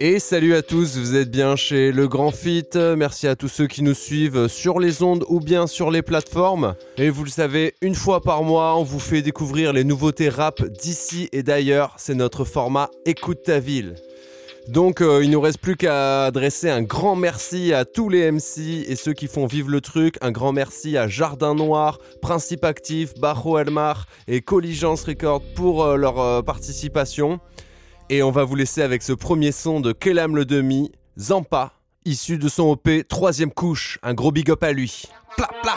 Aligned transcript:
Et 0.00 0.20
salut 0.20 0.54
à 0.54 0.62
tous, 0.62 0.96
vous 0.96 1.16
êtes 1.16 1.28
bien 1.28 1.56
chez 1.56 1.90
Le 1.90 2.06
Grand 2.06 2.30
Fit. 2.30 2.68
Merci 2.96 3.26
à 3.26 3.34
tous 3.34 3.48
ceux 3.48 3.66
qui 3.66 3.82
nous 3.82 3.94
suivent 3.94 4.46
sur 4.46 4.78
les 4.78 5.02
ondes 5.02 5.24
ou 5.28 5.40
bien 5.40 5.66
sur 5.66 5.90
les 5.90 6.02
plateformes. 6.02 6.76
Et 6.98 7.10
vous 7.10 7.24
le 7.24 7.30
savez, 7.30 7.74
une 7.82 7.96
fois 7.96 8.20
par 8.20 8.44
mois, 8.44 8.76
on 8.76 8.84
vous 8.84 9.00
fait 9.00 9.22
découvrir 9.22 9.72
les 9.72 9.82
nouveautés 9.82 10.28
rap 10.28 10.62
d'ici 10.62 11.28
et 11.32 11.42
d'ailleurs. 11.42 11.96
C'est 11.96 12.14
notre 12.14 12.44
format 12.44 12.90
Écoute 13.06 13.42
ta 13.42 13.58
ville. 13.58 13.96
Donc 14.68 15.00
euh, 15.00 15.24
il 15.24 15.30
nous 15.30 15.40
reste 15.40 15.58
plus 15.58 15.76
qu'à 15.76 16.26
adresser 16.26 16.70
un 16.70 16.82
grand 16.82 17.16
merci 17.16 17.72
à 17.72 17.84
tous 17.84 18.08
les 18.08 18.30
MC 18.30 18.84
et 18.86 18.94
ceux 18.94 19.14
qui 19.14 19.26
font 19.26 19.46
vivre 19.46 19.70
le 19.70 19.80
truc. 19.80 20.14
Un 20.20 20.30
grand 20.30 20.52
merci 20.52 20.96
à 20.96 21.08
Jardin 21.08 21.56
Noir, 21.56 21.98
Principe 22.22 22.64
Actif, 22.64 23.14
Bajo 23.18 23.58
Elmar 23.58 24.06
et 24.28 24.42
Colligence 24.42 25.02
Record 25.02 25.42
pour 25.56 25.82
euh, 25.82 25.96
leur 25.96 26.20
euh, 26.20 26.42
participation. 26.42 27.40
Et 28.10 28.22
on 28.22 28.30
va 28.30 28.44
vous 28.44 28.54
laisser 28.54 28.80
avec 28.80 29.02
ce 29.02 29.12
premier 29.12 29.52
son 29.52 29.80
de 29.80 29.92
Kelam 29.92 30.34
le 30.34 30.46
Demi, 30.46 30.92
Zampa, 31.18 31.72
issu 32.06 32.38
de 32.38 32.48
son 32.48 32.70
OP 32.70 32.88
Troisième 33.06 33.52
Couche. 33.52 33.98
Un 34.02 34.14
gros 34.14 34.32
big 34.32 34.50
up 34.50 34.62
à 34.62 34.72
lui. 34.72 35.04
Pla 35.36 35.50
pla 35.62 35.74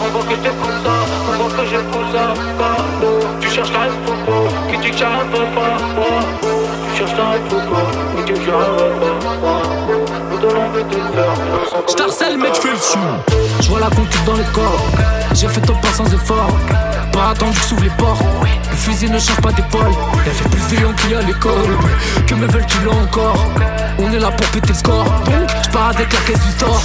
On 0.00 0.10
voit 0.10 0.22
que 0.22 0.30
je 0.30 0.36
te 0.36 0.48
pousse 0.48 0.82
ça, 0.84 1.04
on 1.28 1.36
voit 1.36 1.56
que 1.56 1.66
je 1.66 1.76
pousse. 1.90 2.06
Tu 2.08 2.12
j'arrive 2.12 2.56
pas. 2.58 2.76
Tu 3.40 3.48
cherches 3.48 3.72
la 3.72 3.88
pourquoi, 4.04 4.48
qui 4.70 4.78
dit 4.78 4.90
que 4.90 4.96
j'arrive 4.98 5.30
pas, 5.54 6.47
oh, 7.00 7.04
oh. 7.04 8.08
Nous 8.16 8.24
donnons 8.24 9.46
envie 9.46 9.97
Je 11.88 11.94
t'harcèle 11.94 12.38
mais 12.38 12.52
tu 12.52 12.60
fais 12.60 12.70
le 12.70 12.76
sou. 12.76 12.98
Je 13.60 13.68
vois 13.68 13.80
la 13.80 13.86
conquête 13.86 14.24
dans 14.24 14.34
les 14.34 14.44
corps. 14.54 14.80
J'ai 15.34 15.48
fait 15.48 15.60
top 15.60 15.80
pas 15.80 15.88
sans 15.88 16.06
effort. 16.12 16.50
Pas 17.12 17.30
attendu 17.30 17.58
que 17.58 17.82
les 17.82 17.90
portes. 17.90 18.22
Le 18.70 18.76
fusil 18.76 19.10
ne 19.10 19.18
change 19.18 19.40
pas 19.40 19.50
d'épaule. 19.50 19.92
Fait 20.24 20.48
plus 20.48 20.76
violent 20.76 20.94
qu'il 20.94 21.10
y 21.10 21.14
a 21.14 21.18
à 21.18 21.22
l'école. 21.22 21.76
Que 22.26 22.34
me 22.34 22.46
veulent-ils 22.46 22.88
encore. 22.88 23.44
On 23.98 24.12
est 24.12 24.20
là 24.20 24.30
pour 24.30 24.46
péter 24.48 24.68
le 24.68 24.74
score. 24.74 25.04
Donc 25.04 25.48
je 25.64 25.70
pars 25.70 25.88
avec 25.88 26.12
la 26.12 26.20
caisse 26.20 26.44
du 26.46 26.52
store. 26.52 26.80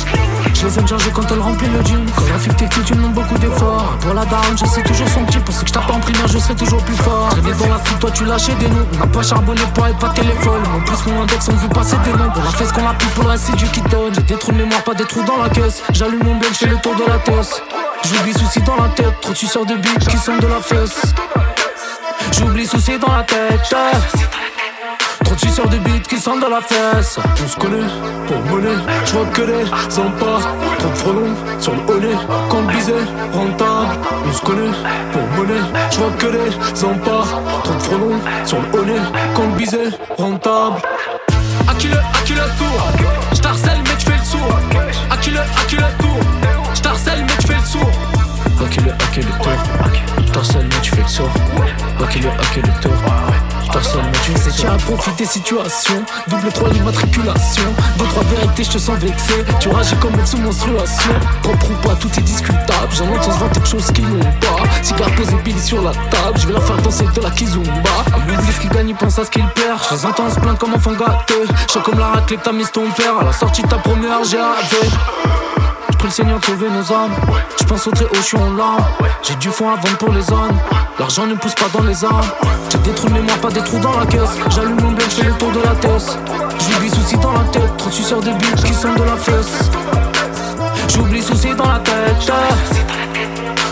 Je 0.54 0.68
les 0.68 0.80
aime 0.80 0.88
charger 0.88 1.12
quand 1.14 1.32
elle 1.32 1.40
remplit 1.40 1.68
le 1.68 1.84
gym 1.84 2.06
Quand 2.16 2.24
la 2.32 2.40
fille 2.40 2.54
t'écrit 2.54 2.82
tu 2.84 2.94
demandes 2.94 3.14
beaucoup 3.14 3.38
d'efforts. 3.38 3.98
Pour 4.02 4.14
la 4.14 4.26
daronne 4.26 4.58
je 4.58 4.66
sais 4.66 4.84
toujours 4.84 5.08
son 5.10 5.24
petit 5.26 5.40
Pour 5.40 5.60
que 5.60 5.68
je 5.68 5.74
tape 5.74 5.90
en 5.90 6.00
primaire 6.00 6.28
je 6.28 6.38
serai 6.38 6.56
toujours 6.56 6.82
plus 6.84 6.96
fort. 6.96 7.30
Traîner 7.30 7.54
dans 7.54 7.68
la 7.68 7.80
foule 7.80 8.00
toi 8.00 8.12
tu 8.12 8.26
lâchais 8.26 8.56
des 8.56 8.70
noms. 8.70 8.88
On 8.94 9.00
n'a 9.00 9.08
pas 9.08 9.24
charbonné 9.24 9.62
pour 9.74 9.88
être 9.88 9.98
pas 9.98 10.10
téléphone. 10.10 10.62
En 10.76 10.80
plus 10.82 11.12
mon 11.12 11.22
index 11.24 11.50
on 11.50 11.56
veut 11.56 11.70
passer 11.70 11.98
des 12.04 12.12
noms. 12.12 12.30
Pour 12.34 12.44
la 12.44 12.52
fesse 12.52 12.72
qu'on 12.72 12.88
a 12.88 12.94
pris 12.94 13.08
pour 13.10 13.24
le 13.24 13.30
reste 13.32 13.56
du 13.56 13.66
qui 13.66 13.82
J'ai 14.14 14.22
des 14.22 14.36
trous 14.36 14.52
de 14.52 14.58
mémoire 14.58 14.84
pas 14.84 14.94
des 14.94 15.06
trous 15.06 15.24
dans 15.24 15.38
la 15.38 15.50
caisse. 15.50 15.82
J'allume 15.92 16.24
mon 16.24 16.36
blend 16.36 16.54
fais 16.54 16.68
le 16.68 16.78
tour 16.78 16.96
de 16.96 17.04
la 17.06 17.18
tête 17.20 17.64
J'oublie 18.04 18.34
soucis 18.34 18.62
dans 18.62 18.76
la 18.76 18.90
tête 18.90 19.14
Trop 19.22 19.32
de 19.32 19.38
suceurs 19.38 19.66
de 19.66 19.76
bite 19.76 20.08
qui 20.08 20.18
sont 20.18 20.38
de 20.38 20.48
la 20.48 20.62
fesse. 20.62 21.02
J'oublie 22.32 22.66
soucis 22.66 22.98
dans 23.00 23.16
la 23.16 23.24
tête. 23.24 23.76
Trop 25.24 25.36
de 25.36 25.40
suceurs 25.40 25.70
de 25.70 25.78
bite 25.78 26.08
qui 26.08 26.18
sentent 26.18 26.42
dans 26.42 26.50
la 26.50 26.62
fesse. 26.62 27.18
On 27.44 27.48
se 27.48 27.58
connaît, 27.58 27.88
pour 28.28 28.38
monnaie, 28.52 28.78
je 29.06 29.14
vois 29.14 29.26
que 29.28 29.42
les 29.42 29.66
sympas. 29.90 30.40
Trop 30.80 30.90
de 30.90 30.96
frelons 30.96 31.36
sur 31.60 31.74
le 31.74 31.94
hollet, 31.94 32.18
quand 32.50 32.62
le 32.62 32.68
biset 32.68 32.94
rentable. 33.32 34.00
On 34.28 34.34
se 34.34 34.42
connaît, 34.42 34.72
pour 35.12 35.22
monnaie, 35.38 35.64
je 35.92 35.98
vois 35.98 36.12
que 36.20 36.28
les 36.28 36.76
sympas. 36.76 37.26
Trop 37.64 37.74
de 37.74 37.80
frelons 37.80 38.20
sur 38.46 38.58
le 38.62 38.80
hollet, 38.80 39.02
quand 39.36 39.44
le 39.44 39.56
biset 39.56 39.90
rentable 40.18 40.82
à 41.68 41.74
qui 41.76 41.88
le, 41.88 41.98
à 41.98 42.22
le 42.34 42.42
tour. 42.58 42.88
Je 43.34 43.42
mais 43.78 43.98
tu 43.98 44.06
fais 44.06 44.18
le 44.18 44.24
sourd. 44.24 44.60
À 45.10 45.18
qui 45.18 45.32
le, 45.32 45.40
à 45.40 45.66
le 45.76 45.98
tour 45.98 46.33
À 48.62 48.70
qui 48.70 48.80
le, 48.80 48.92
à 48.92 48.96
qui 49.12 49.20
le 49.20 49.26
tour. 49.26 50.32
T'harcèle 50.32 50.68
mais 50.70 50.82
tu 50.82 50.92
fais 50.92 51.02
le 51.02 52.04
À 52.04 52.08
qui 52.08 52.20
le, 52.20 52.30
à 52.30 52.46
qui 52.54 52.62
le 52.62 52.82
tour. 52.82 52.92
T'harcèle 53.72 54.02
mais 54.04 54.20
tu 54.24 54.32
fais 54.32 54.50
le 54.50 54.52
sourd 54.52 54.66
Tu 54.66 54.68
as 54.68 54.78
profité 54.78 55.26
situation. 55.26 56.04
Double 56.28 56.52
3 56.52 56.70
l'immatriculation 56.70 57.64
Deux 57.98 58.06
trois 58.06 58.24
vérités 58.24 58.64
je 58.64 58.72
te 58.72 58.78
sens 58.78 58.98
vexé. 58.98 59.34
Tu 59.60 59.70
rages 59.70 59.96
comme 60.00 60.14
une 60.14 60.26
sous 60.26 60.38
menstruation 60.38 61.12
Propre 61.42 61.72
ou 61.72 61.88
pas 61.88 61.96
tout 61.96 62.10
est 62.18 62.22
discutable. 62.22 62.92
J'en 62.92 63.08
entends 63.08 63.32
vanter 63.32 63.60
de 63.60 63.66
choses 63.66 63.92
qu'ils 63.92 64.08
n'ont 64.08 64.20
pas. 64.20 64.64
Cigare 64.82 65.12
posé 65.16 65.36
Billy 65.44 65.60
sur 65.60 65.82
la 65.82 65.92
table. 65.92 66.38
Je 66.40 66.48
vais 66.48 66.54
leur 66.54 66.64
faire 66.64 66.78
danser 66.78 67.06
de 67.14 67.22
la 67.22 67.32
kizumba 67.32 67.72
Ils 68.28 68.34
oublient 68.34 68.52
ce 68.54 68.60
qu'ils 68.60 68.70
gagnent, 68.70 68.90
ils 68.90 68.96
pensent 68.96 69.20
à 69.20 69.26
ce 69.26 69.32
qu'ils 69.32 69.48
perdent 69.48 69.80
Je 69.90 69.96
les 69.96 70.06
entends 70.06 70.30
se 70.30 70.40
plaindre 70.40 70.58
comme 70.58 70.74
enfants 70.74 70.94
gâtés 70.94 71.46
Je 71.74 71.80
comme 71.80 72.00
la 72.00 72.08
raclée 72.08 72.38
t'as 72.42 72.52
mise 72.52 72.72
ton 72.72 72.90
père. 72.92 73.18
À 73.20 73.24
la 73.24 73.34
sortie 73.34 73.62
de 73.62 73.68
ta 73.68 73.78
première 73.78 74.22
GAV 74.22 74.64
je 74.72 75.43
le 76.08 76.10
Seigneur 76.10 76.40
de 76.40 76.46
sauver 76.46 76.70
nos 76.70 76.94
âmes. 76.94 77.14
Je 77.60 77.64
pense 77.64 77.88
au 77.88 77.92
très 77.92 78.06
haut, 78.06 78.16
je 78.16 78.22
suis 78.22 78.38
en 78.38 78.54
larmes. 78.54 78.84
J'ai 79.22 79.36
du 79.36 79.50
fond 79.50 79.70
à 79.70 79.76
vendre 79.76 79.98
pour 79.98 80.12
les 80.12 80.22
zones. 80.22 80.58
L'argent 81.00 81.26
ne 81.26 81.36
pousse 81.36 81.56
pas 81.56 81.68
dans 81.74 81.84
les 81.84 82.04
armes. 82.04 82.26
J'ai 82.70 82.78
des 82.80 82.92
trous 82.92 83.08
de 83.08 83.14
mémoire, 83.14 83.38
pas 83.38 83.50
des 83.50 83.62
trous 83.62 83.80
dans 83.80 83.98
la 83.98 84.06
caisse. 84.06 84.38
J'allume 84.50 84.82
mon 84.82 84.92
blend, 84.92 85.06
je 85.10 85.24
le 85.24 85.34
tour 85.34 85.52
de 85.52 85.60
la 85.60 85.76
tête. 85.76 86.18
J'oublie 86.60 86.90
soucis 86.90 87.18
dans 87.18 87.32
la 87.32 87.44
tête. 87.52 87.78
Trop 87.78 87.90
de 87.90 87.94
suceurs 87.94 88.22
de 88.22 88.32
bite 88.32 88.64
qui 88.64 88.74
sont 88.74 88.94
de 88.94 89.04
la 89.04 89.16
fesse. 89.16 89.70
J'oublie 90.90 91.22
soucis 91.22 91.56
dans 91.56 91.72
la 91.72 91.80
tête. 91.80 92.32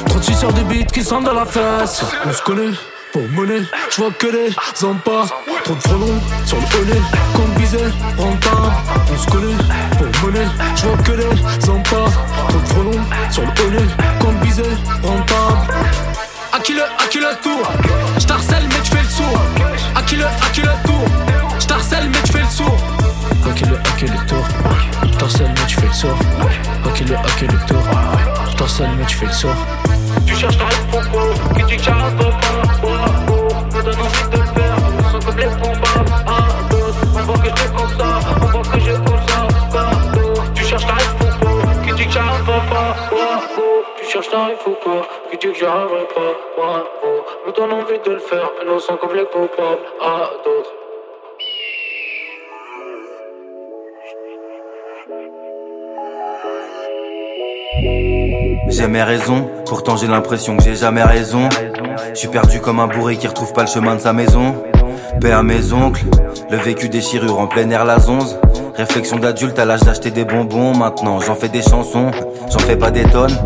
Trop 0.07 0.19
de 0.19 0.23
suceurs 0.23 0.53
de 0.53 0.61
bite 0.63 0.91
qui 0.91 1.03
sont 1.03 1.21
de 1.21 1.29
la 1.29 1.45
fesse. 1.45 2.03
On 2.25 2.33
se 2.33 2.41
connaît. 2.41 2.71
Pour 3.11 3.27
monnaie, 3.31 3.61
je 3.89 4.01
vois 4.01 4.11
que 4.11 4.27
les 4.27 4.49
zampas 4.75 5.27
Trop 5.65 5.75
de 5.75 5.79
frelons 5.81 6.21
sur 6.45 6.57
le 6.57 6.63
hollet 6.63 7.01
Comme 7.35 7.51
biset 7.55 7.77
rentable 8.17 8.73
On 9.11 9.17
se 9.17 9.27
connaît. 9.27 9.57
Pour 9.97 10.21
monnaie 10.23 10.47
Je 10.75 10.85
vois 10.87 10.97
que 10.97 11.11
les 11.11 11.61
zampas 11.61 12.11
Trop 12.47 12.59
de 12.59 12.67
frelons 12.67 13.05
sur 13.29 13.43
le 13.43 13.65
hollet 13.65 13.87
Comme 14.21 14.35
biset 14.35 14.63
rentable 15.03 15.67
à 16.53 16.59
qui 16.59 16.73
le, 16.73 16.83
à 16.83 17.07
qui 17.09 17.17
le 17.17 17.33
tour. 17.41 17.61
Je 18.19 18.25
t'harcèle 18.25 18.63
mais 18.67 18.81
tu 18.83 18.91
fais 18.91 19.01
le 19.01 19.07
sourd. 19.07 19.41
À 19.95 20.01
qui 20.01 20.17
le, 20.17 20.25
à 20.25 20.49
qui 20.51 20.61
le 20.61 20.67
tour. 20.85 21.05
Je 21.57 21.65
t'harcèle 21.65 22.09
mais 22.09 22.21
tu 22.25 22.33
fais 22.33 22.39
le 22.39 22.49
sourd. 22.49 22.77
À 23.49 23.53
qui 23.53 23.63
le, 23.63 23.75
à 23.75 23.97
qui 23.97 24.05
le 24.05 24.25
tour. 24.27 24.45
Je 25.03 25.17
t'harcèle 25.17 25.47
mais 25.47 25.65
tu 25.65 25.75
fais 25.79 25.87
le 25.87 25.93
sourd. 25.93 26.17
À 26.85 26.89
qui 26.91 27.03
le, 27.05 27.15
à 27.15 27.21
qui 27.39 27.47
le 27.47 27.65
tour. 27.65 27.81
Je 28.51 28.55
t'harcèle 28.57 28.89
mais 28.97 29.05
tu 29.05 29.15
fais 29.15 29.27
le 29.27 29.31
sourd. 29.31 29.55
Tu 30.25 30.35
cherches 30.35 30.57
la 30.57 30.65
pourquoi, 30.91 31.23
qui 31.55 31.63
dit 31.63 31.81
pas, 45.61 45.87
envie 47.71 47.99
de 48.03 48.11
le 48.11 48.19
faire, 48.19 48.49
ah, 50.01 50.29
d'autres. 50.43 50.71
J'ai 58.69 58.87
mes 58.87 59.03
raisons, 59.03 59.49
pourtant 59.67 59.97
j'ai 59.97 60.07
l'impression 60.07 60.57
que 60.57 60.63
j'ai 60.63 60.75
jamais 60.75 61.03
raison. 61.03 61.47
Je 62.13 62.15
suis 62.15 62.27
perdu 62.27 62.59
comme 62.59 62.79
un 62.79 62.87
bourré 62.87 63.17
qui 63.17 63.27
retrouve 63.27 63.53
pas 63.53 63.61
le 63.61 63.67
chemin 63.67 63.95
de 63.95 64.01
sa 64.01 64.13
maison. 64.13 64.63
Paix 65.19 65.31
à 65.31 65.43
mes 65.43 65.73
oncles, 65.73 66.05
le 66.49 66.57
vécu 66.57 66.89
déchirure 66.89 67.39
en 67.39 67.47
plein 67.47 67.69
air 67.69 67.85
la 67.85 67.99
zonze. 67.99 68.39
Réflexion 68.75 69.17
d'adulte 69.17 69.59
à 69.59 69.65
l'âge 69.65 69.81
d'acheter 69.81 70.09
des 70.09 70.25
bonbons. 70.25 70.75
Maintenant 70.75 71.19
j'en 71.19 71.35
fais 71.35 71.49
des 71.49 71.61
chansons, 71.61 72.09
j'en 72.49 72.59
fais 72.59 72.77
pas 72.77 72.89
des 72.89 73.03
tonnes. 73.03 73.37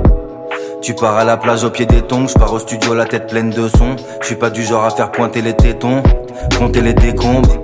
Tu 0.86 0.94
pars 0.94 1.18
à 1.18 1.24
la 1.24 1.36
plage 1.36 1.64
au 1.64 1.72
pied 1.72 1.88
des 1.88 2.04
tongs, 2.04 2.28
je 2.28 2.36
pars 2.36 2.54
au 2.54 2.60
studio 2.60 2.94
la 2.94 3.06
tête 3.06 3.26
pleine 3.26 3.50
de 3.50 3.68
sons. 3.68 3.96
Je 4.22 4.28
suis 4.28 4.36
pas 4.36 4.52
du 4.52 4.62
genre 4.62 4.84
à 4.84 4.92
faire 4.92 5.12
pointer 5.12 5.42
les 5.42 5.56
tétons, 5.56 6.04
compter 6.60 6.82
les 6.82 6.94
décombres. 6.94 7.64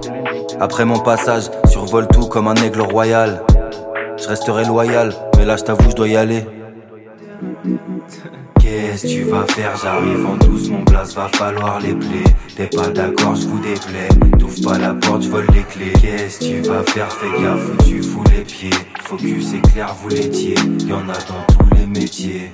Après 0.59 0.85
mon 0.85 0.97
passage, 0.97 1.43
survole 1.67 2.07
tout 2.07 2.25
comme 2.25 2.47
un 2.47 2.55
aigle 2.55 2.81
royal. 2.81 3.43
Je 4.17 4.27
resterai 4.27 4.65
loyal, 4.65 5.13
mais 5.37 5.45
là 5.45 5.55
je 5.55 5.61
t'avoue 5.61 5.91
je 5.91 5.95
dois 5.95 6.07
y 6.07 6.17
aller. 6.17 6.43
Qu'est-ce 8.59 9.03
que 9.03 9.07
tu 9.07 9.23
vas 9.25 9.45
faire? 9.49 9.75
J'arrive 9.83 10.25
en 10.25 10.37
douce, 10.37 10.69
mon 10.69 10.81
glace 10.81 11.13
va 11.13 11.27
falloir 11.27 11.79
les 11.79 11.93
plaies. 11.93 12.33
T'es 12.55 12.75
pas 12.75 12.87
d'accord, 12.87 13.35
je 13.35 13.45
vous 13.45 13.59
déplais. 13.59 14.09
T'ouvres 14.39 14.71
pas 14.71 14.79
la 14.79 14.95
porte, 14.95 15.21
je 15.21 15.29
vole 15.29 15.45
les 15.53 15.61
clés. 15.61 15.93
Qu'est-ce 16.01 16.39
que 16.39 16.45
tu 16.45 16.61
vas 16.67 16.81
faire? 16.81 17.11
Fais 17.11 17.43
gaffe 17.43 17.85
tu 17.85 18.01
fous 18.01 18.23
les 18.35 18.43
pieds. 18.43 18.71
Focus 19.03 19.53
éclair, 19.53 19.93
vous 20.01 20.09
l'étiez. 20.09 20.55
Y'en 20.87 21.01
a 21.01 21.13
dans 21.13 21.45
tous 21.53 21.75
les 21.75 21.85
métiers. 21.85 22.51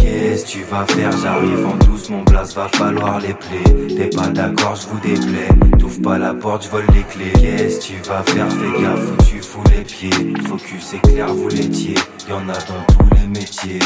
Qu'est-ce 0.00 0.46
tu 0.46 0.62
vas 0.64 0.84
faire? 0.86 1.12
J'arrive 1.22 1.66
en 1.66 1.76
douce, 1.84 2.10
mon 2.10 2.22
blast 2.22 2.54
va 2.56 2.68
falloir 2.68 3.20
les 3.20 3.34
plaies. 3.34 3.94
T'es 3.96 4.10
pas 4.10 4.28
d'accord, 4.28 4.74
je 4.74 4.88
vous 4.88 4.98
déplais. 5.00 5.48
T'ouvres 5.78 6.02
pas 6.02 6.18
la 6.18 6.34
porte, 6.34 6.64
je 6.64 6.70
vole 6.70 6.86
les 6.94 7.02
clés. 7.02 7.32
Qu'est-ce 7.40 7.80
tu 7.80 7.94
vas 8.08 8.22
faire? 8.22 8.48
Fais 8.50 8.82
gaffe 8.82 9.12
où 9.12 9.22
tu 9.22 9.40
fous 9.40 9.62
les 9.70 9.84
pieds. 9.84 10.10
Focus 10.46 10.82
c'est 10.82 10.98
clair, 10.98 11.32
vous 11.32 11.48
l'étiez. 11.48 11.94
Y'en 12.28 12.48
a 12.48 12.54
dans 12.54 12.84
tous 12.88 13.14
les 13.14 13.26
métiers. 13.28 13.78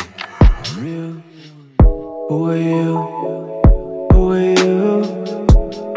Who 2.30 2.46
are 2.46 2.56
you? 2.56 3.08
Who 4.12 4.30
are 4.30 4.38
you? 4.38 5.02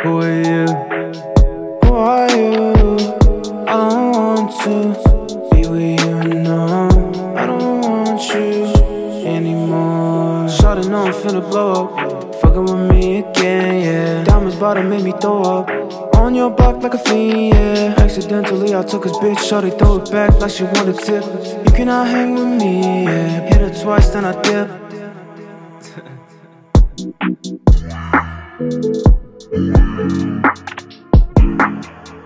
Who 0.04 0.20
are 0.22 0.30
you? 0.30 0.68
Who 1.84 1.94
are 1.96 2.30
you? 2.30 2.98
I 3.68 3.74
don't 3.78 4.12
want 4.16 4.52
to 4.64 4.74
be 5.52 5.68
with 5.68 6.00
you, 6.06 6.44
no. 6.44 6.90
I 7.38 7.46
don't 7.46 7.82
want 7.82 8.22
you 8.34 8.81
Shawty 10.72 10.90
know 10.90 11.04
I'm 11.04 11.12
finna 11.14 11.42
blow 11.50 11.88
up. 11.88 12.36
Fucking 12.36 12.64
with 12.64 12.90
me 12.90 13.18
again, 13.18 13.84
yeah. 13.84 14.24
Diamonds 14.24 14.56
about 14.56 14.76
to 14.76 14.84
make 14.84 15.04
me 15.04 15.12
throw 15.20 15.42
up. 15.42 16.16
On 16.16 16.34
your 16.34 16.50
block 16.50 16.82
like 16.82 16.94
a 16.94 16.98
fiend, 16.98 17.54
yeah. 17.54 17.96
Accidentally, 17.98 18.74
I 18.74 18.82
took 18.84 19.04
his 19.04 19.12
bitch. 19.14 19.40
Shawty 19.40 19.78
throw 19.78 19.98
it 19.98 20.10
back 20.12 20.32
like 20.40 20.50
she 20.52 20.64
wanted 20.64 20.98
tip. 21.00 21.26
You 21.66 21.72
cannot 21.76 22.08
hang 22.08 22.36
with 22.36 22.62
me, 22.62 23.04
yeah. 23.04 23.50
Hit 23.50 23.60
her 23.60 23.84
twice, 23.84 24.12
then 24.12 24.24
I 24.24 24.42
dip. 24.44 24.70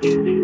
Vous 0.04 0.32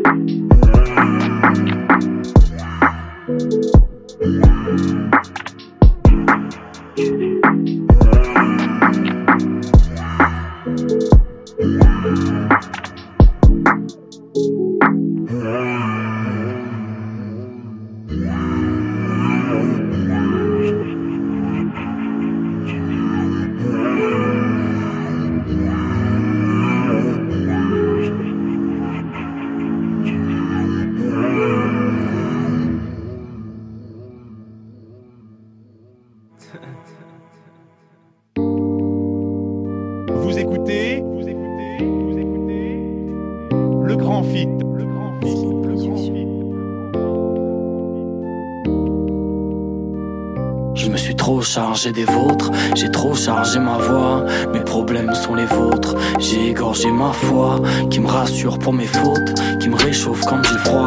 chargé 51.82 51.92
des 51.94 52.12
vôtres, 52.12 52.52
j'ai 52.76 52.92
trop 52.92 53.16
chargé 53.16 53.60
ma 53.60 53.78
voix. 53.78 54.24
Mes 54.54 54.60
problèmes 54.60 55.16
sont 55.16 55.34
les 55.34 55.46
vôtres, 55.46 55.96
j'ai 56.20 56.50
égorgé 56.50 56.92
ma 56.92 57.12
foi. 57.12 57.60
Qui 57.90 58.00
me 58.00 58.08
rassure 58.08 58.60
pour 58.60 58.74
mes 58.74 58.86
fautes, 58.86 59.34
qui 59.60 59.70
me 59.70 59.76
réchauffe 59.76 60.22
quand 60.22 60.44
j'ai 60.44 60.58
froid. 60.60 60.86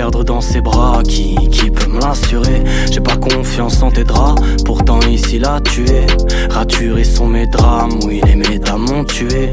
Perdre 0.00 0.24
dans 0.24 0.40
ses 0.40 0.62
bras, 0.62 1.02
qui, 1.06 1.34
qui 1.50 1.68
peut 1.70 1.90
me 1.90 2.00
l'assurer. 2.00 2.64
J'ai 2.90 3.00
pas 3.00 3.18
confiance 3.18 3.82
en 3.82 3.90
tes 3.90 4.02
draps, 4.02 4.40
pourtant 4.64 4.98
ici 5.00 5.38
là 5.38 5.60
tu 5.62 5.84
es. 5.90 6.06
Raturés 6.48 7.04
sont 7.04 7.26
mes 7.26 7.46
drames, 7.46 7.98
oui 8.06 8.22
les 8.24 8.34
médames 8.34 8.86
m'ont 8.88 9.04
tué. 9.04 9.50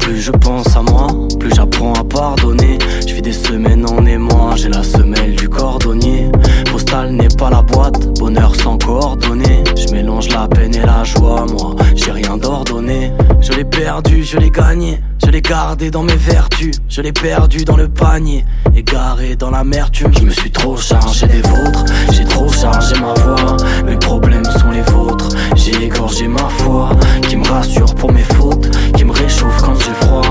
Plus 0.00 0.20
je 0.20 0.32
pense 0.32 0.76
à 0.76 0.82
moi, 0.82 1.06
plus 1.38 1.54
j'apprends 1.54 1.92
à 1.92 2.02
pardonner. 2.02 2.78
Je 3.06 3.14
vis 3.14 3.22
des 3.22 3.32
semaines 3.32 3.86
en 3.88 4.04
émoi, 4.04 4.56
j'ai 4.56 4.70
la 4.70 4.82
semelle 4.82 5.36
du 5.36 5.48
cordonnier. 5.48 6.32
Postal 6.72 7.12
n'est 7.12 7.36
pas 7.38 7.50
la 7.50 7.62
boîte, 7.62 8.18
bonheur 8.18 8.56
sans 8.56 8.78
coordonnées. 8.78 9.62
Je 9.76 9.92
mélange 9.92 10.30
la 10.30 10.48
peine 10.48 10.74
et 10.74 10.84
la 10.84 11.04
joie, 11.04 11.46
moi, 11.46 11.76
j'ai 11.94 12.10
rien 12.10 12.36
d'ordonné. 12.36 13.12
Je 13.40 13.52
l'ai 13.52 13.64
perdu, 13.64 14.24
je 14.24 14.36
l'ai 14.36 14.50
gagné. 14.50 14.98
L'ai 15.36 15.42
gardé 15.42 15.90
dans 15.90 16.02
mes 16.02 16.16
vertus, 16.16 16.76
je 16.88 17.02
l'ai 17.02 17.12
perdu 17.12 17.62
dans 17.62 17.76
le 17.76 17.88
panier, 17.88 18.46
égaré 18.74 19.36
dans 19.36 19.50
l'amertume. 19.50 20.10
Je 20.18 20.24
me 20.24 20.30
suis 20.30 20.50
trop 20.50 20.78
chargé 20.78 21.26
des 21.26 21.42
vôtres, 21.42 21.84
j'ai 22.10 22.24
trop 22.24 22.50
chargé 22.50 22.98
ma 22.98 23.12
voix. 23.12 23.58
Mes 23.84 23.98
problèmes 23.98 24.46
sont 24.46 24.70
les 24.70 24.80
vôtres, 24.80 25.28
j'ai 25.54 25.84
égorgé 25.84 26.26
ma 26.26 26.48
foi. 26.48 26.88
Qui 27.28 27.36
me 27.36 27.46
rassure 27.46 27.94
pour 27.96 28.12
mes 28.12 28.22
fautes, 28.22 28.70
qui 28.96 29.04
me 29.04 29.12
réchauffe 29.12 29.60
quand 29.60 29.78
j'ai 29.78 30.06
froid. 30.06 30.22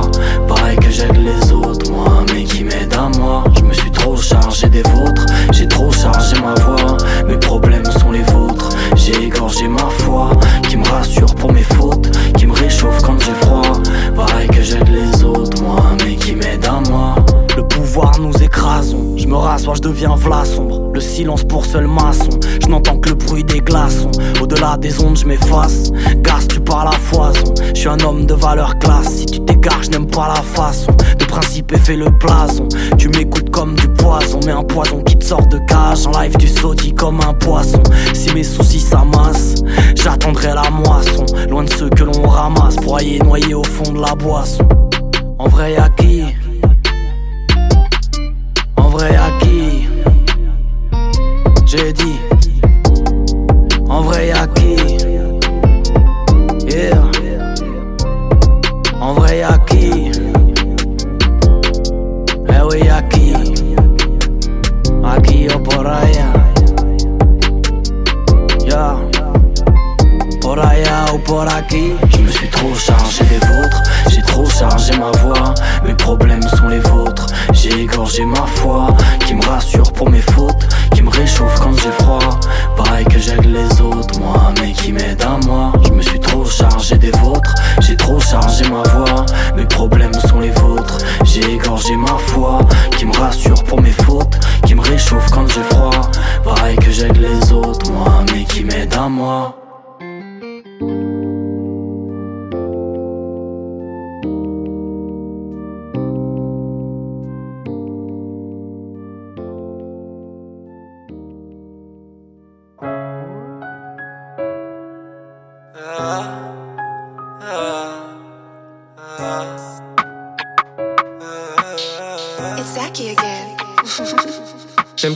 Pareil 0.47 0.77
que 0.77 0.89
j'aide 0.89 1.17
les 1.17 1.51
autres, 1.51 1.91
moi, 1.91 2.25
mais 2.33 2.43
qui 2.43 2.63
m'aide 2.63 2.95
à 2.95 3.07
moi. 3.15 3.43
Je 3.59 3.61
me 3.61 3.73
suis 3.73 3.91
trop 3.91 4.17
chargé 4.17 4.67
des 4.69 4.81
vôtres, 4.81 5.27
j'ai 5.51 5.67
trop 5.67 5.91
chargé 5.91 6.35
ma 6.41 6.55
voix. 6.55 6.97
Mes 7.27 7.37
problèmes 7.37 7.85
sont 7.99 8.09
les 8.11 8.23
vôtres, 8.23 8.69
j'ai 8.95 9.25
égorgé 9.25 9.67
ma 9.67 9.87
foi. 9.99 10.31
Qui 10.67 10.77
me 10.77 10.87
rassure 10.89 11.35
pour 11.35 11.53
mes 11.53 11.61
fautes, 11.61 11.74
j'aide 14.65 14.89
les 14.89 15.23
autres, 15.23 15.61
moi, 15.61 15.81
mais 16.03 16.15
qui 16.15 16.35
m'aide 16.35 16.65
à 16.65 16.81
moi. 16.89 17.15
Le 17.55 17.63
pouvoir 17.67 18.19
nous 18.19 18.33
écrasons, 18.41 19.15
je 19.17 19.27
me 19.27 19.35
rassois, 19.35 19.75
je 19.75 19.81
deviens 19.81 20.15
vlas 20.15 20.45
sombre. 20.45 20.84
Le 20.95 21.01
silence 21.01 21.43
pour 21.43 21.65
seul 21.65 21.87
maçon, 21.87 22.29
je 22.61 22.69
n'entends 22.69 22.95
que 22.95 23.09
le 23.09 23.15
bruit 23.15 23.43
des 23.43 23.59
glaçons. 23.59 24.11
Au-delà 24.41 24.77
des 24.77 25.03
ondes, 25.03 25.17
je 25.17 25.25
m'efface. 25.25 25.91
Gas, 26.21 26.47
tu 26.49 26.61
parles 26.61 26.87
à 26.87 26.97
foison. 26.97 27.53
Je 27.73 27.79
suis 27.81 27.89
un 27.89 27.99
homme 27.99 28.25
de 28.25 28.33
valeur 28.33 28.79
classe. 28.79 29.09
Si 29.09 29.25
tu 29.25 29.41
t'égares, 29.41 29.83
je 29.83 29.89
pas 29.89 30.29
la 30.29 30.41
façon. 30.41 30.93
De 31.19 31.25
principe 31.25 31.73
et 31.73 31.77
fais 31.77 31.97
le 31.97 32.09
blason. 32.09 32.69
Tu 32.97 33.09
m'écoutes 33.09 33.49
comme 33.49 33.75
du 33.75 33.89
poison, 33.89 34.39
mais 34.45 34.53
un 34.53 34.63
poison 34.63 35.01
qui 35.01 35.17
te 35.17 35.25
sort 35.25 35.45
de 35.47 35.57
cage. 35.67 36.07
En 36.07 36.11
live, 36.17 36.37
tu 36.39 36.47
saudis 36.47 36.93
comme 36.93 37.19
un 37.19 37.33
poisson. 37.33 37.83
Si 38.13 38.33
mes 38.33 38.43
soucis 38.43 38.79
s'amassent, 38.79 39.63
j'attendrai 39.95 40.53
la 40.53 40.69
moisson. 40.69 41.25
Loin 41.49 41.65
de 41.65 41.73
ceux 41.73 41.89
que 41.89 42.05
l'on 42.05 42.25
ramasse, 42.25 42.77
broyés, 42.77 43.19
noyés 43.19 43.53
au 43.53 43.65
fond 43.65 43.91
de 43.91 43.99
la 43.99 44.15
boisson. 44.15 44.65
En 45.39 45.49
vrai, 45.49 45.73
y'a 45.73 45.89
qui? 45.89 46.23
J'ai 51.77 51.91
dit. 51.91 52.19
En 53.89 54.01
vrai, 54.01 54.27
y'a 54.27 54.47
qui? 54.47 54.75
Yeah. 56.67 57.01
En 59.01 59.13
vrai, 59.13 59.39
y'a 59.39 59.57
qui? 59.67 60.11
Eh 62.47 62.61
oui, 62.69 62.79
y'a 62.85 63.01
qui? 63.09 63.33
Aquí 65.03 65.47
o 65.53 65.59
por 65.59 65.85
allá. 65.85 66.31
Yeah. 68.65 68.95
Por 70.41 70.59
allá 70.59 71.13
ou 71.13 71.19
por 71.19 71.47
aquí. 71.47 71.93
Je 72.09 72.21
me 72.21 72.29
suis 72.29 72.49
trop 72.49 72.73
chargé 72.73 73.25
des 73.25 73.45
vôtres, 73.47 73.83
j'ai 74.09 74.21
trop 74.21 74.45
chargé 74.45 74.93
ma 74.97 75.11
voix. 75.19 75.53
Mes 75.85 75.95
problèmes 75.95 76.41
sont 76.41 76.69
les 76.69 76.79
vôtres, 76.79 77.27
j'ai 77.51 77.81
égorgé 77.81 78.23
ma 78.23 78.45
foi. 78.47 78.87
Qui 79.25 79.33
me 79.33 79.45
rassure 79.45 79.91
pour 79.91 80.09
mes 80.09 80.21
fautes, 80.21 80.67
réchauffe 81.19 81.59
quand 81.59 81.73
j'ai 81.81 81.91
froid. 82.03 82.39
Pareil 82.77 83.05
que 83.05 83.19
j'aide 83.19 83.45
les 83.45 83.81
autres, 83.81 84.19
moi, 84.19 84.53
mais 84.61 84.73
qui 84.73 84.91
m'aide 84.91 85.21
à 85.21 85.37
moi. 85.45 85.71
Je 85.85 85.91
me 85.91 86.01
suis 86.01 86.19
trop 86.19 86.45
chargé 86.45 86.97
des 86.97 87.11
vôtres, 87.11 87.53
j'ai 87.81 87.95
trop 87.95 88.19
chargé 88.19 88.63
ma 88.69 88.81
voix. 88.89 88.94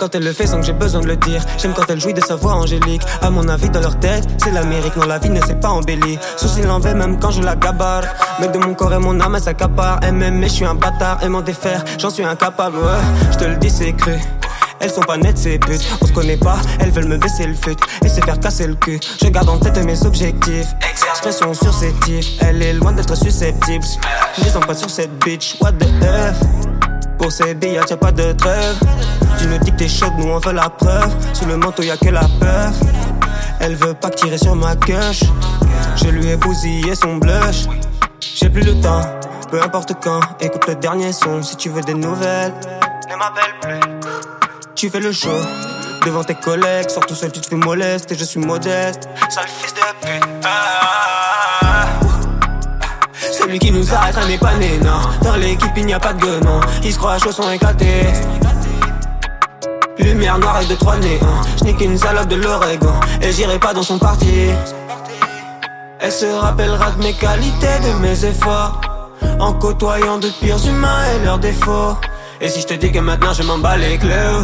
Quand 0.09 0.17
elle 0.17 0.23
le 0.23 0.33
fait 0.33 0.47
sans 0.47 0.59
que 0.59 0.65
j'ai 0.65 0.73
besoin 0.73 1.01
de 1.01 1.07
le 1.07 1.17
dire. 1.17 1.41
J'aime 1.57 1.73
quand 1.73 1.85
elle 1.89 1.99
jouit 1.99 2.13
de 2.13 2.21
sa 2.21 2.35
voix 2.35 2.53
angélique. 2.53 3.01
À 3.21 3.29
mon 3.29 3.47
avis, 3.47 3.69
dans 3.69 3.79
leur 3.79 3.99
tête, 3.99 4.23
c'est 4.43 4.51
l'Amérique. 4.51 4.95
Non, 4.95 5.05
la 5.05 5.19
vie 5.19 5.29
ne 5.29 5.41
s'est 5.41 5.55
pas 5.55 5.69
embellie. 5.69 6.17
Souci 6.35 6.61
l'envers 6.63 6.95
même 6.95 7.19
quand 7.19 7.31
je 7.31 7.41
la 7.41 7.55
gabarre. 7.55 8.03
Mec 8.39 8.51
de 8.51 8.57
mon 8.57 8.73
corps 8.73 8.93
et 8.93 8.97
mon 8.97 9.19
âme, 9.19 9.35
elle 9.35 9.41
s'accapare. 9.41 9.99
Elle 10.01 10.13
m'aime, 10.13 10.39
mais 10.39 10.47
je 10.47 10.53
suis 10.53 10.65
un 10.65 10.75
bâtard. 10.75 11.23
Et 11.23 11.29
m'en 11.29 11.41
défaire, 11.41 11.83
j'en 11.99 12.09
suis 12.09 12.23
incapable. 12.23 12.77
Ouais, 12.77 13.31
je 13.31 13.37
te 13.37 13.43
le 13.43 13.57
dis, 13.57 13.69
c'est 13.69 13.93
cru. 13.93 14.13
Elles 14.81 14.91
sont 14.91 15.01
pas 15.01 15.17
nettes 15.17 15.37
ces 15.37 15.59
putes, 15.59 15.85
on 16.01 16.05
se 16.07 16.13
connaît 16.13 16.37
pas, 16.37 16.55
elles 16.79 16.91
veulent 16.91 17.09
me 17.09 17.17
baisser 17.17 17.45
le 17.45 17.53
fut 17.53 17.75
et 18.01 18.07
se 18.07 18.21
faire 18.21 18.39
casser 18.39 18.65
le 18.65 18.75
cul. 18.75 18.97
Je 19.21 19.27
garde 19.27 19.49
en 19.49 19.57
tête 19.57 19.77
mes 19.83 20.05
objectifs, 20.05 20.67
exerce 20.89 21.19
pression 21.19 21.53
sur 21.53 21.73
ses 21.73 21.91
tifs. 22.05 22.29
Elle 22.39 22.61
est 22.61 22.71
loin 22.71 22.93
d'être 22.93 23.13
susceptible, 23.13 23.83
disons 24.41 24.61
pas 24.61 24.75
sur 24.75 24.89
cette 24.89 25.11
bitch, 25.19 25.57
what 25.59 25.73
the 25.73 25.83
F? 25.83 26.58
Pour 27.19 27.27
billes, 27.55 27.73
y'a 27.73 27.97
pas 27.97 28.11
de 28.13 28.31
trêve. 28.31 28.79
Tu 29.37 29.47
nous 29.47 29.57
dis 29.59 29.71
que 29.71 29.77
t'es 29.77 29.89
chaude, 29.89 30.13
nous 30.17 30.29
on 30.29 30.39
veut 30.39 30.53
la 30.53 30.69
preuve. 30.69 31.13
Sous 31.33 31.45
le 31.45 31.57
manteau, 31.57 31.83
y'a 31.83 31.97
que 31.97 32.09
la 32.09 32.21
peur. 32.39 32.71
Elle 33.59 33.75
veut 33.75 33.93
pas 33.93 34.09
tirer 34.09 34.37
sur 34.37 34.55
ma 34.55 34.75
queue. 34.77 34.95
Je 35.97 36.07
lui 36.07 36.29
ai 36.29 36.37
bousillé 36.37 36.95
son 36.95 37.17
blush. 37.17 37.65
J'ai 38.21 38.49
plus 38.49 38.63
le 38.63 38.79
temps, 38.81 39.01
peu 39.51 39.61
importe 39.61 39.93
quand. 40.01 40.21
Écoute 40.39 40.65
le 40.67 40.75
dernier 40.75 41.11
son 41.11 41.43
si 41.43 41.57
tu 41.57 41.69
veux 41.69 41.81
des 41.81 41.93
nouvelles. 41.93 42.53
Ne 43.09 43.15
m'appelle 43.17 43.53
plus. 43.61 43.79
Tu 44.75 44.89
fais 44.89 45.01
le 45.01 45.11
show 45.11 45.37
devant 46.05 46.23
tes 46.23 46.35
collègues. 46.35 46.89
Sors 46.89 47.05
tout 47.05 47.15
seul, 47.15 47.33
tu 47.33 47.41
te 47.41 47.47
fais 47.47 47.57
moleste 47.57 48.11
et 48.13 48.15
je 48.15 48.23
suis 48.23 48.39
modeste. 48.39 49.09
Sale 49.29 49.47
fils 49.47 49.73
de 49.73 50.07
pute. 50.07 50.23
Ah. 50.45 51.18
Celui 53.39 53.57
qui 53.57 53.71
nous 53.71 53.93
arrêtera 53.93 54.25
n'est 54.25 54.37
pas 54.37 54.55
né, 54.55 54.77
non. 54.83 54.99
Dans 55.23 55.37
l'équipe, 55.37 55.71
il 55.77 55.85
n'y 55.85 55.93
a 55.93 55.99
pas 55.99 56.13
de 56.13 56.21
guenon. 56.21 56.59
Il 56.83 56.91
se 56.91 56.97
croit 56.97 57.13
à 57.13 57.19
chaussons 57.19 57.49
éclatés. 57.49 58.03
Lumière 59.97 60.37
noire 60.39 60.61
et 60.61 60.65
de 60.65 60.75
trois 60.75 60.97
nez. 60.97 61.19
Hein. 61.21 61.41
Je 61.57 61.63
n'ai 61.63 61.73
qu'une 61.73 61.97
salope 61.97 62.27
de 62.27 62.35
l'Oregon. 62.35 62.93
Et 63.21 63.31
j'irai 63.31 63.57
pas 63.57 63.73
dans 63.73 63.83
son 63.83 63.97
parti. 63.97 64.49
Elle 65.99 66.11
se 66.11 66.25
rappellera 66.25 66.91
de 66.91 67.03
mes 67.03 67.13
qualités, 67.13 67.79
de 67.81 67.99
mes 67.99 68.25
efforts. 68.25 68.81
En 69.39 69.53
côtoyant 69.53 70.17
de 70.17 70.27
pires 70.41 70.65
humains 70.67 71.05
et 71.15 71.23
leurs 71.23 71.39
défauts. 71.39 71.95
Et 72.41 72.49
si 72.49 72.61
je 72.61 72.67
te 72.67 72.73
dis 72.73 72.91
que 72.91 72.99
maintenant 72.99 73.33
je 73.33 73.43
m'en 73.43 73.57
bats 73.57 73.77
les 73.77 73.97
clés 73.97 74.43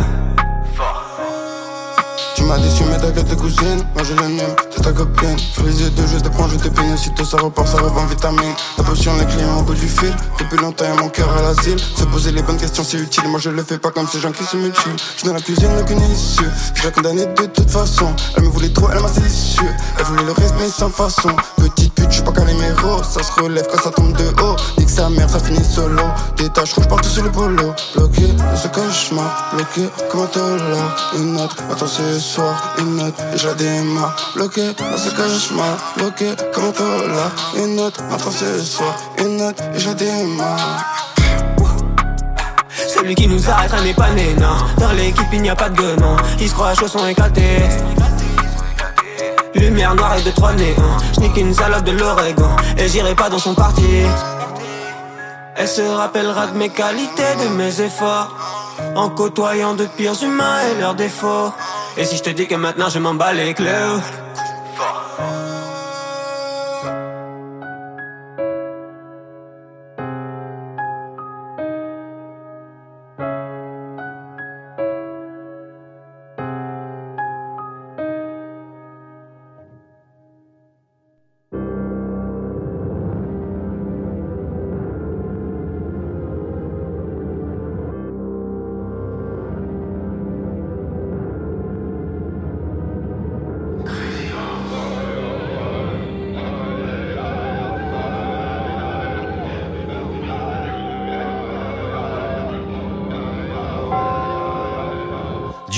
m'as 2.45 2.57
déçu 2.57 2.83
mais 2.85 2.97
t'inquiète 2.97 3.27
tes 3.27 3.35
cousine 3.35 3.83
Moi 3.95 4.03
je 4.03 4.13
l'aime, 4.13 4.39
c'est 4.71 4.81
ta 4.81 4.91
copine. 4.91 5.37
Fais 5.53 5.63
les 5.63 5.81
yeux 5.81 5.89
deux, 5.89 6.07
je 6.07 6.19
te 6.19 6.29
prends, 6.29 6.47
je 6.47 6.57
te 6.57 6.67
peigne. 6.69 6.93
Aussitôt 6.93 7.25
ça 7.25 7.37
repart, 7.37 7.67
ça 7.67 7.77
revend 7.77 8.05
vitamine. 8.05 8.53
La 8.77 8.83
potion, 8.83 9.11
les 9.17 9.25
clients 9.25 9.59
au 9.59 9.63
bout 9.63 9.73
du 9.73 9.87
fil. 9.87 10.13
Depuis 10.39 10.57
longtemps 10.57 10.85
y'a 10.85 10.95
mon 10.95 11.09
cœur 11.09 11.29
à 11.35 11.41
l'asile. 11.41 11.79
Se 11.79 12.03
poser 12.05 12.31
les 12.31 12.41
bonnes 12.41 12.57
questions 12.57 12.83
c'est 12.83 12.97
utile. 12.97 13.27
Moi 13.29 13.39
je 13.39 13.49
le 13.49 13.63
fais 13.63 13.77
pas 13.77 13.91
comme 13.91 14.07
ces 14.07 14.19
gens 14.19 14.31
qui 14.31 14.43
se 14.43 14.57
mutilent. 14.57 14.95
Je 15.17 15.25
dans 15.25 15.33
la 15.33 15.41
cuisine, 15.41 15.71
aucune 15.79 16.01
issue. 16.11 16.49
Déjà 16.75 16.91
condamné 16.91 17.25
de 17.25 17.45
toute 17.47 17.69
façon. 17.69 18.13
Elle 18.37 18.43
me 18.43 18.49
voulait 18.49 18.69
trop, 18.69 18.89
elle 18.91 19.01
m'a 19.01 19.09
déçu 19.09 19.61
Elle 19.97 20.05
voulait 20.05 20.23
le 20.23 20.31
reste 20.31 20.55
mais 20.59 20.69
sans 20.69 20.89
façon. 20.89 21.29
Petite 21.57 21.94
pute, 22.05 22.11
je 22.11 22.15
suis 22.15 22.23
pas 22.23 22.31
caléméro 22.31 23.03
Ça 23.03 23.23
se 23.23 23.31
relève 23.31 23.65
quand 23.71 23.81
ça 23.81 23.91
tombe 23.91 24.13
de 24.13 24.27
haut. 24.41 24.55
Dit 24.77 24.85
que 24.85 24.91
sa 24.91 25.09
mère, 25.09 25.29
ça 25.29 25.39
finit 25.39 25.63
solo. 25.63 26.03
Des 26.37 26.49
taches 26.49 26.73
rouges 26.73 26.87
partout 26.87 27.09
sur 27.09 27.23
le 27.23 27.31
polo. 27.31 27.73
Bloqué 27.95 28.27
dans 28.27 28.55
ce 28.55 28.67
cauchemar 28.67 29.51
Bloqué 29.53 29.89
comme 30.11 30.21
un 30.21 30.57
là 30.57 30.95
Une 31.17 31.37
autre, 31.39 31.57
attends 31.71 31.87
ce 31.87 32.19
soir 32.19 32.75
Une 32.79 32.97
note 32.97 33.15
et 33.33 33.37
je 33.37 33.49
démarre. 33.49 34.15
Bloqué 34.35 34.73
dans 34.77 34.97
ce 34.97 35.09
cauchemar 35.09 35.77
Bloqué 35.97 36.31
comme 36.53 36.65
un 36.65 37.07
là 37.07 37.31
Une 37.57 37.79
autre, 37.79 38.01
attends 38.11 38.31
ce 38.31 38.59
soir 38.59 38.95
Une 39.19 39.37
note 39.37 39.61
et 39.75 39.79
je 39.79 39.87
la 39.87 39.93
démarre. 39.93 40.85
Celui 42.87 43.15
qui 43.15 43.27
nous 43.27 43.49
arrêtera 43.49 43.81
n'est 43.81 43.93
pas 43.93 44.11
né, 44.11 44.35
non. 44.39 44.55
Dans 44.77 44.91
l'équipe 44.93 45.25
il 45.33 45.41
n'y 45.41 45.49
a 45.49 45.55
pas 45.55 45.69
de 45.69 45.75
guenon 45.75 46.15
Il 46.39 46.47
se 46.49 46.53
croit 46.53 46.69
à 46.69 46.75
chaussons 46.75 47.05
éclatés 47.07 47.61
Lumière 49.55 49.95
noire 49.95 50.17
et 50.17 50.21
de 50.21 50.31
trois. 50.31 50.51
Je 50.55 51.19
n'ai 51.19 51.31
qu'une 51.31 51.53
salope 51.53 51.83
de 51.83 51.91
l'Oregon 51.91 52.49
Et 52.77 52.87
j'irai 52.87 53.15
pas 53.15 53.29
dans 53.29 53.39
son 53.39 53.55
parti 53.55 53.83
Elle 55.55 55.67
se 55.67 55.81
rappellera 55.81 56.47
de 56.47 56.57
mes 56.57 56.69
qualités, 56.69 57.23
de 57.43 57.55
mes 57.55 57.81
efforts. 57.81 58.35
En 58.95 59.09
côtoyant 59.09 59.73
de 59.73 59.85
pires 59.85 60.21
humains 60.21 60.59
et 60.71 60.79
leurs 60.79 60.95
défauts. 60.95 61.53
Et 61.97 62.03
si 62.03 62.17
je 62.17 62.23
te 62.23 62.29
dis 62.29 62.47
que 62.47 62.55
maintenant 62.55 62.89
je 62.89 62.99
m'en 62.99 63.13
bats 63.13 63.33
les 63.33 63.53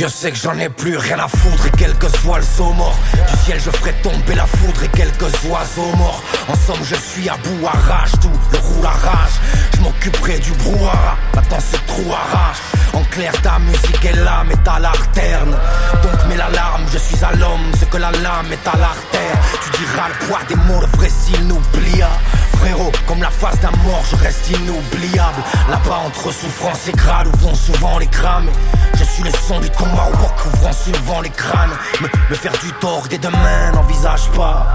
Dieu 0.07 0.15
sait 0.15 0.31
que 0.31 0.37
j'en 0.37 0.57
ai 0.57 0.69
plus 0.69 0.95
rien 0.95 1.19
à 1.19 1.27
foutre 1.27 1.65
et 1.65 1.71
quel 1.77 1.93
que 1.95 2.07
soit 2.19 2.39
le 2.39 2.63
mort 2.75 2.97
Du 3.29 3.43
ciel 3.43 3.59
je 3.59 3.69
ferai 3.71 3.91
tomber 4.01 4.35
la 4.35 4.45
foudre 4.45 4.83
et 4.83 4.87
quelques 4.87 5.33
oiseaux 5.43 5.95
morts. 5.97 6.23
Ensemble 6.47 6.85
je 6.85 6.95
suis 6.95 7.27
à 7.27 7.35
bout 7.35 7.67
à 7.67 7.71
rage, 7.71 8.11
tout 8.21 8.31
le 8.53 8.57
roule 8.57 8.85
à 8.85 8.91
rage. 8.91 9.33
Je 9.75 9.81
m'occuperai 9.81 10.39
du 10.39 10.51
brouhaha, 10.53 11.17
maintenant 11.35 11.59
ce 11.59 11.75
trou 11.87 12.05
arrache. 12.13 12.57
En 12.93 13.03
clair 13.03 13.33
ta 13.41 13.59
musique 13.59 14.05
est 14.05 14.15
là 14.23 14.45
mais 14.47 14.55
t'as 14.63 14.79
l'arterne 14.79 15.57
Donc 16.01 16.27
mets 16.29 16.37
l'alarme, 16.37 16.85
je 16.93 16.99
suis 16.99 17.21
à 17.25 17.33
l'homme, 17.33 17.69
ce 17.77 17.83
que 17.83 17.97
la 17.97 18.11
lame 18.11 18.51
est 18.53 18.67
à 18.67 18.77
l'artère 18.77 19.37
Tu 19.77 19.83
diras 19.83 20.07
le 20.07 20.25
poids 20.25 20.39
des 20.47 20.55
mots, 20.55 20.81
le 20.81 20.87
vrai 20.97 21.07
style 21.07 21.45
n'oublia. 21.45 22.09
Frérot, 22.57 22.91
comme 23.05 23.21
la 23.21 23.29
face 23.29 23.59
d'un 23.59 23.69
mort, 23.83 24.03
je 24.09 24.15
reste 24.15 24.49
inoubliable. 24.49 25.43
Là-bas 25.69 26.01
entre 26.03 26.31
souffrance 26.31 26.87
et 26.87 26.93
grade 26.93 27.27
où 27.27 27.37
vont 27.37 27.53
souvent 27.53 27.99
les 27.99 28.07
crames 28.07 28.49
Je 28.97 29.03
suis 29.03 29.21
le 29.21 29.29
son 29.29 29.59
du 29.59 29.69
combat 29.69 30.09
au 30.11 30.41
couvrant 30.41 30.73
souvent 30.73 31.21
les 31.21 31.29
crânes. 31.29 31.77
Me, 32.01 32.07
me 32.29 32.35
faire 32.35 32.53
du 32.53 32.71
tort 32.79 33.03
dès 33.07 33.19
demain, 33.19 33.71
n'envisage 33.73 34.31
pas 34.31 34.65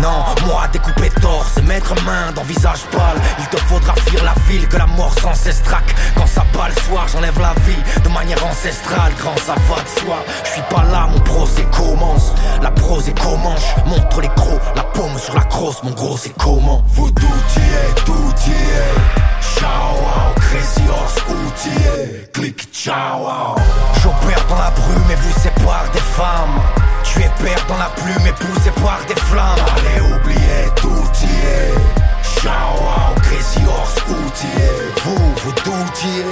non, 0.00 0.24
moi 0.46 0.66
découper 0.72 1.10
torse, 1.20 1.56
mettre 1.62 1.94
main 2.04 2.32
dans 2.34 2.42
visage 2.42 2.80
pâle. 2.90 3.20
Il 3.38 3.46
te 3.46 3.56
faudra 3.64 3.94
fuir 4.06 4.24
la 4.24 4.34
ville 4.48 4.66
que 4.68 4.76
la 4.76 4.86
mort 4.86 5.14
sans 5.20 5.34
cesse 5.34 5.62
traque 5.62 5.94
Quand 6.16 6.26
ça 6.26 6.44
bat 6.54 6.68
le 6.68 6.80
soir, 6.82 7.06
j'enlève 7.08 7.38
la 7.40 7.54
vie 7.64 7.82
de 8.02 8.08
manière 8.08 8.44
ancestrale. 8.44 9.12
Grand 9.18 9.36
ça 9.36 9.54
va 9.68 9.82
de 9.82 10.00
soi, 10.00 10.24
je 10.44 10.50
suis 10.50 10.62
pas 10.70 10.84
là, 10.84 11.08
mon 11.12 11.20
procès 11.20 11.66
commence. 11.76 12.32
La 12.62 12.70
prose 12.70 13.08
est 13.08 13.18
commence, 13.18 13.64
montre 13.86 14.20
les 14.20 14.28
crocs, 14.28 14.60
la 14.74 14.82
paume 14.82 15.18
sur 15.18 15.34
la 15.34 15.42
crosse, 15.42 15.82
mon 15.82 15.90
gros 15.90 16.16
c'est 16.16 16.36
comment? 16.36 16.82
Vous 16.88 17.10
tout 17.10 17.26
y 17.56 17.60
est, 17.60 18.04
tout 18.04 18.34
y 18.46 18.50
est 18.50 19.58
Ciao, 19.58 19.94
wow, 19.94 20.34
crazy 20.36 20.82
horse, 20.88 21.16
outillé 21.28 22.28
Click, 22.32 22.68
ciao, 22.72 23.20
wow 23.20 23.56
J'opère 24.02 24.44
dans 24.48 24.58
la 24.58 24.70
brume 24.70 25.10
et 25.10 25.14
vous 25.16 25.40
sépare 25.40 25.90
des 25.92 26.00
femmes 26.00 26.89
tu 27.04 27.20
es 27.20 27.30
père 27.42 27.64
dans 27.68 27.78
la 27.78 27.90
plume 27.96 28.26
et 28.26 28.32
poussé 28.32 28.70
par 28.82 29.00
des 29.06 29.14
flammes. 29.14 29.58
Allez 29.76 30.00
oubliez 30.00 30.70
tout 30.76 31.08
y 31.22 31.26
est 31.26 32.09
Ciao, 32.38 33.14
crazy 33.22 33.60
horse, 33.66 33.96
outillé 34.08 34.70
Vous, 35.04 35.34
vous 35.42 35.52
doutiez 35.52 36.24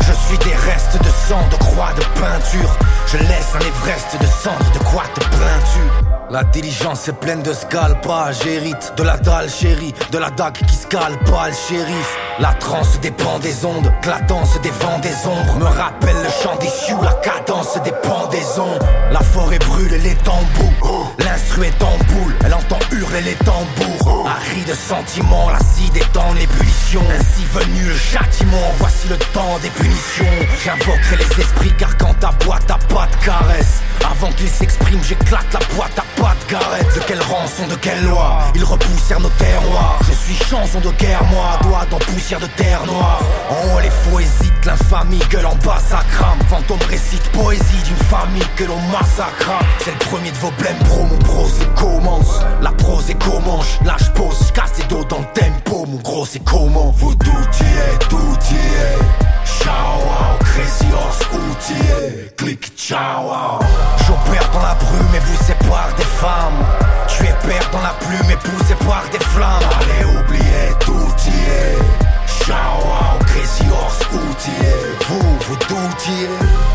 Je 0.00 0.12
suis 0.12 0.38
des 0.38 0.54
restes 0.54 0.98
de 0.98 1.08
sang, 1.28 1.40
de 1.50 1.56
croix, 1.56 1.92
de 1.94 2.04
peinture 2.20 2.76
Je 3.06 3.18
laisse 3.18 3.54
un 3.54 3.60
Everest 3.60 4.20
de 4.20 4.26
cendres, 4.26 4.72
de 4.72 4.78
quoi 4.84 5.04
de 5.14 5.20
peinture 5.20 6.14
la 6.30 6.42
diligence 6.42 7.06
est 7.06 7.12
pleine 7.12 7.42
de 7.42 7.52
scalpage, 7.52 8.42
j'hérite 8.42 8.94
de 8.96 9.02
la 9.02 9.18
dalle 9.18 9.48
chérie, 9.48 9.94
de 10.10 10.18
la 10.18 10.30
dague 10.30 10.56
qui 10.66 10.74
scalpe 10.74 11.22
pas 11.30 11.48
le 11.48 11.54
shérif. 11.54 12.18
La 12.40 12.52
transe 12.54 12.98
dépend 13.00 13.38
des 13.38 13.64
ondes, 13.64 13.92
la 14.06 14.20
danse 14.22 14.60
des 14.62 14.70
vents 14.70 14.98
des 15.00 15.14
ombres 15.28 15.58
me 15.58 15.66
rappelle 15.66 16.16
le 16.16 16.30
chant 16.42 16.56
des 16.56 16.68
sioux, 16.68 17.00
la 17.02 17.12
cadence 17.12 17.78
des 17.84 17.92
pendaisons. 18.02 18.78
La 19.12 19.20
forêt 19.20 19.58
brûle 19.58 19.94
les 20.02 20.14
tambours, 20.16 21.14
l'instru 21.18 21.66
est 21.66 21.82
en 21.82 21.96
boule, 22.12 22.34
elle 22.44 22.54
entend 22.54 22.80
hurler 22.90 23.20
les 23.20 23.36
tambours. 23.44 24.26
Un 24.26 24.44
de 24.68 24.74
sentiments, 24.74 25.43
l'acide 25.50 25.96
est 25.96 26.16
en 26.16 26.34
ébullition. 26.34 27.02
Ainsi 27.10 27.44
venu 27.52 27.84
le 27.84 27.96
châtiment, 27.96 28.72
voici 28.78 29.08
le 29.08 29.16
temps 29.16 29.58
des 29.62 29.70
punitions. 29.70 30.24
J'invoquerai 30.64 31.16
les 31.16 31.40
esprits 31.40 31.72
car 31.78 31.96
quand 31.98 32.14
ta 32.14 32.30
boîte 32.44 32.70
a 32.70 32.78
pas 32.92 33.06
de 33.06 33.24
caresse, 33.24 33.80
avant 34.10 34.30
qu'ils 34.32 34.48
s'expriment, 34.48 35.02
j'éclate 35.02 35.52
la 35.52 35.60
boîte 35.74 35.98
à 35.98 36.20
pas 36.20 36.34
de 36.46 36.52
garette. 36.52 36.94
De 36.94 37.00
quel 37.06 37.20
rang 37.22 37.44
chanson 37.44 37.66
de 37.68 37.74
quelle 37.76 38.02
loi 38.04 38.38
Ils 38.54 38.64
repoussèrent 38.64 39.20
nos 39.20 39.28
terroirs? 39.30 39.98
Je 40.08 40.12
suis 40.12 40.44
chanson 40.46 40.80
de 40.80 40.90
guerre 40.92 41.22
moi 41.24 41.58
Doigt 41.62 41.86
dans 41.90 41.98
poussière 41.98 42.40
de 42.40 42.46
terre 42.56 42.84
noire 42.86 43.20
En 43.50 43.76
haut 43.76 43.80
les 43.80 43.90
faux 43.90 44.20
hésitent 44.20 44.64
L'infamie 44.64 45.20
gueule 45.30 45.46
en 45.46 45.54
bas 45.56 45.78
ça 45.78 46.02
crame 46.12 46.38
Fantôme 46.48 46.78
récite 46.88 47.22
poésie 47.32 47.82
d'une 47.84 48.06
famille 48.08 48.46
que 48.56 48.64
l'on 48.64 48.80
massacre 48.92 49.50
C'est 49.80 49.90
le 49.90 49.98
premier 49.98 50.30
de 50.30 50.36
vos 50.36 50.50
blèmes 50.52 50.78
pro 50.84 51.02
Mon 51.04 51.18
prose 51.18 51.60
commence 51.76 52.40
La 52.62 52.72
prose 52.72 53.10
est 53.10 53.22
commence 53.22 53.78
Là 53.84 53.96
je 53.98 54.10
pose 54.10 54.50
casse 54.52 54.78
les 54.78 54.84
dos 54.84 55.04
dans 55.04 55.23
tempo 55.32 55.86
Mon 55.86 55.98
gros 55.98 56.26
c'est 56.26 56.42
comment 56.44 56.92
Vous 56.96 57.14
tout 57.14 57.30
y 57.30 57.64
est, 57.64 57.98
tout 58.08 58.38
y 58.50 58.54
est 58.54 58.98
Ciao, 59.44 59.98
wow, 60.04 60.38
crazy 60.40 60.86
horse 60.92 61.20
outillé 61.32 62.30
Click, 62.36 62.72
ciao, 62.76 63.24
wow. 63.24 63.60
J'opère 64.06 64.50
dans 64.52 64.62
la 64.62 64.74
brume 64.74 65.14
et 65.14 65.20
vous 65.20 65.44
sépare 65.44 65.88
des 65.96 66.04
femmes. 66.04 66.64
Tu 67.08 67.24
es 67.24 67.34
père 67.46 67.70
dans 67.72 67.80
la 67.80 67.94
plume 68.00 68.30
et 68.30 68.36
poussé 68.36 68.74
par 68.86 69.04
des 69.10 69.18
flammes. 69.18 69.62
Allez 69.80 70.04
oubliez 70.04 70.74
tout 70.80 71.08
y 71.26 71.30
est 71.30 72.44
Ciao, 72.44 72.78
wow, 72.84 73.18
crazy 73.26 73.64
horse 73.70 74.00
outillé 74.12 74.74
Vous, 75.08 75.38
vous 75.48 75.56
doutiez. 75.56 76.28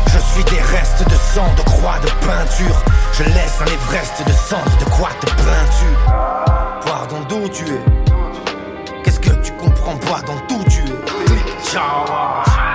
Je 0.06 0.18
suis 0.18 0.44
des 0.44 0.60
restes 0.60 1.08
de 1.08 1.14
sang, 1.14 1.46
de 1.56 1.62
croix, 1.62 1.98
de 2.02 2.10
peinture. 2.26 2.82
Je 3.12 3.22
laisse 3.22 3.60
un 3.60 3.66
Everest 3.66 4.26
de 4.26 4.32
cendres, 4.32 4.76
de 4.78 4.84
quoi 4.90 5.10
de 5.20 5.26
peinture? 5.26 6.80
Pardon 6.84 7.20
d'où 7.28 7.48
tu 7.48 7.64
es? 7.64 8.09
Pas 9.98 10.22
dans 10.22 10.38
tout 10.46 10.64
ciao, 11.64 12.69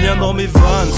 Bien 0.00 0.16
dans 0.16 0.32
mes 0.32 0.46
vannes, 0.46 0.88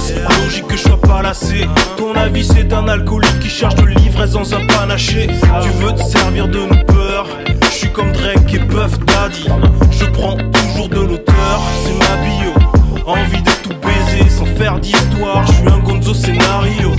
logique 0.45 0.69
que 0.69 0.77
je 0.77 0.83
sois 0.83 1.01
pas 1.01 1.23
lassé. 1.23 1.67
Ton 1.97 2.15
avis, 2.15 2.45
c'est 2.45 2.73
un 2.73 2.87
alcoolique 2.87 3.41
qui 3.41 3.49
cherche 3.49 3.75
de 3.75 3.85
l'ivresse 3.85 4.31
dans 4.31 4.55
un 4.55 4.65
panaché. 4.67 5.27
Tu 5.27 5.69
veux 5.85 5.93
te 5.93 6.03
servir 6.05 6.47
de 6.47 6.59
nos 6.59 6.85
peurs. 6.85 7.27
Je 7.63 7.69
suis 7.69 7.91
comme 7.91 8.13
Drake 8.13 8.55
et 8.55 8.61
Puff 8.61 8.99
Daddy. 9.01 9.47
Je 9.91 10.05
prends 10.07 10.37
toujours 10.37 10.89
de 10.89 11.01
l'auteur, 11.01 11.61
c'est 11.85 11.99
ma 11.99 12.17
bio. 12.23 12.53
Envie 13.05 13.43
de 13.43 13.51
tout 13.65 13.75
baiser 13.83 14.31
sans 14.31 14.47
faire 14.47 14.79
d'histoire. 14.79 15.45
Je 15.47 15.53
suis 15.53 15.69
un 15.69 15.79
gonzo 15.81 16.15
scénario. 16.15 16.93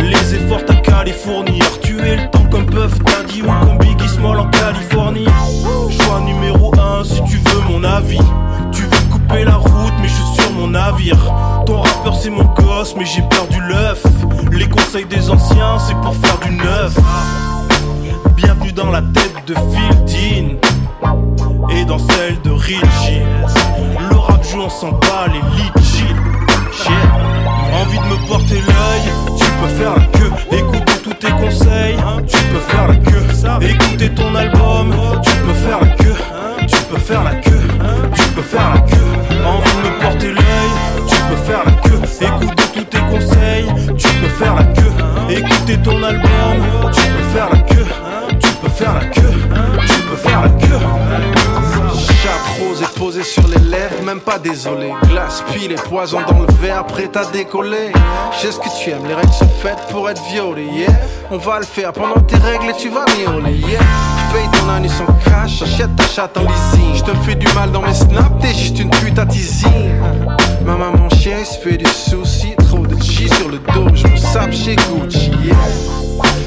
Les 0.00 0.34
efforts 0.34 0.64
t'as 0.66 0.74
qu'à 0.76 1.04
les 1.04 1.12
fournir. 1.12 1.64
Le 1.88 2.30
temps 2.30 2.44
comme 2.50 2.66
Puff 2.66 2.98
Daddy 3.04 3.42
ou 3.42 3.66
comme 3.66 3.78
Biggie 3.78 4.08
Small 4.08 4.40
en 4.40 4.50
Californie. 4.50 5.26
Choix 5.90 6.20
numéro 6.20 6.72
1 6.76 7.04
si 7.04 7.22
tu 7.24 7.36
veux 7.36 7.60
mon 7.68 7.84
avis. 7.84 8.18
Ton 11.66 11.80
rappeur 11.80 12.14
c'est 12.14 12.30
mon 12.30 12.44
gosse, 12.44 12.94
mais 12.96 13.04
j'ai 13.04 13.22
peur 13.22 13.48
du 13.48 13.60
l'œuf. 13.60 14.04
Les 14.52 14.68
conseils 14.68 15.04
des 15.04 15.28
anciens, 15.28 15.78
c'est 15.80 15.96
pour 15.96 16.14
faire 16.14 16.38
du 16.38 16.52
neuf. 16.54 16.96
Bienvenue 18.36 18.72
dans 18.72 18.90
la 18.90 19.02
tête 19.02 19.34
de 19.48 19.54
Phil 19.54 20.04
Dean 20.06 21.70
et 21.70 21.84
dans 21.84 21.98
celle 21.98 22.40
de 22.42 22.50
Richie. 22.52 23.22
Le 24.10 24.16
rap 24.16 24.44
joue, 24.44 24.60
on 24.60 24.70
s'en 24.70 24.92
bat 24.92 25.26
les 25.26 25.42
litchis. 25.56 26.14
Envie 27.74 27.98
de 27.98 28.04
me 28.04 28.28
porter 28.28 28.60
l'œil, 28.60 29.12
tu 29.38 29.44
peux 29.44 29.68
faire 29.76 29.96
la 29.96 30.04
queue. 30.18 30.32
Écouter 30.56 30.98
tous 31.02 31.14
tes 31.14 31.32
conseils, 31.32 31.96
tu 32.28 32.36
peux 32.44 32.60
faire 32.60 32.86
la 32.86 32.96
queue. 32.96 33.26
Écouter 33.68 34.14
ton 34.14 34.34
album, 34.36 34.94
tu 35.22 35.32
peux 35.32 35.54
faire 35.54 35.80
la 35.80 35.88
queue. 35.88 36.14
Tu 36.68 36.76
peux 36.88 36.98
faire 36.98 37.24
la 37.24 37.34
queue, 37.34 37.60
tu 38.14 38.22
peux 38.34 38.42
faire 38.42 38.74
la 38.74 38.80
queue. 38.82 38.96
Envie 39.44 39.76
de 39.76 39.88
me 39.88 40.00
porter 40.00 40.32
l'œil, 40.32 40.44
Écouter 42.20 42.64
tous 42.74 42.84
tes 42.84 42.98
conseils, 42.98 43.66
tu 43.96 44.08
peux 44.08 44.28
faire 44.28 44.54
la 44.54 44.64
queue. 44.64 44.92
Écouter 45.30 45.78
ton 45.78 46.02
album, 46.02 46.56
tu 46.92 47.00
peux 47.00 47.28
faire 47.32 47.48
la 47.50 47.58
queue. 47.58 47.86
Tu 48.40 48.48
peux 48.60 48.68
faire 48.68 48.94
la 48.94 49.04
queue, 49.06 49.32
tu 49.86 50.02
peux 50.02 50.16
faire 50.16 50.42
la 50.42 50.48
queue. 50.48 50.78
Chatte 52.22 52.60
rose 52.60 52.82
est 52.82 52.98
posée 52.98 53.22
sur 53.22 53.46
les 53.48 53.58
lèvres, 53.58 54.02
même 54.04 54.20
pas 54.20 54.38
désolé. 54.38 54.92
Glace, 55.08 55.42
puis 55.50 55.68
les 55.68 55.76
poisons 55.76 56.20
dans 56.28 56.40
le 56.40 56.52
verre, 56.60 56.84
prêt 56.84 57.10
à 57.14 57.24
décoller. 57.32 57.92
Je 58.32 58.46
sais 58.46 58.52
ce 58.52 58.58
que 58.58 58.68
tu 58.82 58.90
aimes, 58.90 59.06
les 59.06 59.14
règles 59.14 59.32
sont 59.32 59.48
faites 59.62 59.80
pour 59.90 60.10
être 60.10 60.22
violées, 60.30 60.68
yeah. 60.74 60.90
On 61.30 61.38
va 61.38 61.60
le 61.60 61.64
faire 61.64 61.92
pendant 61.92 62.20
tes 62.20 62.36
règles 62.36 62.70
et 62.70 62.76
tu 62.76 62.90
vas 62.90 63.06
miauler, 63.18 63.54
yeah. 63.54 63.80
Paye 64.32 64.48
ton 64.52 64.68
année 64.68 64.88
sans 64.88 65.06
cash, 65.24 65.62
achète 65.62 65.96
ta 65.96 66.04
chatte 66.04 66.36
en 66.36 66.42
leasing. 66.42 66.96
Je 66.96 67.04
te 67.04 67.16
fais 67.24 67.34
du 67.34 67.46
mal 67.54 67.70
dans 67.72 67.82
mes 67.82 67.94
snaps, 67.94 68.30
t'es 68.42 68.54
juste 68.54 68.78
une 68.78 68.90
pute 68.90 69.18
à 69.18 69.24
teasing. 69.24 69.94
Ma 70.64 70.76
maman 70.76 71.08
chien 71.08 71.44
se 71.44 71.58
fait 71.58 71.76
des 71.76 71.88
soucis, 71.88 72.54
trop 72.68 72.86
de 72.86 73.00
G 73.02 73.28
sur 73.28 73.48
le 73.48 73.58
dos, 73.58 73.88
je 73.94 74.06
me 74.06 74.16
sape 74.16 74.52
chez 74.52 74.76
Gucci, 74.76 75.30
yeah. 75.44 75.56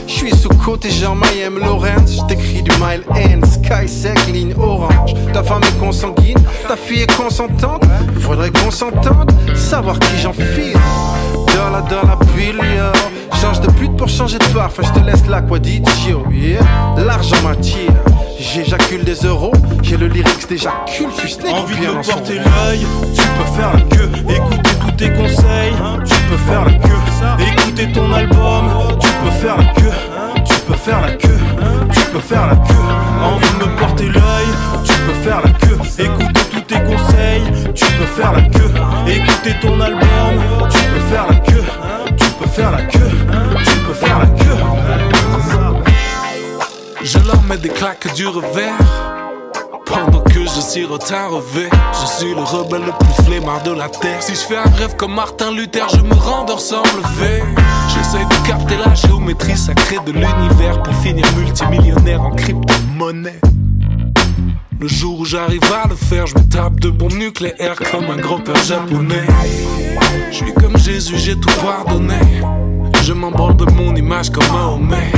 Je 0.08 0.13
suis 0.13 0.36
sous 0.36 0.49
côté 0.49 0.89
Jean 0.89 1.15
Mayhem 1.15 1.58
Lawrence, 1.60 2.15
je 2.15 2.21
t'écris 2.28 2.62
du 2.62 2.71
mile 2.71 3.04
N, 3.15 3.43
sky 3.43 3.88
sec, 3.88 4.17
ligne 4.32 4.54
orange. 4.58 5.13
Ta 5.34 5.43
femme 5.43 5.63
est 5.63 5.80
consanguine, 5.80 6.38
ta 6.67 6.76
fille 6.76 7.02
est 7.02 7.17
consentante. 7.17 7.84
Faudrait 8.19 8.52
qu'on 8.52 8.71
savoir 8.71 9.99
qui 9.99 10.17
j'en 10.21 10.34
file. 10.34 10.78
Dollar, 11.47 11.84
dollar, 11.89 12.19
bill, 12.36 12.58
yo. 12.58 13.38
Change 13.41 13.62
de 13.62 13.71
pute 13.71 13.95
pour 13.97 14.08
changer 14.08 14.38
de 14.38 14.45
parfum, 14.45 14.84
je 14.84 14.99
te 14.99 15.06
laisse 15.06 15.26
l'aquaditio, 15.28 16.23
yeah. 16.32 16.62
L'argent 16.97 17.41
m'attire, 17.43 17.92
j'éjacule 18.54 19.04
des 19.04 19.16
euros, 19.26 19.52
j'ai 19.82 19.98
le 19.98 20.08
lyrics 20.08 20.46
je 20.48 20.56
suis 20.56 21.32
snake 21.32 21.54
Envie 21.54 21.76
de 21.76 21.88
en 21.88 22.02
porter 22.02 22.36
l'œil, 22.36 22.86
tu 23.16 23.22
peux 23.22 23.52
faire 23.56 23.74
la 23.74 23.82
queue. 23.82 24.10
Écouter 24.30 24.70
tous 24.80 24.92
tes 24.92 25.12
conseils, 25.12 25.74
tu 26.06 26.16
peux 26.30 26.38
faire 26.38 26.66
la 26.66 26.74
queue. 26.74 27.48
Écouter 27.52 27.92
ton 27.92 28.13
album, 28.13 28.66
tu 29.00 29.08
peux 29.24 29.32
faire 29.32 29.58
la 29.58 29.66
queue. 29.74 29.92
Tu 30.46 30.56
peux 30.68 30.76
faire 30.76 31.02
la 31.02 31.12
queue, 31.13 31.39
tu 31.94 32.00
peux 32.12 32.20
faire 32.20 32.48
la 32.48 32.56
queue. 32.56 32.86
Envie 33.24 33.54
de 33.60 33.66
me 33.66 33.76
porter 33.80 34.06
l'œil, 34.06 34.50
tu 34.86 34.94
peux 34.94 35.28
faire 35.28 35.42
la 35.44 35.50
queue. 35.50 35.80
Écouter 36.04 36.42
tous 36.52 36.62
tes 36.62 36.84
conseils, 36.84 37.74
tu 37.74 37.86
peux 37.86 38.06
faire 38.06 38.34
la 38.34 38.42
queue. 38.42 38.72
Écouter 39.08 39.56
ton 39.62 39.80
album, 39.82 40.34
tu 40.70 40.78
peux 40.78 41.06
faire 41.10 41.26
la 41.28 41.36
queue. 41.38 41.63
Tu 42.18 42.30
peux 42.39 42.50
faire 42.50 42.72
la 42.72 42.82
queue, 42.84 43.10
tu 43.66 43.76
peux 43.88 43.94
faire 43.94 44.20
la 44.20 44.28
queue. 44.28 44.92
Je 47.04 47.18
leur 47.20 47.42
mets 47.44 47.58
des 47.58 47.70
claques 47.70 48.13
du 48.16 48.26
revers. 48.28 48.78
Pendant 49.86 50.22
que 50.22 50.42
je 50.42 50.62
sirote 50.62 51.12
un 51.12 51.28
revers, 51.28 51.70
je 51.92 52.08
suis 52.08 52.34
le 52.34 52.42
rebelle 52.42 52.84
le 52.86 52.94
plus 52.98 53.26
flemmard 53.26 53.62
de 53.63 53.72
la 53.72 53.89
terre. 53.89 54.24
Si 54.24 54.34
je 54.34 54.39
fais 54.39 54.56
un 54.56 54.70
rêve 54.78 54.96
comme 54.96 55.13
Martin 55.13 55.52
Luther, 55.52 55.86
je 55.89 56.00
me 56.00 56.13
rendors 56.13 56.62
sans 56.62 56.82
me 56.82 57.02
lever. 57.02 57.44
J'essaye 57.89 58.26
de 58.26 58.48
capter 58.48 58.78
la 58.78 58.96
géométrie 58.96 59.58
sacrée 59.58 60.00
de 60.06 60.13
l'univers 60.13 60.82
pour 60.82 60.96
finir 60.96 61.26
multimillionnaire 61.38 62.22
en 62.22 62.32
crypto-monnaie. 62.32 63.42
Le 64.80 64.88
jour 64.88 65.20
où 65.20 65.26
j'arrive 65.26 65.63
à 65.74 65.88
le 65.89 65.96
faire, 65.96 66.26
je 66.26 66.36
me 66.36 66.48
tape 66.48 66.80
de 66.80 66.89
bombes 66.89 67.13
nucléaires 67.13 67.80
comme 67.92 68.06
un 68.06 68.18
grand 68.18 68.39
père 68.39 68.63
japonais. 68.63 69.28
Je 70.32 70.36
suis 70.38 70.54
comme 70.54 70.78
Jésus, 70.78 71.18
j'ai 71.18 71.36
tout 71.36 71.52
pardonné. 71.62 72.16
Je 73.04 73.12
m'embranle 73.12 73.58
de 73.58 73.66
mon 73.66 73.94
image 73.94 74.30
comme 74.30 74.48
Mahomet. 74.48 75.12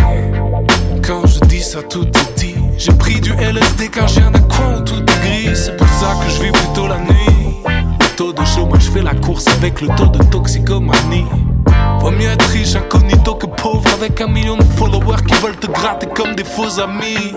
Quand 1.08 1.28
je 1.28 1.40
dis 1.42 1.62
ça, 1.62 1.84
tout 1.84 2.08
est 2.08 2.40
dit. 2.40 2.56
J'ai 2.80 2.92
pris 2.94 3.22
du 3.22 3.32
LSD 3.34 3.90
car 3.90 4.08
j'ai 4.08 4.22
un 4.22 4.32
où 4.32 4.82
tout 4.82 5.04
est 5.04 5.22
gris. 5.22 5.56
C'est 5.56 5.78
pour 5.78 5.88
ça 5.88 6.16
que 6.20 6.32
je 6.32 6.42
vis 6.42 6.52
plutôt 6.52 6.88
la 6.88 6.98
nuit. 6.98 7.62
Le 7.68 8.16
taux 8.16 8.34
de 8.34 8.44
chômage 8.44 8.90
fait 8.90 9.04
la 9.04 9.14
course 9.14 9.48
avec 9.48 9.82
le 9.82 9.88
taux 9.96 10.08
de 10.08 10.24
toxicomanie. 10.24 11.26
Vaut 12.00 12.10
mieux 12.10 12.30
être 12.30 12.48
riche 12.50 12.76
incognito 12.76 13.36
que 13.36 13.46
pauvre 13.46 13.88
avec 13.94 14.20
un 14.20 14.28
million 14.28 14.58
de 14.58 14.64
followers 14.64 15.22
qui 15.28 15.36
veulent 15.36 15.58
te 15.58 15.68
gratter 15.68 16.08
comme 16.08 16.34
des 16.36 16.44
faux 16.44 16.80
amis. 16.80 17.36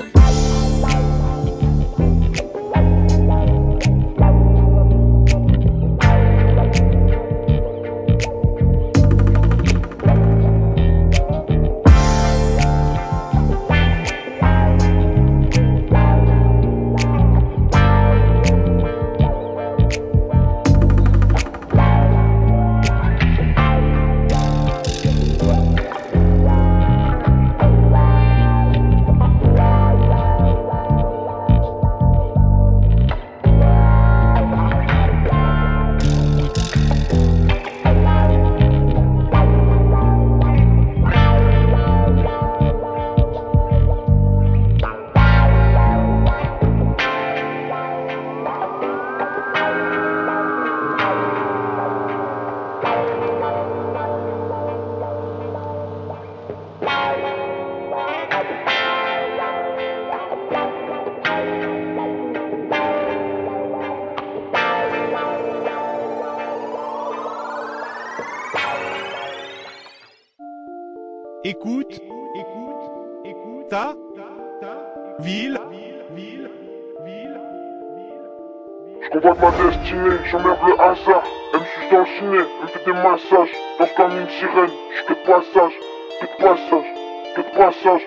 Ma 79.40 79.50
destinée, 79.50 80.18
j'emmerde 80.30 80.58
le 80.66 80.74
hasard. 80.80 81.22
Elle 81.54 81.60
me 81.60 81.64
suce 81.64 81.90
dans 81.90 81.98
le 82.00 82.06
ciné, 82.06 82.38
elle 82.38 82.62
me 82.62 82.68
fait 82.68 82.84
des 82.84 82.92
massages. 82.92 83.54
Danse 83.78 83.88
comme 83.96 84.18
une 84.18 84.28
sirène, 84.28 84.70
je 84.96 85.02
que 85.04 85.12
de 85.12 85.26
passage, 85.26 85.72
que 86.20 86.26
de 86.26 86.36
passage, 86.42 86.88
que 87.34 87.40
de 87.40 87.56
passage. 87.56 88.02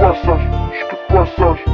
Passage, 0.00 0.46
je 0.72 0.84
de 0.86 1.18
passage. 1.18 1.64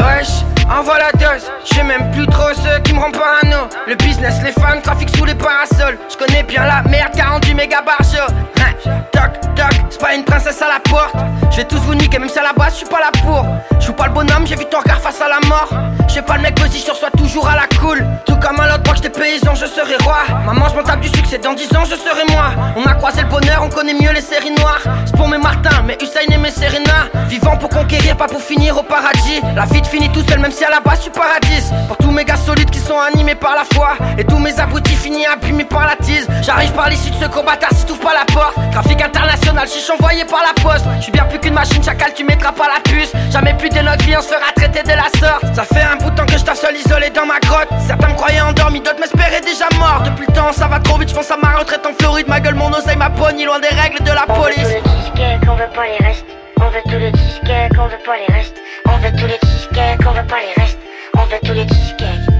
Wesh, 0.00 0.44
envoie 0.70 0.98
la 0.98 1.12
dose. 1.12 1.50
J'sais 1.64 1.82
même 1.82 2.10
plus 2.12 2.26
trop 2.26 2.52
ceux 2.54 2.80
qui 2.82 2.94
me 2.94 3.00
rendent 3.00 3.16
parano. 3.16 3.68
Le 3.86 3.94
business, 3.96 4.40
les 4.44 4.52
fans, 4.52 4.80
trafic 4.82 5.08
sous 5.16 5.24
les 5.24 5.34
parasols. 5.34 5.98
J'connais 6.08 6.42
bien 6.42 6.64
la 6.64 6.82
merde, 6.88 7.12
48 7.14 7.54
méga 7.54 7.82
barjo. 7.82 8.22
Hein, 8.60 8.90
toc, 9.12 9.40
toc, 9.54 9.84
c'est 9.90 10.00
pas 10.00 10.14
une 10.14 10.24
princesse 10.24 10.60
à 10.62 10.68
la 10.68 10.80
porte. 10.80 11.16
J'vais 11.50 11.64
tous 11.64 11.78
vous 11.78 11.94
niquer, 11.94 12.18
même 12.18 12.28
si 12.28 12.38
à 12.38 12.42
la 12.42 12.52
base, 12.52 12.74
j'suis 12.74 12.86
pas 12.86 13.00
là 13.00 13.10
pour. 13.22 13.46
J'suis 13.80 13.92
pas 13.92 14.06
le 14.06 14.12
bonhomme, 14.12 14.46
j'ai 14.46 14.56
vu 14.56 14.66
ton 14.70 14.78
regard 14.78 15.00
face 15.00 15.20
à 15.20 15.28
la 15.28 15.40
mort. 15.48 15.95
J'sais 16.08 16.22
pas 16.22 16.36
le 16.36 16.42
mec 16.42 16.54
position, 16.54 16.94
soit 16.94 17.10
toujours 17.10 17.48
à 17.48 17.56
la 17.56 17.66
cool. 17.78 18.04
Tout 18.24 18.36
comme 18.36 18.58
à 18.60 18.66
l'autre, 18.66 18.82
moi 18.86 18.94
j'étais 18.94 19.10
paysan, 19.10 19.54
je 19.54 19.66
serai 19.66 19.96
roi. 20.02 20.18
Maman, 20.46 20.68
je 20.70 20.76
m'en 20.76 20.82
tape 20.82 21.00
du 21.00 21.08
succès, 21.08 21.38
dans 21.38 21.52
10 21.52 21.76
ans, 21.76 21.84
je 21.84 21.96
serai 21.96 22.24
moi. 22.30 22.50
On 22.76 22.84
a 22.84 22.94
croisé 22.94 23.22
le 23.22 23.28
bonheur, 23.28 23.62
on 23.62 23.68
connaît 23.68 23.94
mieux 23.94 24.12
les 24.12 24.20
séries 24.20 24.52
noires. 24.52 24.80
C'est 25.04 25.16
pour 25.16 25.28
mes 25.28 25.38
Martins, 25.38 25.82
mes 25.84 25.96
Hussein 26.00 26.20
et 26.32 26.38
mes 26.38 26.50
Serena. 26.50 27.06
Vivant 27.28 27.56
pour 27.56 27.68
conquérir, 27.68 28.16
pas 28.16 28.28
pour 28.28 28.40
finir 28.40 28.78
au 28.78 28.82
paradis. 28.82 29.40
La 29.54 29.64
vie 29.66 29.82
te 29.82 29.88
finit 29.88 30.10
tout 30.10 30.22
seul, 30.28 30.38
même 30.38 30.52
si 30.52 30.64
à 30.64 30.70
la 30.70 30.80
base, 30.80 31.00
tu 31.00 31.10
paradis. 31.10 31.70
Pour 31.88 31.96
tous 31.98 32.10
mes 32.10 32.24
gars 32.24 32.36
solides 32.36 32.70
qui 32.70 32.78
sont 32.78 32.98
animés 32.98 33.34
par 33.34 33.54
la 33.54 33.64
foi. 33.74 33.96
Et 34.16 34.24
tous 34.24 34.38
mes 34.38 34.58
abrutis 34.58 34.94
finis 34.94 35.26
abîmés 35.26 35.64
par 35.64 35.86
la 35.86 35.96
tise. 35.96 36.26
J'arrive 36.42 36.72
par 36.72 36.88
l'issue 36.88 37.10
de 37.10 37.16
ce 37.16 37.28
combattant 37.28 37.68
si 37.74 37.84
t'ouvres 37.84 38.00
pas 38.00 38.14
la 38.14 38.24
porte. 38.32 38.54
Trafic 38.72 39.02
international, 39.02 39.68
chiche 39.68 39.90
envoyé 39.90 40.24
par 40.24 40.40
la 40.40 40.62
poste. 40.62 40.86
J'suis 41.00 41.12
bien 41.12 41.24
plus 41.24 41.38
qu'une 41.38 41.54
machine, 41.54 41.82
chacal, 41.82 42.12
tu 42.14 42.24
mettras 42.24 42.52
pas 42.52 42.68
la 42.68 42.80
puce. 42.90 43.12
Jamais 43.30 43.54
plus 43.54 43.68
de 43.68 43.80
notre 43.80 44.04
vie, 44.04 44.16
on 44.16 44.22
se 44.22 44.28
fera 44.28 44.52
traiter 44.54 44.82
de 44.82 44.94
la 44.96 45.08
sorte. 45.18 45.54
Ça 45.54 45.64
fait 45.64 45.82
un 45.82 45.95
bout 45.96 46.10
de 46.10 46.16
temps 46.16 46.26
que 46.26 46.36
je 46.38 46.44
taffe 46.44 46.58
seul 46.58 46.76
isolé 46.76 47.10
dans 47.10 47.26
ma 47.26 47.38
grotte. 47.40 47.68
Certains 47.86 48.08
me 48.08 48.14
croyaient 48.14 48.40
endormi, 48.40 48.80
d'autres 48.80 49.00
m'espéraient 49.00 49.40
déjà 49.40 49.66
mort. 49.78 50.02
Depuis 50.04 50.26
le 50.26 50.32
temps, 50.32 50.52
ça 50.52 50.66
va 50.66 50.80
trop 50.80 50.98
vite, 50.98 51.08
j'pense 51.08 51.30
à 51.30 51.36
ma 51.36 51.56
retraite 51.56 51.86
en 51.86 51.92
Floride. 51.98 52.28
Ma 52.28 52.40
gueule, 52.40 52.54
mon 52.54 52.70
oseille, 52.72 52.96
ma 52.96 53.10
pognie, 53.10 53.44
loin 53.44 53.60
des 53.60 53.68
règles 53.68 54.02
de 54.02 54.12
la 54.12 54.26
police. 54.26 54.56
cheesecake, 54.58 55.42
on 55.48 55.54
veut 55.54 55.70
pas 55.74 55.86
les 55.86 56.06
restes. 56.06 56.26
On 56.60 56.68
veut 56.68 56.82
tous 56.84 56.98
les 56.98 57.12
cheesecake, 57.12 57.72
on 57.78 57.86
veut 57.86 58.02
pas 58.04 58.16
les 58.16 58.34
restes. 58.34 58.56
On 58.86 58.96
veut 58.98 59.12
tous 59.18 59.26
les 59.26 59.38
cheesecake, 59.42 60.00
on 60.06 60.12
veut 60.12 60.26
pas 60.26 60.40
les 60.40 60.62
restes. 60.62 60.78
On 61.16 61.24
veut 61.24 61.38
tous 61.44 61.52
les 61.52 61.66
cheesecake. 61.68 62.35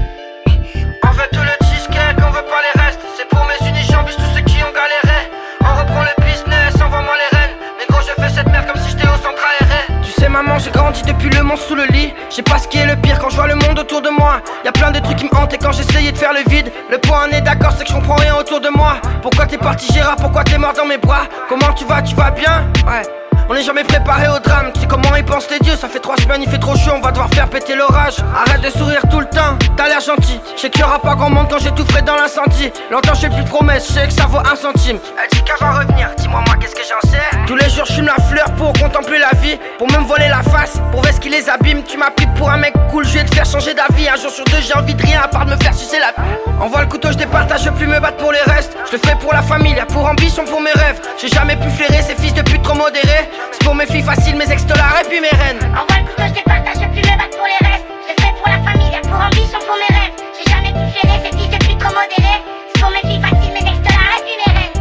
Maman, 10.57 10.63
j'ai 10.63 10.71
grandi 10.71 11.01
depuis 11.03 11.29
le 11.29 11.43
monstre 11.43 11.67
sous 11.67 11.75
le 11.75 11.85
lit. 11.85 12.13
Je 12.29 12.35
sais 12.35 12.41
pas 12.41 12.57
ce 12.57 12.67
qui 12.67 12.77
est 12.77 12.85
le 12.85 12.95
pire 12.95 13.19
quand 13.19 13.29
je 13.29 13.35
vois 13.35 13.47
le 13.47 13.55
monde 13.55 13.77
autour 13.77 14.01
de 14.01 14.09
moi. 14.09 14.41
Y 14.65 14.67
a 14.67 14.71
plein 14.71 14.91
de 14.91 14.99
trucs 14.99 15.17
qui 15.17 15.25
me 15.25 15.35
hantent 15.35 15.53
et 15.53 15.57
quand 15.57 15.71
j'essayais 15.71 16.11
de 16.11 16.17
faire 16.17 16.33
le 16.33 16.49
vide. 16.49 16.71
Le 16.89 16.97
point 16.97 17.27
est 17.29 17.41
d'accord, 17.41 17.73
c'est 17.77 17.83
que 17.83 17.89
je 17.89 17.95
comprends 17.95 18.15
rien 18.15 18.35
autour 18.35 18.59
de 18.59 18.69
moi. 18.69 18.95
Pourquoi 19.21 19.45
t'es 19.45 19.57
parti, 19.57 19.91
Gérard? 19.93 20.15
Pourquoi 20.15 20.43
t'es 20.43 20.57
mort 20.57 20.73
dans 20.73 20.85
mes 20.85 20.97
bras? 20.97 21.27
Comment 21.47 21.73
tu 21.73 21.85
vas? 21.85 22.01
Tu 22.01 22.15
vas 22.15 22.31
bien? 22.31 22.65
Ouais. 22.87 23.03
On 23.49 23.53
n'est 23.53 23.63
jamais 23.63 23.85
préparé 23.85 24.27
au 24.27 24.39
drame, 24.39 24.71
tu 24.73 24.81
sais 24.81 24.87
comment 24.87 25.15
ils 25.15 25.23
pensent 25.23 25.49
les 25.49 25.59
dieux. 25.59 25.75
Ça 25.77 25.87
fait 25.87 25.99
trois 25.99 26.17
semaines, 26.17 26.41
il 26.43 26.49
fait 26.49 26.57
trop 26.57 26.75
chaud, 26.75 26.91
on 26.95 26.99
va 26.99 27.11
devoir 27.11 27.29
faire 27.29 27.47
péter 27.47 27.75
l'orage. 27.75 28.15
Arrête 28.35 28.61
de 28.61 28.69
sourire 28.69 29.01
tout 29.09 29.21
le 29.21 29.25
temps, 29.25 29.57
t'as 29.77 29.87
l'air 29.87 30.01
gentil. 30.01 30.39
Je 30.57 30.61
sais 30.63 30.69
qu'il 30.69 30.81
y 30.81 30.83
aura 30.83 30.99
pas 30.99 31.15
grand 31.15 31.29
monde 31.29 31.47
quand 31.49 31.59
j'ai 31.59 31.71
tout 31.71 31.85
frais 31.85 32.01
dans 32.01 32.15
l'incendie. 32.15 32.71
Longtemps 32.91 33.13
je 33.13 33.21
fais 33.21 33.29
plus 33.29 33.43
de 33.43 33.49
promesses, 33.49 33.87
je 33.87 33.93
sais 33.93 34.07
que 34.07 34.13
ça 34.13 34.25
vaut 34.25 34.39
un 34.39 34.55
centime. 34.57 34.99
Elle 35.23 35.29
dit 35.31 35.43
qu'elle 35.45 35.57
va 35.61 35.79
revenir, 35.79 36.09
dis-moi 36.17 36.43
moi 36.45 36.55
qu'est-ce 36.59 36.75
que 36.75 36.81
j'en 36.81 37.09
sais? 37.09 37.23
Tous 37.47 37.55
les 37.55 37.69
jours 37.69 37.85
je 37.85 37.93
fume 37.93 38.07
la 38.07 38.21
fleur 38.25 38.51
pour 38.57 38.73
contempler 38.73 39.19
la 39.19 39.31
vie. 39.39 39.57
Pour 39.77 39.87
me 39.87 40.05
voler 40.05 40.27
la 40.27 40.43
face, 40.43 40.81
pour 40.91 41.01
voir 41.01 41.13
ce 41.13 41.19
qui 41.21 41.29
les 41.29 41.49
abîme. 41.49 41.83
Tu 41.83 41.97
m'as 41.97 42.11
pour 42.37 42.49
un 42.49 42.57
mec 42.57 42.73
cool, 42.91 43.05
je 43.05 43.13
vais 43.13 43.23
te 43.23 43.33
faire 43.33 43.45
changer 43.45 43.73
d'avis. 43.73 44.07
Un 44.09 44.15
jour 44.15 44.29
sur 44.29 44.43
deux 44.45 44.59
j'ai 44.59 44.75
envie 44.75 44.93
de 44.93 45.01
rien 45.01 45.21
à 45.23 45.27
part 45.27 45.45
de 45.45 45.51
me 45.51 45.57
faire 45.57 45.73
sucer 45.73 45.99
la 45.99 46.13
Envoie 46.59 46.81
le 46.81 46.87
couteau, 46.87 47.11
je 47.11 47.17
départage, 47.17 47.63
je 47.63 47.69
plus 47.69 47.87
me 47.87 47.99
battre 47.99 48.17
pour 48.17 48.31
les 48.31 48.41
restes. 48.41 48.75
Je 48.87 48.93
le 48.93 48.97
fais 48.97 49.15
pour 49.15 49.33
la 49.33 49.41
famille, 49.41 49.75
pour 49.89 50.05
ambition, 50.05 50.43
pour 50.45 50.59
mes 50.59 50.71
rêves. 50.71 50.99
J'ai 51.21 51.27
jamais 51.27 51.55
pu 51.55 51.69
flairer. 51.69 52.01
Ces 52.01 52.15
fils 52.15 52.33
de 52.33 52.41
pute 52.41 52.61
trop 52.61 52.75
modérés 52.75 53.29
C'est 53.51 53.63
pour 53.63 53.75
mes 53.75 53.85
filles 53.85 54.03
faciles, 54.03 54.35
mes 54.35 54.51
ex-dollars 54.51 55.01
et 55.03 55.07
puis 55.09 55.19
mes 55.19 55.29
reines 55.29 55.59
Envoie 55.71 56.01
le 56.01 56.07
couteau, 56.09 56.23
je 56.27 56.33
départage, 56.33 56.75
je 56.75 56.87
plus 56.87 57.01
me 57.01 57.17
battre 57.17 57.37
pour 57.37 57.45
les 57.47 57.67
restes. 57.67 57.85
Je 58.03 58.13
le 58.13 58.21
fais 58.21 58.33
pour 58.37 58.49
la 58.49 58.59
famille, 58.63 58.91
y'a 58.91 59.01
pour 59.01 59.19
ambition, 59.19 59.59
pour 59.65 59.75
mes 59.75 59.95
rêves. 59.95 60.15
J'ai 60.37 60.51
jamais 60.51 60.71
pu 60.73 60.83
flairer 60.99 61.19
ces 61.23 61.37
fils 61.37 61.49
de 61.49 61.57
pute 61.65 61.77
trop 61.79 61.93
modérés. 61.93 62.41
C'est 62.73 62.81
pour 62.81 62.91
mes 62.91 63.01
filles 63.01 63.21
faciles, 63.21 63.53
mes 63.53 63.65
ex-dollars 63.69 64.13
et 64.17 64.23
puis 64.25 64.35
mes 64.41 64.51
reines. 64.57 64.77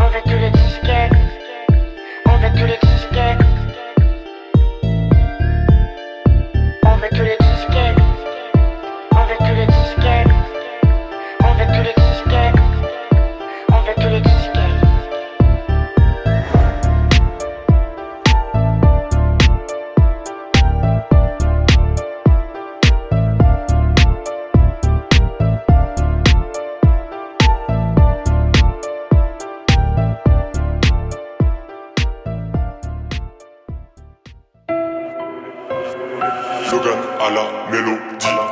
On 0.00 0.06
veut 0.08 0.22
tous 0.24 0.38
les 0.38 0.52
cheesecake. 0.58 1.12
On 2.26 2.36
veut 2.38 2.52
tous 2.58 2.66
les 2.66 2.81
Logan 36.72 36.98
à 37.20 37.28
la 37.28 37.70
mélodie. 37.70 38.51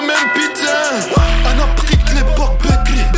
même 0.00 0.28
putain. 0.34 1.16
أنا 1.46 1.64
بقيت 1.74 2.08
l'époque 2.10 2.66
بكري 2.66 3.10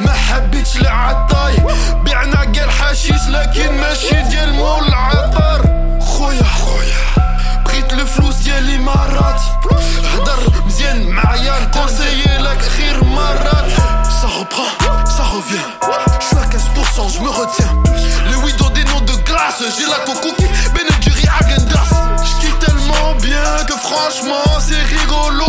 ما 0.00 0.12
حبيتش 0.12 0.76
العطاي 0.76 1.56
بعنا 2.04 2.40
قال 2.40 2.70
حشيش 2.70 3.28
لكن 3.28 3.72
ماشي 3.80 4.22
ديال 4.22 4.54
مول 4.54 4.88
العطار 4.88 5.62
خويا 6.00 6.42
خويا 6.42 7.24
بقيت 7.64 7.92
الفلوس 7.92 8.34
ديال 8.34 8.68
الامارات 8.68 9.40
هدر 10.14 10.52
مزيان 10.66 11.08
معايا 11.10 11.60
نكونسيي 11.60 12.38
لك 12.38 12.62
خير 12.62 13.04
مرات 13.04 13.70
Ça 14.20 14.26
reprend, 14.26 14.70
ça 15.16 15.24
revient 15.34 15.68
Je 16.20 16.26
suis 16.26 16.36
à 16.36 16.44
15%, 16.44 17.14
je 17.14 17.20
me 17.22 17.30
retiens 17.30 17.72
Les 18.30 18.36
widows 18.44 18.68
des 18.78 18.84
noms 18.84 19.00
de 19.00 19.16
glace 19.28 19.62
J'ai 19.78 19.86
la 19.86 20.00
coco 20.04 20.28
qui 20.36 20.44
Benedjuri 20.74 21.26
Agendas 21.40 21.90
J'kiffe 22.28 22.58
tellement 22.58 23.14
bien 23.22 23.64
que 23.68 23.72
franchement 23.88 24.44
c'est 24.66 24.82
rigolo 24.94 25.46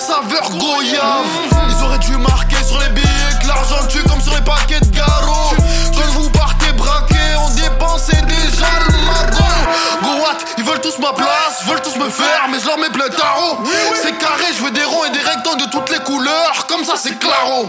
Saveur 0.00 0.50
Ils 0.52 1.84
auraient 1.84 1.98
dû 1.98 2.16
marquer 2.16 2.62
sur 2.64 2.78
les 2.80 2.88
billets 2.90 3.38
Que 3.42 3.48
l'argent 3.48 3.86
tue 3.88 4.02
comme 4.04 4.20
sur 4.20 4.34
les 4.34 4.42
paquets 4.42 4.80
de 4.80 4.96
garrot 4.96 5.54
Quand 5.94 6.20
vous 6.20 6.30
partez 6.30 6.72
braquer 6.72 7.36
On 7.44 7.50
dépense 7.54 8.08
déjà 8.08 8.66
le 8.88 8.92
magot 9.06 10.02
Go 10.02 10.22
what? 10.22 10.38
Ils 10.56 10.64
veulent 10.64 10.80
tous 10.80 10.98
ma 10.98 11.12
place 11.12 11.64
Veulent 11.66 11.82
tous 11.82 11.96
me 11.96 12.08
faire 12.08 12.48
Mais 12.50 12.58
je 12.60 12.66
leur 12.66 12.78
mets 12.78 12.90
plein 12.90 13.08
tarot 13.08 13.58
C'est 13.94 14.16
carré 14.18 14.48
je 14.58 14.64
veux 14.64 14.70
des 14.70 14.84
ronds 14.84 15.04
et 15.04 15.10
des 15.10 15.20
rectangles 15.20 15.62
de 15.62 15.70
toutes 15.70 15.90
les 15.90 16.02
couleurs. 16.04 16.66
Comme 16.68 16.84
ça 16.84 16.94
c'est 16.96 17.18
claro. 17.18 17.66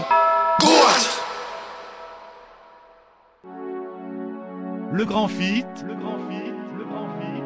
Go 0.60 0.66
what? 0.66 1.20
Le 4.92 5.04
grand 5.04 5.28
fit, 5.28 5.64
le 5.86 5.94
grand 5.94 6.18
fit, 6.28 6.52
le 6.76 6.84
grand 6.84 7.08
fit. 7.20 7.42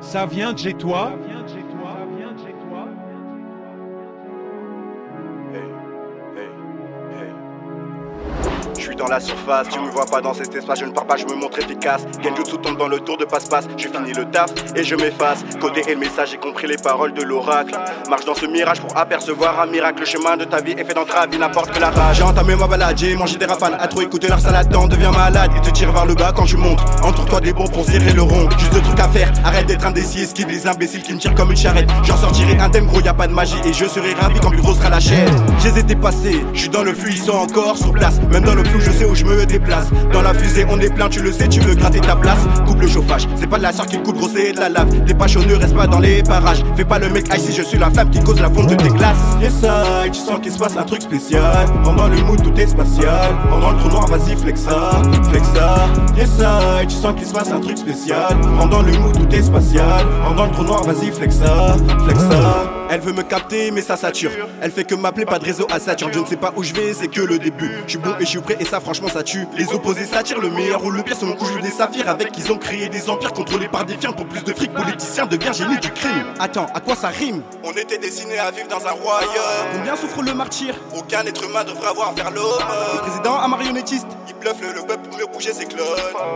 Ça 0.00 0.26
vient 0.26 0.52
de 0.54 0.58
chez 0.58 0.74
toi. 0.74 1.12
Dans 9.00 9.08
la 9.08 9.18
surface, 9.18 9.66
tu 9.70 9.80
me 9.80 9.90
vois 9.90 10.04
pas 10.04 10.20
dans 10.20 10.34
cet 10.34 10.54
espace, 10.54 10.80
je 10.80 10.84
ne 10.84 10.90
pars 10.90 11.06
pas, 11.06 11.16
je 11.16 11.24
me 11.24 11.34
montre 11.34 11.58
efficace. 11.58 12.02
Genjutsu 12.22 12.58
tombe 12.58 12.76
dans 12.76 12.86
le 12.86 13.00
tour 13.00 13.16
de 13.16 13.24
passe-passe, 13.24 13.66
je 13.78 13.88
finis 13.88 14.12
le 14.12 14.26
taf 14.26 14.50
et 14.76 14.84
je 14.84 14.94
m'efface. 14.94 15.38
Côté 15.58 15.82
et 15.88 15.94
le 15.94 16.00
message, 16.00 16.32
j'ai 16.32 16.36
compris 16.36 16.66
les 16.66 16.76
paroles 16.76 17.14
de 17.14 17.22
l'oracle. 17.22 17.74
Marche 18.10 18.26
dans 18.26 18.34
ce 18.34 18.44
mirage 18.44 18.80
pour 18.80 18.94
apercevoir 18.98 19.58
un 19.58 19.66
miracle. 19.66 20.00
Le 20.00 20.06
chemin 20.06 20.36
de 20.36 20.44
ta 20.44 20.60
vie 20.60 20.72
est 20.72 20.84
fait 20.84 20.92
d'entraves, 20.92 21.30
il 21.32 21.38
n'importe 21.38 21.70
que 21.70 21.80
la 21.80 21.88
rage. 21.88 22.18
J'ai 22.18 22.22
entamé 22.24 22.54
ma 22.56 22.66
balade, 22.66 22.98
j'ai 22.98 23.14
mangé 23.16 23.38
des 23.38 23.46
rafales, 23.46 23.78
à 23.80 23.88
trop 23.88 24.02
écouter 24.02 24.28
leur 24.28 24.40
salade, 24.40 24.70
t'en 24.70 24.86
deviens 24.86 25.12
malade 25.12 25.50
et 25.56 25.60
te 25.62 25.70
tire 25.70 25.92
vers 25.92 26.04
le 26.04 26.14
bas 26.14 26.32
quand 26.36 26.44
tu 26.44 26.58
montes. 26.58 26.80
Entoure-toi 27.02 27.40
des 27.40 27.54
bons 27.54 27.68
pour 27.68 27.86
serrer 27.86 28.12
le 28.12 28.22
rond, 28.22 28.50
juste 28.58 28.74
deux 28.74 28.82
trucs 28.82 29.00
à 29.00 29.08
faire. 29.08 29.32
Arrête 29.44 29.64
d'être 29.64 29.86
indécis, 29.86 30.24
esquive 30.24 30.48
les 30.48 30.66
imbéciles 30.66 31.02
qui 31.02 31.14
me 31.14 31.18
tirent 31.18 31.34
comme 31.34 31.50
une 31.50 31.56
charrette. 31.56 31.88
J'en 32.02 32.18
sortirai 32.18 32.58
indemne, 32.58 32.86
gros, 32.86 33.00
y 33.00 33.08
a 33.08 33.14
pas 33.14 33.28
de 33.28 33.32
magie 33.32 33.56
et 33.64 33.72
je 33.72 33.86
serai 33.86 34.12
ravi 34.12 34.40
quand 34.40 34.50
plus 34.50 34.60
gros 34.60 34.74
sera 34.74 34.90
la 34.90 35.00
chaîne. 35.00 35.34
J'ai 35.62 35.70
été 35.78 35.96
passé, 35.96 36.44
je 36.52 36.60
suis 36.60 36.68
dans 36.68 36.82
le 36.82 36.92
flux, 36.92 37.12
ils 37.12 37.22
sont 37.22 37.32
encore 37.32 37.78
sur 37.78 37.92
place. 37.92 38.20
Même 38.30 38.44
dans 38.44 38.54
le 38.54 38.64
flou, 38.64 38.80
je 38.90 38.98
sais 38.98 39.04
où 39.04 39.14
je 39.14 39.24
me 39.24 39.46
déplace. 39.46 39.86
Dans 40.12 40.22
la 40.22 40.34
fusée, 40.34 40.66
on 40.68 40.78
est 40.80 40.92
plein, 40.92 41.08
tu 41.08 41.20
le 41.20 41.32
sais, 41.32 41.48
tu 41.48 41.60
veux 41.60 41.74
gratter 41.74 42.00
ta 42.00 42.16
place. 42.16 42.38
Coupe 42.66 42.80
le 42.80 42.88
chauffage, 42.88 43.28
c'est 43.36 43.46
pas 43.46 43.58
de 43.58 43.62
la 43.62 43.72
sœur 43.72 43.86
qui 43.86 43.98
coupe, 44.02 44.16
gros, 44.16 44.28
c'est 44.28 44.52
de 44.52 44.60
la 44.60 44.68
lave. 44.68 44.88
T'es 45.06 45.14
pas 45.14 45.26
chaud, 45.26 45.40
ne 45.46 45.54
reste 45.54 45.74
pas 45.74 45.86
dans 45.86 45.98
les 45.98 46.22
parages. 46.22 46.62
Fais 46.76 46.84
pas 46.84 46.98
le 46.98 47.08
mec 47.08 47.26
ici, 47.34 47.52
je 47.56 47.62
suis 47.62 47.78
la 47.78 47.90
flamme 47.90 48.10
qui 48.10 48.20
cause 48.20 48.40
la 48.40 48.50
fonte 48.50 48.68
de 48.68 48.74
tes 48.74 48.88
glaces. 48.88 49.16
Yes, 49.40 49.62
I, 49.62 50.10
tu 50.10 50.20
sens 50.20 50.40
qu'il 50.40 50.52
se 50.52 50.58
passe 50.58 50.76
un 50.76 50.82
truc 50.84 51.02
spécial. 51.02 51.66
Pendant 51.84 52.08
le 52.08 52.16
mood, 52.22 52.42
tout 52.42 52.58
est 52.60 52.66
spatial. 52.66 53.36
Pendant 53.48 53.70
le 53.72 53.78
trou 53.78 53.88
noir, 53.88 54.06
vas-y, 54.08 54.36
flexa, 54.36 55.02
flexa. 55.30 55.88
Yes, 56.16 56.30
I, 56.40 56.86
tu 56.86 56.96
sens 56.96 57.14
qu'il 57.16 57.26
se 57.26 57.32
passe 57.32 57.52
un 57.52 57.60
truc 57.60 57.78
spécial. 57.78 58.36
Pendant 58.58 58.82
le 58.82 58.92
mood, 58.98 59.12
tout 59.12 59.34
est 59.34 59.42
spatial. 59.42 60.06
Pendant 60.26 60.46
le 60.46 60.50
trou 60.52 60.64
noir, 60.64 60.82
vas-y, 60.84 61.10
flexa, 61.10 61.76
flexa. 62.04 62.79
Elle 62.92 63.00
veut 63.00 63.12
me 63.12 63.22
capter, 63.22 63.70
mais 63.70 63.82
ça 63.82 63.96
sature. 63.96 64.32
Elle 64.60 64.72
fait 64.72 64.82
que 64.82 64.96
m'appeler, 64.96 65.24
pas 65.24 65.38
de 65.38 65.44
réseau 65.44 65.64
à 65.70 65.78
Saturne. 65.78 66.10
Je 66.12 66.18
ne 66.18 66.26
sais 66.26 66.36
pas 66.36 66.52
où 66.56 66.64
je 66.64 66.74
vais, 66.74 66.92
c'est 66.92 67.06
que 67.06 67.20
le 67.20 67.38
début. 67.38 67.70
Je 67.86 67.90
suis 67.90 67.98
bon 67.98 68.16
et 68.18 68.24
je 68.24 68.30
suis 68.30 68.40
prêt, 68.40 68.56
et 68.58 68.64
ça, 68.64 68.80
franchement, 68.80 69.06
ça 69.06 69.22
tue. 69.22 69.46
Les 69.56 69.72
opposés 69.72 70.06
s'attirent, 70.06 70.40
le 70.40 70.50
meilleur 70.50 70.84
ou 70.84 70.90
le 70.90 71.00
pire, 71.04 71.16
mon 71.22 71.34
cou, 71.34 71.44
je 71.44 71.62
des 71.62 71.70
saphirs. 71.70 72.08
Avec 72.08 72.36
ils 72.36 72.50
ont 72.50 72.58
créé 72.58 72.88
des 72.88 73.08
empires 73.08 73.32
contrôlés 73.32 73.68
par 73.68 73.84
des 73.84 73.96
firmes. 73.96 74.16
Pour 74.16 74.26
plus 74.26 74.42
de 74.42 74.52
fric, 74.52 74.74
politiciens 74.74 75.26
devient 75.26 75.52
génie 75.52 75.78
du 75.78 75.90
crime. 75.92 76.34
Attends, 76.40 76.66
à 76.74 76.80
quoi 76.80 76.96
ça 76.96 77.08
rime? 77.08 77.42
On 77.62 77.70
était 77.70 77.98
destinés 77.98 78.40
à 78.40 78.50
vivre 78.50 78.66
dans 78.66 78.84
un 78.84 78.90
royaume. 78.90 79.68
Combien 79.72 79.94
souffre 79.94 80.22
le 80.22 80.34
martyr? 80.34 80.74
Aucun 80.96 81.20
être 81.20 81.44
humain 81.48 81.62
devrait 81.62 81.90
avoir 81.90 82.12
vers 82.12 82.32
l'homme. 82.32 82.64
Le 82.94 82.98
président, 83.02 83.38
un 83.38 83.46
marionnettiste. 83.46 84.08
Le, 84.42 84.74
le 84.74 84.86
peuple 84.86 85.08
pour 85.08 85.18
mieux 85.18 85.26
bouger 85.32 85.52
ses 85.52 85.66
clones. 85.66 85.84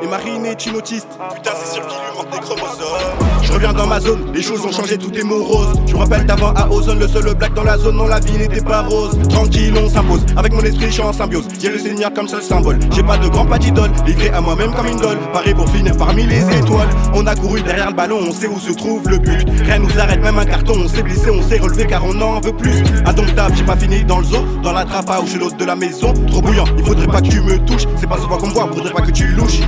Et 0.02 0.06
Marine 0.06 0.44
est 0.44 0.66
une 0.66 0.76
autiste. 0.76 1.08
Putain, 1.34 1.50
c'est 1.58 1.74
sûr 1.74 1.86
qu'il 1.86 1.96
lui 1.96 2.16
manque 2.16 2.30
des 2.30 2.38
chromosomes. 2.38 3.14
Je 3.42 3.52
reviens 3.52 3.72
dans 3.72 3.86
ma 3.86 3.98
zone, 3.98 4.30
les 4.34 4.42
choses 4.42 4.64
ont 4.64 4.72
changé, 4.72 4.98
tout 4.98 5.12
est 5.14 5.22
morose. 5.22 5.74
Je 5.86 5.94
me 5.94 5.98
rappelle 5.98 6.26
d'avant 6.26 6.52
à 6.54 6.68
Ozone, 6.68 6.98
le 6.98 7.08
seul 7.08 7.34
black 7.34 7.54
dans 7.54 7.64
la 7.64 7.78
zone, 7.78 7.96
non 7.96 8.06
la 8.06 8.20
vie 8.20 8.36
n'était 8.36 8.60
pas 8.60 8.82
rose. 8.82 9.18
Tranquille, 9.30 9.74
on 9.76 9.88
s'impose, 9.88 10.20
avec 10.36 10.52
mon 10.52 10.60
esprit 10.60 10.86
je 10.86 10.92
suis 10.92 11.02
en 11.02 11.12
symbiose. 11.12 11.48
J'ai 11.58 11.70
le 11.70 11.78
Seigneur 11.78 12.12
comme 12.12 12.28
seul 12.28 12.42
symbole. 12.42 12.78
J'ai 12.90 13.02
pas 13.02 13.16
de 13.16 13.28
grand 13.28 13.46
pas 13.46 13.58
d'idole, 13.58 13.90
livré 14.06 14.28
à 14.30 14.40
moi-même 14.40 14.74
comme 14.74 14.86
une 14.86 14.98
dolle. 14.98 15.18
Paré 15.32 15.54
pour 15.54 15.68
finir 15.70 15.96
parmi 15.96 16.24
les 16.24 16.42
étoiles. 16.56 16.88
On 17.14 17.26
a 17.26 17.34
couru 17.34 17.62
derrière 17.62 17.88
le 17.88 17.96
ballon, 17.96 18.18
on 18.28 18.32
sait 18.32 18.48
où 18.48 18.58
se 18.58 18.72
trouve 18.72 19.08
le 19.08 19.18
but. 19.18 19.48
Rien 19.64 19.78
nous 19.78 19.98
arrête, 19.98 20.22
même 20.22 20.38
un 20.38 20.44
carton, 20.44 20.74
on 20.76 20.88
s'est 20.88 21.02
blessé, 21.02 21.30
on 21.30 21.42
s'est 21.42 21.58
relevé 21.58 21.86
car 21.86 22.04
on 22.04 22.20
en 22.20 22.40
veut 22.40 22.54
plus. 22.54 22.82
Indomptable, 23.06 23.56
j'ai 23.56 23.64
pas 23.64 23.76
fini 23.76 24.04
dans 24.04 24.18
le 24.18 24.24
zoo, 24.24 24.44
dans 24.62 24.72
la 24.72 24.84
trappe 24.84 25.10
où 25.22 25.24
je 25.24 25.30
suis 25.30 25.38
l'hôte 25.38 25.56
de 25.56 25.64
la 25.64 25.76
maison. 25.76 26.12
Trop 26.28 26.42
bouillant, 26.42 26.66
il 26.76 26.84
faudrait 26.84 27.06
pas 27.06 27.20
que 27.20 27.28
tu 27.28 27.40
me 27.40 27.58
touches. 27.64 27.86
C'est 27.96 28.06
pas 28.08 28.18
souvent 28.18 28.36
qu'on 28.36 28.48
voit, 28.48 28.68
faudrait 28.72 28.92
pas 28.92 29.02
que 29.02 29.10
tu 29.10 29.26
louches. 29.28 29.60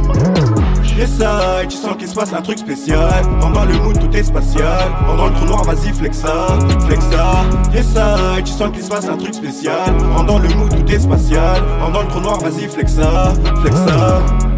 I, 0.98 1.66
tu 1.68 1.76
sens 1.76 1.96
qu'il 1.98 2.08
se 2.08 2.14
passe 2.14 2.32
un 2.32 2.42
truc 2.42 2.58
spécial. 2.58 3.22
Pendant 3.40 3.64
le 3.64 3.74
mood, 3.74 3.98
tout 3.98 4.16
est 4.16 4.22
spatial. 4.22 4.90
Pendant 5.06 5.26
le 5.26 5.34
trou 5.34 5.44
noir, 5.46 5.64
vas-y, 5.64 5.92
flexa, 5.92 6.46
flexa. 6.86 7.44
Yes, 7.74 7.94
I, 7.96 8.42
tu 8.42 8.52
sens 8.52 8.70
qu'il 8.72 8.82
se 8.82 8.88
passe 8.88 9.08
un 9.08 9.16
truc 9.16 9.34
spécial. 9.34 9.96
Pendant 10.16 10.38
le 10.38 10.48
mood, 10.48 10.70
tout 10.70 10.92
est 10.92 11.00
spatial. 11.00 11.62
Pendant 11.80 12.02
le 12.02 12.08
trou 12.08 12.20
noir, 12.20 12.38
vas-y, 12.40 12.66
flexa, 12.68 13.34
flexa. 13.62 14.55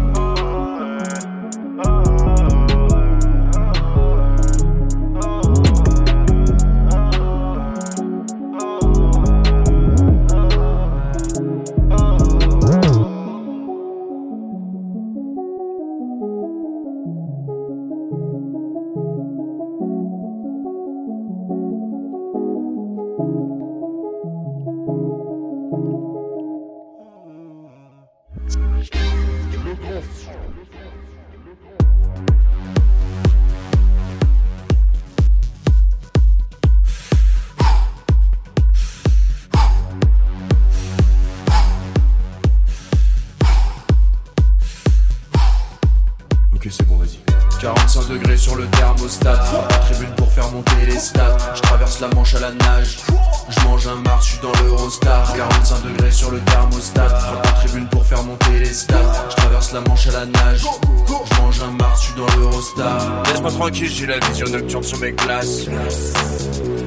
Traverse 51.99 52.15
la 52.15 52.15
manche 52.15 52.35
à 52.35 52.39
la 52.39 52.51
nage. 52.51 52.97
Je 53.49 53.67
mange 53.67 53.87
un 53.87 53.95
Mars, 53.95 54.25
je 54.25 54.31
suis 54.31 54.39
dans 54.41 54.51
l'Eurostar. 54.63 55.33
45 55.35 55.83
degrés 55.83 56.11
sur 56.11 56.31
le 56.31 56.39
thermostat. 56.39 57.09
Frappe 57.09 57.47
en 57.47 57.59
tribune 57.59 57.87
pour 57.89 58.05
faire 58.05 58.23
monter 58.23 58.59
les 58.59 58.73
stats. 58.73 59.27
Je 59.29 59.35
traverse 59.35 59.73
la 59.73 59.81
manche 59.81 60.07
à 60.07 60.11
la 60.11 60.25
nage. 60.25 60.61
Je 61.07 61.41
mange 61.41 61.61
un 61.61 61.71
Mars, 61.71 62.01
je 62.01 62.05
suis 62.05 62.15
dans 62.15 62.37
l'Eurostar. 62.37 63.23
Laisse-moi 63.25 63.51
tranquille, 63.51 63.91
j'ai 63.91 64.05
la 64.05 64.19
vision 64.19 64.47
nocturne 64.47 64.83
sur 64.83 64.97
mes 64.99 65.11
glaces. 65.11 65.65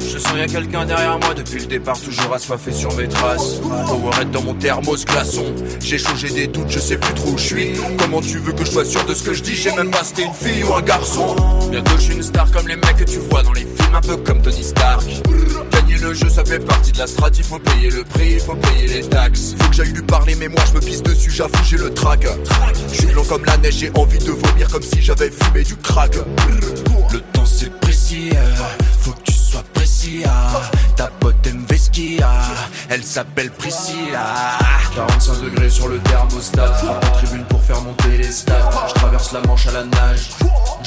Je 0.01 0.19
sens 0.19 0.33
y'a 0.37 0.47
quelqu'un 0.47 0.87
derrière 0.87 1.19
moi 1.19 1.35
depuis 1.35 1.61
le 1.61 1.67
départ, 1.67 1.99
toujours 2.01 2.35
assoiffé 2.35 2.73
sur 2.73 2.95
mes 2.97 3.09
traces. 3.09 3.61
Powerhead 3.87 4.31
dans 4.31 4.43
mon 4.43 4.55
thermos 4.55 5.05
glaçon. 5.05 5.45
J'ai 5.81 5.99
j'ai 5.99 6.31
des 6.31 6.47
doutes, 6.47 6.71
je 6.71 6.79
sais 6.79 6.97
plus 6.97 7.15
trop 7.15 7.31
où 7.31 7.39
je 7.39 7.45
suis. 7.45 7.73
Comment 7.99 8.21
tu 8.21 8.39
veux 8.39 8.53
que 8.53 8.65
je 8.65 8.71
sois 8.71 8.85
sûr 8.85 9.05
de 9.05 9.15
ce 9.15 9.23
que 9.23 9.35
je 9.35 9.43
dis? 9.43 9.55
J'ai 9.55 9.73
même 9.73 9.91
pas 9.91 10.05
c'était 10.05 10.25
une 10.25 10.35
fille 10.35 10.65
ou 10.65 10.75
un 10.75 10.83
garçon. 10.83 11.37
Bientôt 11.71 11.93
je 11.97 12.03
suis 12.03 12.15
une 12.15 12.23
star 12.23 12.51
comme 12.51 12.69
les 12.69 12.77
mecs 12.77 12.97
que 12.97 13.05
tu 13.05 13.19
vois 13.19 13.43
dans 13.43 13.53
les 13.53 13.65
un 13.95 14.01
peu 14.01 14.17
comme 14.17 14.41
Tony 14.43 14.63
Stark. 14.63 15.05
Gagner 15.71 15.97
le 15.99 16.15
jeu, 16.15 16.29
ça 16.29 16.45
fait 16.45 16.59
partie 16.59 16.93
de 16.93 16.99
la 16.99 17.07
strat. 17.07 17.31
Il 17.37 17.45
faut 17.45 17.59
payer 17.59 17.91
le 17.91 18.05
prix, 18.05 18.39
faut 18.39 18.55
payer 18.55 18.87
les 18.87 19.09
taxes. 19.09 19.55
Faut 19.59 19.69
que 19.69 19.75
j'aille 19.75 19.93
lui 19.93 20.03
parler, 20.03 20.35
mais 20.35 20.49
moi 20.49 20.61
je 20.69 20.75
me 20.75 20.81
pisse 20.81 21.03
dessus, 21.03 21.31
j'avoue, 21.31 21.53
j'ai 21.65 21.79
le 21.79 21.93
trac. 21.93 22.27
Je 22.93 22.95
suis 22.95 23.13
long 23.13 23.25
comme 23.25 23.45
la 23.45 23.57
neige, 23.59 23.75
j'ai 23.75 23.93
envie 23.95 24.19
de 24.19 24.31
vomir 24.31 24.69
comme 24.71 24.83
si 24.83 25.01
j'avais 25.03 25.31
fumé 25.31 25.63
du 25.63 25.77
crack. 25.77 26.17
Le 27.13 27.21
temps 27.33 27.47
c'est 27.47 27.73
précis, 27.81 28.31
faut 29.01 29.13
que 29.13 29.23
tu 29.25 29.33
sois 29.33 29.65
précis. 29.75 30.23
Ta 30.97 31.07
pote 31.07 31.47
aime 31.47 31.65
elle 32.89 33.03
s'appelle 33.03 33.51
Priscilla. 33.51 34.59
45 34.95 35.43
degrés 35.43 35.71
sur 35.71 35.89
le 35.89 35.99
thermostat. 35.99 36.73
Frappe 36.75 37.05
en 37.05 37.11
tribune 37.17 37.45
pour 37.45 37.63
faire 37.63 37.81
monter 37.83 38.19
les 38.19 38.31
stats. 38.31 38.71
Je 38.89 38.95
traverse 38.95 39.33
la 39.33 39.41
manche 39.41 39.67
à 39.67 39.73
la 39.73 39.85
nage. 39.85 40.31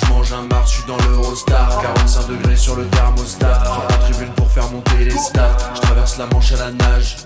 Je 0.05 0.13
mange 0.13 0.33
un 0.33 0.43
Mars, 0.43 0.71
je 0.71 0.75
suis 0.77 0.87
dans 0.87 0.97
l'Eurostar. 0.97 1.81
45 1.81 2.27
degrés 2.27 2.55
sur 2.55 2.75
le 2.75 2.85
thermostat. 2.87 3.53
Frappe 3.63 3.91
en 3.91 4.11
tribune 4.11 4.33
pour 4.33 4.51
faire 4.51 4.69
monter 4.71 5.05
les 5.05 5.11
stats. 5.11 5.57
Je 5.75 5.81
traverse 5.81 6.17
la 6.17 6.27
manche 6.27 6.51
à 6.53 6.57
la 6.57 6.71
nage. 6.71 7.17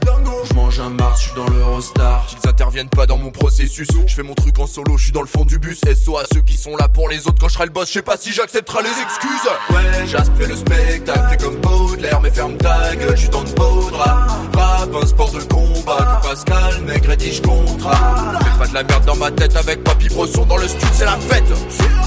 Je 0.50 0.54
mange 0.54 0.80
un 0.80 0.90
Mars, 0.90 1.22
je 1.22 1.28
suis 1.28 1.36
dans 1.36 1.48
l'Eurostar. 1.50 2.26
Ils 2.44 2.50
interviennent 2.50 2.90
pas 2.90 3.06
dans 3.06 3.18
mon 3.18 3.32
processus. 3.32 3.88
Je 4.08 4.14
fais 4.14 4.24
mon 4.24 4.34
truc 4.34 4.58
en 4.60 4.68
solo, 4.68 4.98
je 4.98 5.04
suis 5.04 5.12
dans 5.12 5.22
le 5.22 5.28
fond 5.28 5.46
du 5.46 5.60
bus. 5.60 5.82
SO 5.96 6.18
à 6.18 6.24
ceux 6.34 6.42
qui 6.42 6.58
sont 6.58 6.76
là 6.78 6.88
pour 6.88 7.10
les 7.10 7.28
autres 7.28 7.40
quand 7.40 7.48
je 7.48 7.54
serai 7.54 7.66
le 7.66 7.72
boss. 7.72 7.88
Je 7.88 7.94
sais 7.94 8.02
pas 8.02 8.18
si 8.18 8.32
j'accepterai 8.32 8.84
les 8.84 9.02
excuses. 9.02 9.50
Ouais, 9.70 10.08
Jasp 10.08 10.32
fait 10.38 10.48
le 10.48 10.56
spectacle, 10.56 11.22
t'es 11.30 11.38
comme 11.44 11.58
Baudelaire, 11.58 12.22
mais 12.22 12.32
ferme 12.32 12.58
ta 12.58 12.96
gueule, 12.96 13.16
je 13.16 13.22
suis 13.22 13.30
dans 13.30 13.42
le 13.42 13.52
beau 13.52 13.90
drap. 13.92 14.28
Rap, 14.54 14.90
un 15.02 15.06
sport 15.06 15.32
de 15.32 15.42
combat. 15.42 16.20
Que 16.22 16.28
Pascal, 16.30 16.82
mec, 16.86 17.06
rédige 17.06 17.42
contrat. 17.42 18.40
Fais 18.44 18.60
pas 18.60 18.68
de 18.68 18.74
la 18.74 18.84
merde 18.84 19.06
dans 19.06 19.16
ma 19.16 19.32
tête 19.32 19.56
avec 19.56 19.84
Papy 19.84 20.08
Brosson 20.10 20.46
dans 20.46 20.58
le 20.58 20.68
studio, 20.68 20.88
c'est 20.94 21.06
la 21.06 21.18
fête. 21.18 21.44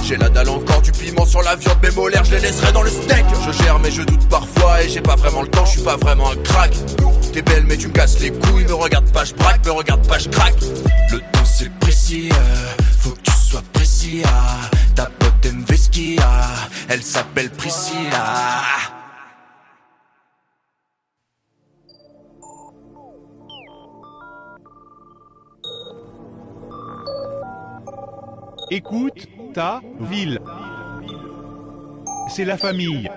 J'ai 0.05 0.17
la 0.17 0.29
encore 0.49 0.83
du 0.83 0.93
piment 0.93 1.25
sur 1.27 1.43
la 1.43 1.57
viande, 1.57 1.79
mes 1.83 1.91
molaires, 1.91 2.25
je 2.25 2.33
les 2.33 2.41
laisserai 2.41 2.73
dans 2.73 2.83
le 2.83 2.91
steak. 2.91 3.25
Je 3.47 3.53
gère, 3.63 3.79
mais 3.79 3.91
je 3.91 4.03
doute 4.03 4.29
parfois 4.29 4.83
et 4.83 4.89
j'ai 4.89 5.01
pas 5.01 5.17
vraiment 5.17 5.43
le 5.43 5.49
temps, 5.49 5.65
je 5.65 5.73
suis 5.73 5.83
pas 5.83 5.97
vraiment 5.97 6.31
un 6.31 6.37
crack. 6.37 6.73
T'es 7.33 7.43
belle, 7.43 7.65
mais 7.67 7.77
tu 7.77 7.89
me 7.89 7.93
casses 7.93 8.21
les 8.21 8.31
couilles, 8.31 8.65
me 8.65 8.75
regarde 8.75 9.11
pas, 9.11 9.25
je 9.25 9.35
braque, 9.35 9.65
me 9.65 9.73
regarde 9.73 10.07
pas, 10.07 10.19
je 10.19 10.29
craque. 10.29 10.61
Le 11.11 11.19
temps 11.19 11.45
c'est 11.45 11.73
précis, 11.79 12.29
euh, 12.31 12.83
faut 12.99 13.11
que 13.11 13.21
tu 13.23 13.33
sois 13.33 13.63
précis. 13.73 14.23
ah. 14.27 14.61
Ta 14.95 15.07
pote 15.07 15.47
aime 15.47 15.65
Veskia, 15.67 16.23
elle 16.89 17.03
s'appelle 17.03 17.51
Priscilla. 17.51 18.63
Écoute 28.71 29.29
C'est 32.29 32.45
la 32.45 32.57
famille. 32.57 33.09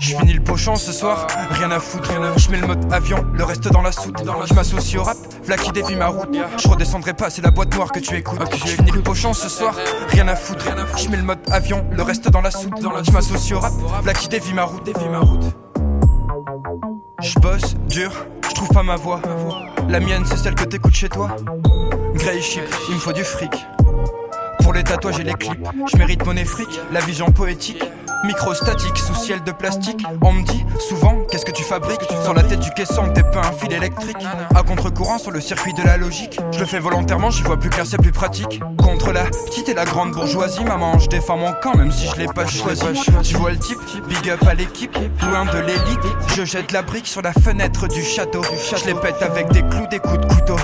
Je 0.00 0.16
finis 0.16 0.32
le 0.32 0.40
pochon 0.40 0.76
ce 0.76 0.92
soir, 0.92 1.26
rien 1.50 1.70
à 1.70 1.78
foutre. 1.78 2.10
Je 2.38 2.50
mets 2.50 2.56
le 2.56 2.66
mode 2.66 2.90
avion, 2.90 3.22
le 3.34 3.44
reste 3.44 3.70
dans 3.70 3.82
la 3.82 3.92
soute. 3.92 4.16
Je 4.48 4.54
m'associe 4.54 4.98
au 4.98 5.04
rap, 5.04 5.18
v'là 5.44 5.58
qui 5.58 5.70
dévie 5.72 5.94
ma 5.94 6.06
route. 6.06 6.34
Je 6.56 6.68
redescendrai 6.68 7.12
pas, 7.12 7.28
c'est 7.28 7.42
la 7.42 7.50
boîte 7.50 7.74
noire 7.74 7.92
que 7.92 8.00
tu 8.00 8.16
écoutes. 8.16 8.40
Je 8.64 8.70
finis 8.70 8.92
le 8.92 9.02
pochon 9.02 9.34
ce 9.34 9.50
soir, 9.50 9.74
rien 10.08 10.26
à 10.28 10.36
foutre. 10.36 10.64
Je 10.96 11.08
mets 11.10 11.18
le 11.18 11.22
mode 11.22 11.40
avion, 11.52 11.84
le 11.92 12.02
reste 12.02 12.30
dans 12.30 12.40
la 12.40 12.50
soute. 12.50 12.72
Je 12.80 13.10
m'associe 13.10 13.52
au 13.52 13.60
rap, 13.60 13.72
v'là 14.02 14.14
qui 14.14 14.28
dévie 14.28 14.54
ma 14.54 14.64
route. 14.64 14.88
Je 17.20 17.38
bosse 17.38 17.74
dur, 17.86 18.10
je 18.48 18.54
trouve 18.54 18.68
pas 18.68 18.82
ma 18.82 18.96
voix. 18.96 19.20
La 19.90 20.00
mienne, 20.00 20.24
c'est 20.24 20.38
celle 20.38 20.54
que 20.54 20.64
t'écoutes 20.64 20.94
chez 20.94 21.10
toi. 21.10 21.36
Grey 22.14 22.40
chip, 22.40 22.64
il 22.88 22.94
me 22.94 23.00
faut 23.00 23.12
du 23.12 23.22
fric. 23.22 23.66
Pour 24.62 24.72
les 24.72 24.82
tatouages 24.82 25.20
et 25.20 25.24
les 25.24 25.34
clips, 25.34 25.68
je 25.92 25.96
mérite 25.98 26.24
mon 26.24 26.36
fric, 26.46 26.80
la 26.90 27.00
vision 27.00 27.30
poétique. 27.30 27.82
Micro 28.24 28.52
statique 28.52 28.98
sous 28.98 29.14
ciel 29.14 29.42
de 29.42 29.52
plastique. 29.52 30.04
On 30.22 30.32
me 30.32 30.42
dit 30.42 30.64
souvent, 30.78 31.24
qu'est-ce 31.30 31.44
que 31.46 31.52
tu 31.52 31.62
fabriques 31.62 32.06
Sur 32.22 32.34
la 32.34 32.42
tête 32.42 32.60
du 32.60 32.70
caisson, 32.70 33.10
t'es 33.14 33.22
pas 33.22 33.40
un 33.40 33.52
fil 33.52 33.72
électrique. 33.72 34.16
À 34.54 34.62
contre-courant 34.62 35.18
sur 35.18 35.30
le 35.30 35.40
circuit 35.40 35.72
de 35.72 35.82
la 35.82 35.96
logique. 35.96 36.38
Je 36.52 36.60
le 36.60 36.66
fais 36.66 36.78
volontairement, 36.78 37.30
j'y 37.30 37.42
vois 37.42 37.58
plus 37.58 37.70
clair, 37.70 37.86
c'est 37.86 37.96
plus 37.96 38.12
pratique. 38.12 38.60
Contre 38.78 39.12
la 39.12 39.24
petite 39.24 39.68
et 39.70 39.74
la 39.74 39.84
grande 39.84 40.12
bourgeoisie, 40.12 40.64
maman, 40.64 40.98
je 40.98 41.08
défends 41.08 41.38
mon 41.38 41.52
camp, 41.62 41.74
même 41.76 41.92
si 41.92 42.06
je 42.08 42.16
l'ai 42.16 42.26
pas 42.26 42.46
choisi. 42.46 42.84
Tu 43.22 43.36
vois 43.36 43.52
le 43.52 43.58
type, 43.58 43.78
big 44.06 44.30
up 44.30 44.46
à 44.46 44.54
l'équipe, 44.54 44.96
loin 45.22 45.46
de 45.46 45.58
l'élite. 45.58 46.00
Je 46.36 46.44
jette 46.44 46.72
la 46.72 46.82
brique 46.82 47.06
sur 47.06 47.22
la 47.22 47.32
fenêtre 47.32 47.88
du 47.88 48.02
château. 48.02 48.42
Je 48.76 48.86
les 48.86 48.94
pète 48.94 49.22
avec 49.22 49.50
des 49.52 49.62
clous, 49.62 49.86
des 49.90 49.98
coups 49.98 50.20
de 50.20 50.26
couteau. 50.26 50.56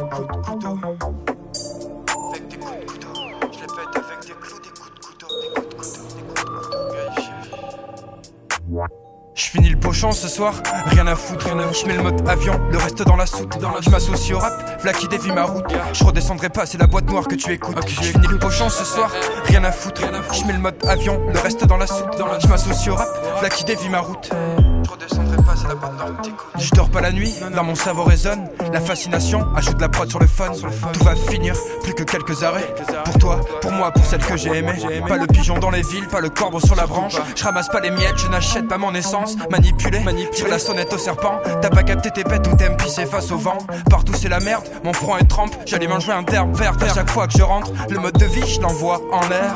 Je 9.34 9.50
finis 9.50 9.68
le 9.68 9.78
pochon 9.78 10.12
ce 10.12 10.28
soir, 10.28 10.54
rien 10.86 11.06
à 11.06 11.14
foutre. 11.14 11.48
Je 11.48 11.86
mets 11.86 11.94
le 11.94 12.02
mode 12.02 12.26
avion, 12.26 12.58
le 12.70 12.78
reste 12.78 13.02
dans 13.02 13.16
la 13.16 13.26
soute. 13.26 13.52
Je 13.82 13.90
m'associe 13.90 14.34
au 14.34 14.38
rap, 14.38 14.80
v'là 14.80 14.94
qui 14.94 15.08
dévie 15.08 15.30
ma 15.30 15.44
route. 15.44 15.66
Je 15.92 16.04
redescendrai 16.04 16.48
pas, 16.48 16.64
c'est 16.64 16.78
la 16.78 16.86
boîte 16.86 17.04
noire 17.10 17.28
que 17.28 17.34
tu 17.34 17.52
écoutes. 17.52 17.86
Je 17.86 18.00
finis 18.00 18.28
le 18.28 18.38
pochon 18.38 18.70
ce 18.70 18.84
soir, 18.84 19.10
rien 19.44 19.62
à 19.64 19.72
foutre. 19.72 20.00
Je 20.32 20.44
mets 20.46 20.54
le 20.54 20.58
mode 20.58 20.76
avion, 20.88 21.20
le 21.28 21.38
reste 21.38 21.66
dans 21.66 21.76
la 21.76 21.86
soute. 21.86 22.16
Je 22.40 22.46
m'associe 22.46 22.88
au 22.88 22.96
rap, 22.96 23.08
v'là 23.40 23.50
qui 23.50 23.64
dévie 23.64 23.90
ma 23.90 24.00
route. 24.00 24.30
Je 24.30 24.90
redescendrai 24.90 25.15
pas, 25.15 25.15
c'est 25.56 25.68
la 25.68 25.74
t'écoutes. 26.22 26.50
Je 26.58 26.70
dors 26.70 26.90
pas 26.90 27.00
la 27.00 27.12
nuit, 27.12 27.34
dans 27.54 27.64
mon 27.64 27.74
cerveau 27.74 28.04
résonne. 28.04 28.48
La 28.72 28.80
fascination 28.80 29.46
ajoute 29.56 29.80
la 29.80 29.88
prod 29.88 30.08
sur 30.08 30.18
le 30.18 30.26
fun. 30.26 30.52
Tout 30.92 31.04
va 31.04 31.14
finir, 31.14 31.54
plus 31.82 31.94
que 31.94 32.02
quelques 32.02 32.42
arrêts. 32.42 32.74
Pour 33.04 33.18
toi, 33.18 33.40
pour 33.60 33.72
moi, 33.72 33.90
pour 33.90 34.04
celle 34.04 34.24
que 34.24 34.36
j'ai 34.36 34.56
aimée. 34.58 34.78
Pas 35.08 35.16
le 35.16 35.26
pigeon 35.26 35.58
dans 35.58 35.70
les 35.70 35.82
villes, 35.82 36.08
pas 36.08 36.20
le 36.20 36.28
corbeau 36.28 36.60
sur 36.60 36.76
la 36.76 36.86
branche. 36.86 37.16
Je 37.34 37.44
ramasse 37.44 37.68
pas 37.68 37.80
les 37.80 37.90
miettes, 37.90 38.18
je 38.18 38.28
n'achète 38.28 38.68
pas 38.68 38.78
mon 38.78 38.94
essence. 38.94 39.36
Manipulé, 39.50 40.00
tire 40.32 40.48
la 40.48 40.58
sonnette 40.58 40.92
au 40.92 40.98
serpent. 40.98 41.40
T'as 41.60 41.70
pas 41.70 41.82
capté 41.82 42.10
tes 42.10 42.24
pètes 42.24 42.46
ou 42.48 42.56
t'aimes 42.56 42.76
pisser 42.76 43.06
face 43.06 43.30
au 43.30 43.38
vent. 43.38 43.58
Partout 43.90 44.14
c'est 44.14 44.28
la 44.28 44.40
merde, 44.40 44.64
mon 44.84 44.92
front 44.92 45.16
est 45.16 45.28
trempe. 45.28 45.54
J'allais 45.66 45.88
manger 45.88 46.12
un 46.12 46.24
terme 46.24 46.52
vert 46.52 46.74
à 46.80 46.94
chaque 46.94 47.10
fois 47.10 47.26
que 47.26 47.38
je 47.38 47.42
rentre. 47.42 47.72
Le 47.88 47.98
mode 47.98 48.18
de 48.18 48.26
vie, 48.26 48.46
je 48.46 48.60
l'envoie 48.60 49.00
en 49.12 49.20
l'air. 49.28 49.54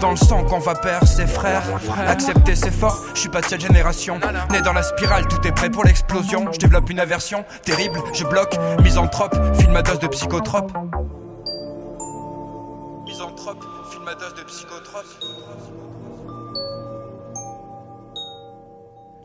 Dans 0.00 0.10
le 0.10 0.16
sang 0.16 0.44
qu'on 0.44 0.58
va 0.58 0.74
perdre 0.74 1.06
ses 1.06 1.26
frères. 1.26 1.62
Accepter 2.06 2.54
c'est 2.54 2.72
fort, 2.72 2.98
je 3.14 3.20
suis 3.20 3.28
pas 3.28 3.40
de 3.40 3.46
cette 3.46 3.60
génération. 3.60 4.20
Né 4.50 4.60
dans 4.62 4.72
la 4.72 4.82
spirale, 4.82 5.26
tout 5.28 5.37
est 5.46 5.52
prêt 5.52 5.70
pour 5.70 5.84
l'explosion. 5.84 6.50
Je 6.52 6.58
développe 6.58 6.90
une 6.90 7.00
aversion 7.00 7.44
terrible, 7.64 8.00
je 8.12 8.24
bloque. 8.24 8.56
Misanthrope, 8.82 9.36
file 9.58 9.70
ma 9.70 9.82
dose 9.82 9.98
de 9.98 10.08
psychotrope. 10.08 10.72
Misanthrope, 13.06 13.64
file 13.90 14.02
ma 14.04 14.14
dose 14.14 14.34
de 14.34 14.42
psychotrope. 14.42 15.04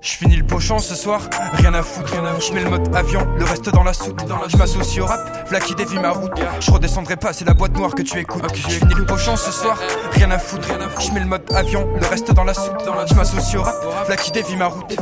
Je 0.02 0.18
finis 0.18 0.36
le 0.36 0.46
pochon 0.46 0.80
ce 0.80 0.96
soir, 0.96 1.22
rien 1.54 1.74
à 1.74 1.82
foutre. 1.82 2.14
Je 2.40 2.54
mets 2.54 2.62
le 2.62 2.70
mode 2.70 2.94
avion, 2.94 3.26
le 3.38 3.46
reste 3.46 3.70
dans 3.70 3.84
la 3.84 3.94
soute. 3.94 4.20
Je 4.50 4.58
m'associe 4.58 5.02
au 5.02 5.06
rap, 5.06 5.48
v'là 5.48 5.62
qui 5.62 5.76
dévie 5.76 5.98
ma 5.98 6.10
route. 6.10 6.34
Je 6.60 6.72
redescendrai 6.72 7.16
pas, 7.16 7.32
c'est 7.32 7.46
la 7.46 7.54
boîte 7.54 7.74
noire 7.78 7.96
que 7.96 8.02
tu 8.02 8.20
écoutes. 8.20 8.54
Je 8.54 8.68
finis 8.68 8.96
le 8.96 9.06
pochon 9.06 9.38
ce 9.38 9.52
soir, 9.52 9.78
rien 10.12 10.30
à 10.32 10.40
foutre. 10.40 10.68
Je 11.00 11.12
mets 11.12 11.22
le 11.22 11.28
mode 11.28 11.44
avion, 11.56 11.88
le 11.96 12.06
reste 12.06 12.34
dans 12.34 12.44
la 12.44 12.54
soute. 12.54 12.84
Je 13.08 13.14
m'associe 13.14 13.56
au 13.56 13.64
rap, 13.64 13.76
v'là 14.06 14.18
qui 14.18 14.32
dévie 14.32 14.58
ma 14.58 14.68
route. 14.68 14.94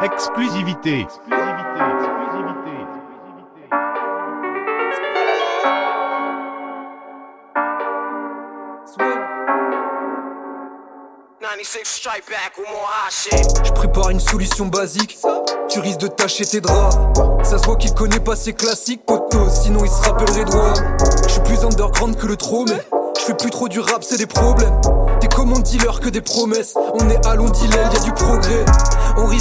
Exclusivité. 0.00 1.06
96 11.40 11.84
strike 11.84 12.24
back 12.28 12.56
with 12.56 12.68
more 12.68 12.86
hot 12.86 13.10
shit. 13.10 13.32
Je 13.64 13.72
prépare 13.72 14.10
une 14.10 14.20
solution 14.20 14.66
basique. 14.66 15.18
Tu 15.68 15.80
risques 15.80 15.98
de 15.98 16.06
tâcher 16.06 16.44
tes 16.44 16.60
draps. 16.60 16.96
Ça 17.42 17.58
se 17.58 17.64
voit 17.64 17.76
qu'il 17.76 17.92
connaît 17.92 18.20
pas 18.20 18.36
ses 18.36 18.52
classiques, 18.52 19.04
poteau. 19.04 19.48
Sinon 19.50 19.84
il 19.84 19.90
se 19.90 20.08
rappellerait 20.08 20.44
droit. 20.44 20.74
Je 21.26 21.32
suis 21.32 21.42
plus 21.42 21.64
underground 21.64 22.16
que 22.16 22.26
le 22.26 22.36
trop, 22.36 22.64
mais 22.66 22.80
je 23.18 23.22
fais 23.24 23.34
plus 23.34 23.50
trop 23.50 23.68
du 23.68 23.80
rap, 23.80 24.04
c'est 24.04 24.18
des 24.18 24.26
problèmes. 24.26 24.80
T'es 25.20 25.28
comme 25.28 25.52
un 25.52 25.58
dealer 25.58 25.98
que 25.98 26.08
des 26.08 26.20
promesses. 26.20 26.74
On 26.76 27.10
est 27.10 27.26
à 27.26 27.34
long 27.34 27.48
delay, 27.48 27.82
y 27.92 27.96
a 27.96 28.00
du 28.04 28.12
progrès. 28.12 28.64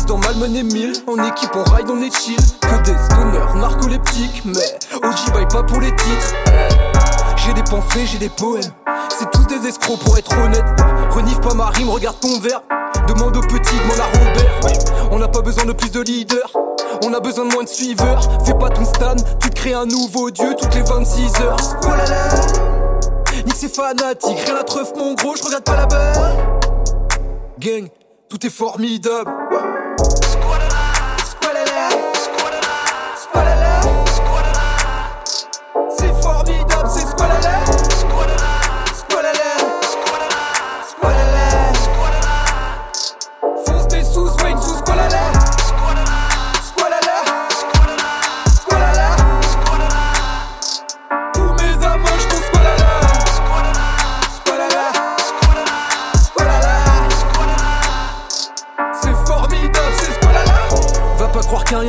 D'en 0.08 0.18
malmener 0.18 0.64
mille. 0.64 0.93
En 1.05 1.22
équipe, 1.24 1.51
on 1.53 1.64
ride, 1.76 1.89
on 1.89 2.01
est 2.01 2.16
chill. 2.16 2.38
Que 2.62 2.84
des 2.84 2.97
stoners 2.97 3.60
narcoleptiques, 3.60 4.43
mais 4.45 4.80
OG 4.95 5.34
baille 5.34 5.47
pas 5.47 5.64
pour 5.64 5.82
les 5.82 5.93
titres. 5.95 6.34
J'ai 7.36 7.53
des 7.53 7.64
pamphlets, 7.64 8.05
j'ai 8.05 8.18
des 8.18 8.30
poèmes. 8.30 8.72
C'est 9.10 9.30
tous 9.32 9.45
des 9.47 9.68
escrocs 9.68 9.99
pour 9.99 10.18
être 10.18 10.32
honnête. 10.38 10.64
Renifle 11.12 11.41
pas 11.41 11.53
ma 11.53 11.66
rime, 11.68 11.89
regarde 11.89 12.20
ton 12.22 12.39
verre. 12.39 12.62
Demande 13.08 13.36
aux 13.36 13.41
petits, 13.41 13.76
demande 13.84 13.99
à 13.99 14.05
Robert. 14.05 15.10
On 15.12 15.20
n'a 15.20 15.28
pas 15.28 15.41
besoin 15.41 15.66
de 15.66 15.74
plus 15.74 15.91
de 15.91 16.01
leaders. 16.01 16.51
On 17.03 17.14
a 17.14 17.20
besoin 17.20 17.45
de 17.45 17.53
moins 17.53 17.64
de 17.64 17.70
suiveurs. 17.70 18.22
Fais 18.45 18.53
pas 18.53 18.70
ton 18.70 18.86
stan, 18.86 19.16
tu 19.41 19.49
crées 19.49 19.74
un 19.74 19.86
nouveau 19.86 20.32
dieu 20.32 20.55
toutes 20.58 20.74
les 20.74 20.84
26 20.84 21.41
heures. 21.41 21.58
Oh 21.84 21.88
là 21.89 22.05
là. 22.05 22.30
Nick 23.45 23.55
c'est 23.55 23.74
fanatique, 23.74 24.39
rien 24.45 24.55
à 24.55 24.64
treuf 24.64 24.93
mon 24.97 25.14
gros, 25.16 25.36
je 25.36 25.43
regarde 25.43 25.64
pas 25.64 25.76
la 25.76 25.86
barre. 25.86 26.38
Gang, 27.60 27.88
tout 28.30 28.45
est 28.45 28.49
formidable. 28.49 29.32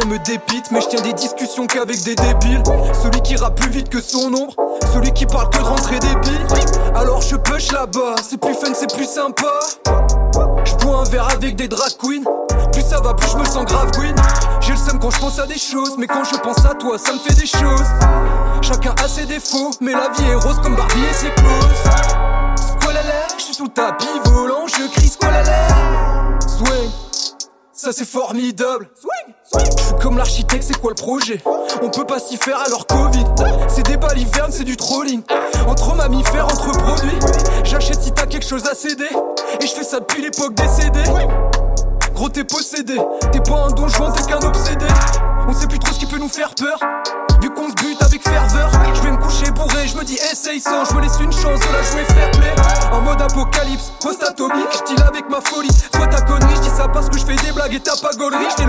Me 0.09 0.19
dépite, 0.19 0.71
mais 0.71 0.81
je 0.81 0.89
tiens 0.89 1.01
des 1.03 1.13
discussions 1.13 1.67
qu'avec 1.67 2.03
des 2.03 2.15
débiles. 2.15 2.63
Celui 3.03 3.21
qui 3.21 3.37
rappe 3.37 3.61
plus 3.61 3.71
vite 3.71 3.89
que 3.91 4.01
son 4.01 4.33
ombre, 4.33 4.55
celui 4.93 5.13
qui 5.13 5.27
parle 5.27 5.51
que 5.51 5.59
de 5.59 5.65
rentrer 5.65 5.99
des 5.99 6.15
billes. 6.17 6.47
Alors 6.95 7.21
je 7.21 7.37
push 7.37 7.71
là-bas, 7.73 8.17
c'est 8.29 8.41
plus 8.41 8.55
fun, 8.55 8.73
c'est 8.75 8.93
plus 8.93 9.07
sympa. 9.07 9.53
Je 10.65 10.75
bois 10.77 11.01
un 11.01 11.11
verre 11.11 11.29
avec 11.31 11.57
des 11.57 11.69
drag 11.69 11.93
queens. 12.01 12.25
Plus 12.73 12.83
ça 12.83 13.01
va, 13.01 13.15
plus 13.15 13.31
je 13.31 13.37
me 13.37 13.45
sens 13.45 13.65
grave 13.67 13.91
queen. 13.93 14.15
J'ai 14.61 14.73
le 14.73 14.79
seum 14.79 14.99
quand 14.99 15.11
je 15.11 15.19
pense 15.19 15.39
à 15.39 15.47
des 15.47 15.59
choses, 15.59 15.97
mais 15.99 16.07
quand 16.07 16.25
je 16.25 16.37
pense 16.39 16.65
à 16.65 16.75
toi, 16.75 16.99
ça 16.99 17.13
me 17.13 17.19
fait 17.19 17.35
des 17.35 17.47
choses. 17.47 17.89
Chacun 18.63 18.95
a 19.03 19.09
ses 19.09 19.27
défauts, 19.27 19.71
mais 19.81 19.93
la 19.93 20.09
vie 20.17 20.31
est 20.31 20.35
rose 20.35 20.59
comme 20.63 20.77
Barbie 20.77 21.05
et 21.11 21.15
ses 21.15 21.31
clauses. 21.31 22.73
Squalala, 22.81 23.27
je 23.37 23.43
suis 23.43 23.55
sous 23.55 23.65
le 23.65 23.71
tapis 23.71 24.07
volant, 24.25 24.67
je 24.67 24.91
crie 24.91 25.09
squalala. 25.09 25.69
Swing. 26.47 27.08
Ça 27.79 27.93
c'est 27.93 28.09
formidable. 28.09 28.89
Je 29.55 29.85
suis 29.85 29.95
comme 30.03 30.19
l'architecte, 30.19 30.65
c'est 30.67 30.81
quoi 30.81 30.91
le 30.91 30.97
projet? 30.97 31.41
On 31.81 31.89
peut 31.89 32.05
pas 32.05 32.19
s'y 32.19 32.37
faire 32.37 32.59
alors 32.67 32.89
Covid. 32.89 33.25
C'est 33.69 33.87
des 33.87 33.97
balivernes, 33.97 34.51
c'est 34.51 34.65
du 34.65 34.77
trolling. 34.77 35.23
Entre 35.69 35.95
mammifères, 35.95 36.47
entre 36.47 36.73
produits. 36.73 37.21
J'achète 37.63 38.03
si 38.03 38.11
t'as 38.11 38.27
quelque 38.27 38.45
chose 38.45 38.67
à 38.67 38.75
céder. 38.75 39.09
Et 39.63 39.65
je 39.65 39.73
fais 39.73 39.85
ça 39.85 40.01
depuis 40.01 40.23
l'époque 40.23 40.55
des 40.55 40.67
CD. 40.67 41.01
Gros 42.15 42.29
t'es 42.29 42.43
possédé, 42.43 42.97
t'es 43.31 43.41
pas 43.41 43.67
un 43.67 43.71
donjon, 43.71 44.11
t'es 44.11 44.25
qu'un 44.25 44.45
obsédé. 44.45 44.87
On 45.47 45.53
sait 45.53 45.69
plus 45.69 45.79
trop 45.79 45.95
ce 45.95 46.01
qui 46.01 46.07
peut 46.07 46.19
nous 46.19 46.29
faire 46.29 46.53
peur. 46.57 46.81
Vu 47.41 47.49
qu'on 47.51 47.69
se 47.69 47.75
bute 47.75 48.03
avec 48.03 48.25
ferveur, 48.25 48.73
je 48.93 49.03
vais 49.03 49.13
me 49.13 49.19
coucher 49.19 49.53
bourré, 49.53 49.87
je 49.87 49.97
me 49.97 50.03
dis 50.03 50.19
essaye 50.33 50.59
sans, 50.59 50.85
je 50.85 50.95
me 50.95 51.01
laisse 51.01 51.21
une 51.21 51.33
chance 51.33 51.61
de 51.61 51.73
la 51.73 51.83
jouer 51.85 52.05
fair 52.07 52.31
play. 52.33 52.53
En 52.93 53.03
mode 53.03 53.23
apocalypse, 53.23 53.93
post-atomique, 54.01 54.67
je 54.73 55.03
avec 55.05 55.31
ma 55.31 55.41
folie. 55.41 55.69
Que 57.81 57.91
je 57.91 58.57
fais 58.57 58.65
des 58.65 58.68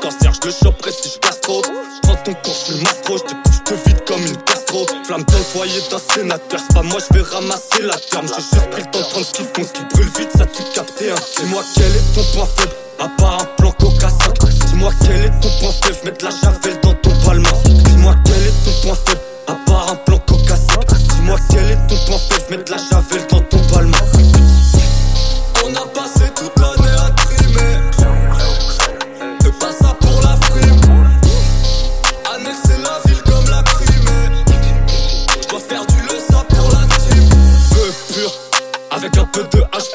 cancer 0.00 0.32
je 0.32 0.48
le 0.48 0.52
choperai 0.52 0.92
si 0.92 1.10
je 1.10 1.18
casse 1.18 1.40
trop 1.40 1.62
Prends 2.02 2.16
ton 2.16 2.34
corps, 2.34 2.54
je 2.66 2.72
le 2.74 2.78
je 2.80 2.84
te 2.84 3.34
couche, 3.34 3.54
je 3.54 3.74
te 3.74 3.88
vide 3.88 4.04
comme 4.06 4.20
une 4.20 4.36
gastro 4.46 4.86
Flamme 5.04 5.24
dans 5.24 5.38
le 5.38 5.44
foyer 5.44 5.80
d'un 5.90 5.98
sénateur, 5.98 6.60
c'est 6.60 6.74
pas 6.74 6.82
moi 6.82 7.00
je 7.00 7.14
vais 7.14 7.22
ramasser 7.22 7.82
la 7.82 7.96
terme. 7.96 8.26
J'ai 8.28 8.42
juste 8.42 8.70
pris 8.70 8.82
le 8.82 8.90
temps 8.90 9.00
de 9.00 9.04
prendre 9.04 9.26
ce 9.26 9.32
qu'ils 9.32 9.46
font, 9.46 9.64
ce 9.64 9.72
qui 9.72 9.84
brûle 9.92 10.10
vite, 10.18 10.30
ça 10.36 10.46
tu 10.46 10.62
capté 10.74 11.10
un. 11.10 11.14
Dis-moi 11.14 11.62
quel 11.74 11.96
est 11.96 12.14
ton 12.14 12.22
point 12.32 12.48
faible, 12.56 12.72
à 12.98 13.08
part 13.08 13.42
un 13.42 13.44
plan 13.56 13.72
coca 13.72 14.08
5 14.08 14.48
Dis-moi 14.66 14.92
quel 15.02 15.24
est 15.24 15.40
ton 15.40 15.50
point 15.60 15.72
faible, 15.82 15.96
je 16.00 16.10
mets 16.10 16.16
de 16.16 16.24
la 16.24 16.30
javel 16.30 16.80
dans 16.82 16.94
ton 16.94 17.10
palma 17.24 17.50
Dis-moi 17.64 18.14
quel 18.24 18.46
est 18.46 18.64
ton 18.64 18.86
point 18.86 18.98
faible, 19.06 19.20
à 19.48 19.54
part 19.66 19.92
un 19.92 19.96
plan 19.96 20.18
coca 20.18 20.56
5 20.56 20.98
Dis-moi 21.16 21.36
quel 21.50 21.70
est 21.70 21.86
ton 21.88 21.96
point 22.06 22.18
faible, 22.18 22.44
je 22.48 22.56
mets 22.56 22.62
de 22.62 22.70
la 22.70 22.78
javel 22.78 23.26
dans 23.28 23.40
ton 23.40 23.58
palma 23.72 23.98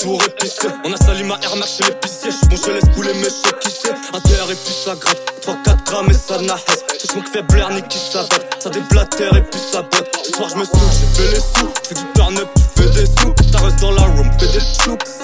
pour 0.06 0.24
épicer 0.24 0.68
On 0.86 0.93
a 0.93 0.97
sali 0.97 1.24
ma 1.24 1.36
Air 1.41 1.56
Max 1.56 1.78
chez 1.78 1.84
l'épicier. 1.84 2.30
J'suis 2.32 2.47
bon 2.47 2.56
je 2.64 2.72
laisse 2.72 2.95
couler 2.95 3.14
mes 3.16 3.24
chèques 3.24 3.60
qui 3.60 3.72
sait. 3.72 3.95
Inter 4.14 4.51
et 4.51 4.56
puis 4.56 4.74
ça 4.86 4.95
gratte. 4.95 5.18
3-4 5.41 5.84
grammes 5.86 6.12
et 6.12 6.14
ça 6.14 6.38
nahesse 6.41 6.86
C'est 6.99 7.12
je 7.12 7.32
fait 7.32 7.41
Blair 7.43 7.70
qui 7.89 7.97
s'avale 7.97 8.45
Ça 8.60 8.70
déblatère 8.70 9.36
et 9.36 9.41
puis 9.41 9.60
ça 9.60 9.82
botte. 9.82 10.10
Ce 10.24 10.32
soir 10.32 10.49
je 10.49 10.58
me 10.58 10.64
saoule, 10.64 10.91
j'ai 10.93 11.24
fait 11.24 11.32
les 11.32 11.39
sous. 11.39 11.70
Fais 11.88 11.95
du 11.95 12.01
turn 12.14 12.38
up, 12.38 12.49
tu 12.56 12.84
fais 12.84 12.89
des 12.89 13.06
sous. 13.08 13.34
Ta 13.51 13.60
reste 13.60 13.80
dans 13.82 13.91
la 13.91 14.01
room, 14.03 14.30
fais 14.39 14.47
des 14.47 14.60
choups 14.60 15.20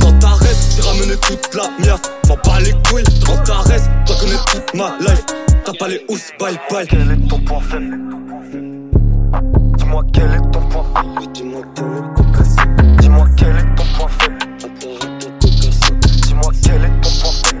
Dans 0.00 0.18
ta 0.18 0.28
reste, 0.28 0.74
t'iras 0.74 0.90
ramener 0.90 1.16
toute 1.16 1.54
la 1.54 1.64
miaf. 1.80 2.00
M'en 2.28 2.36
bats 2.36 2.60
les 2.60 2.72
couilles, 2.88 3.04
en 3.28 3.36
caresse, 3.42 3.84
toi 4.06 4.16
connais 4.20 4.40
toute 4.52 4.74
ma 4.74 4.96
life. 5.00 5.24
T'as 5.64 5.72
pas 5.72 5.88
les 5.88 6.04
housses, 6.08 6.30
bye 6.38 6.58
bye. 6.70 6.86
Quel 6.86 7.10
est 7.10 7.28
ton 7.28 7.38
point 7.40 7.60
faible? 7.60 7.98
Dis-moi 9.78 10.02
quel 10.12 10.30
est 10.34 10.50
ton 10.52 10.60
point 10.68 10.84
faible? 10.94 11.32
Dis-moi 11.32 11.62
quel 11.74 11.84
est 11.84 11.84
ton 11.84 12.14
casse. 12.14 12.23
Dis-moi 12.23 12.23
quel 13.44 13.56
est 13.56 13.74
ton 13.76 13.84
point 13.96 14.08
faible? 14.08 14.38
Dis-moi 16.22 16.52
quel 16.62 16.84
est 16.84 17.00
ton 17.02 17.10
point 17.20 17.32
faible 17.44 17.60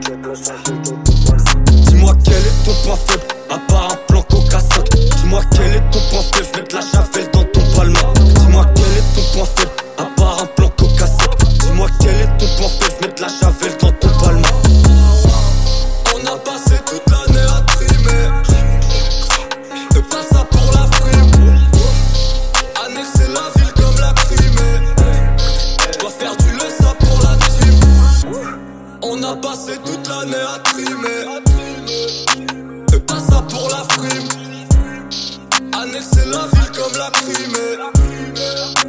Dis-moi 1.86 2.14
quel 2.24 2.34
est 2.34 2.64
ton 2.64 2.74
point 2.84 2.96
faible, 2.96 3.24
à 3.50 3.58
part 3.70 3.92
un 3.92 3.96
plan 4.08 4.22
coca-sac. 4.22 4.88
Dis-moi 4.90 5.42
quel 5.52 5.74
est 5.74 5.90
ton 5.90 6.00
point 6.10 6.22
faible, 6.32 6.46
je 6.54 6.60
mets 6.60 6.66
de 6.68 6.74
la 6.74 6.93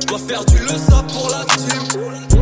Dois 0.07 0.19
faire 0.19 0.45
du 0.45 0.57
le 0.59 0.69
ça 0.69 1.03
pour 1.07 1.29
la 1.29 1.45
team. 1.55 2.34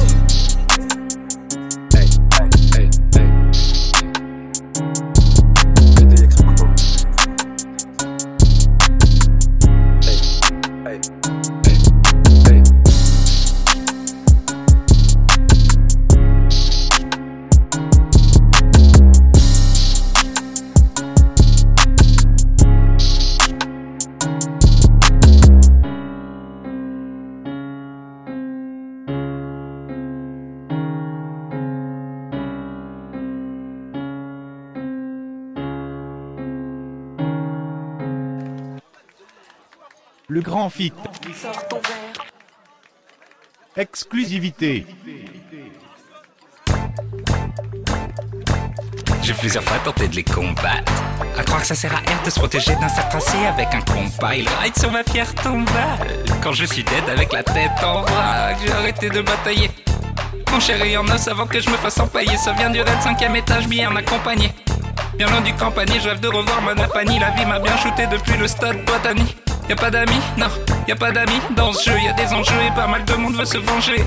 Le 40.34 40.42
grand 40.42 40.68
fit. 40.68 40.92
Exclusivité. 43.78 44.88
J'ai 49.22 49.34
plusieurs 49.36 49.64
fois 49.64 49.78
tenté 49.86 50.08
de 50.08 50.16
les 50.16 50.24
combattre. 50.24 50.92
À 51.38 51.44
croire 51.44 51.62
que 51.62 51.68
ça 51.68 51.76
sert 51.76 51.94
à 51.94 51.98
rien 51.98 52.18
de 52.26 52.32
se 52.32 52.40
protéger 52.40 52.74
d'un 52.78 52.90
cerf 52.90 53.10
tracé 53.10 53.46
avec 53.46 53.76
un 53.76 53.82
compas. 53.82 54.34
Il 54.34 54.50
ride 54.50 54.76
sur 54.76 54.92
ma 54.92 55.04
pierre 55.04 55.36
tombale. 55.36 56.24
Quand 56.42 56.54
je 56.54 56.66
suis 56.66 56.84
dead 56.84 57.08
avec 57.12 57.32
la 57.32 57.44
tête 57.44 57.84
en 57.84 58.02
vrac, 58.02 58.58
j'ai 58.66 58.72
arrêté 58.72 59.12
de 59.12 59.22
batailler. 59.22 59.70
Mon 60.52 60.60
chéri 60.60 60.98
en 60.98 61.06
os 61.10 61.28
avant 61.28 61.46
que 61.46 61.60
je 61.60 61.70
me 61.70 61.78
fasse 61.78 62.00
empailler. 62.00 62.38
Ça 62.38 62.54
vient 62.54 62.72
du 62.72 62.82
raid 62.82 62.98
5ème 63.04 63.36
étage, 63.36 63.68
bien 63.68 63.96
accompagné. 63.96 64.52
Bien 65.16 65.28
loin 65.28 65.42
du 65.42 65.54
campagner, 65.54 66.00
je 66.00 66.10
rêve 66.10 66.22
de 66.22 66.28
revoir 66.28 66.60
ma 66.64 66.74
napani. 66.74 67.20
La 67.20 67.30
vie 67.30 67.46
m'a 67.46 67.60
bien 67.60 67.78
shooté 67.78 68.08
depuis 68.08 68.36
le 68.36 68.48
stade 68.48 68.84
Y'a 69.70 69.76
pas 69.76 69.89
d'amis, 69.89 70.22
non, 70.38 70.47
y 70.88 70.93
pas 70.93 71.11
d'amis 71.11 71.41
dans 71.55 71.74
ce 71.74 71.89
jeu. 71.89 71.97
Y 71.99 72.07
a 72.07 72.14
des 72.14 72.34
enjeux 72.34 72.61
et 72.68 72.76
pas 72.76 72.88
mal 72.88 73.03
de 73.05 73.14
monde 73.14 73.36
veut 73.36 73.45
se 73.45 73.57
venger. 73.57 74.03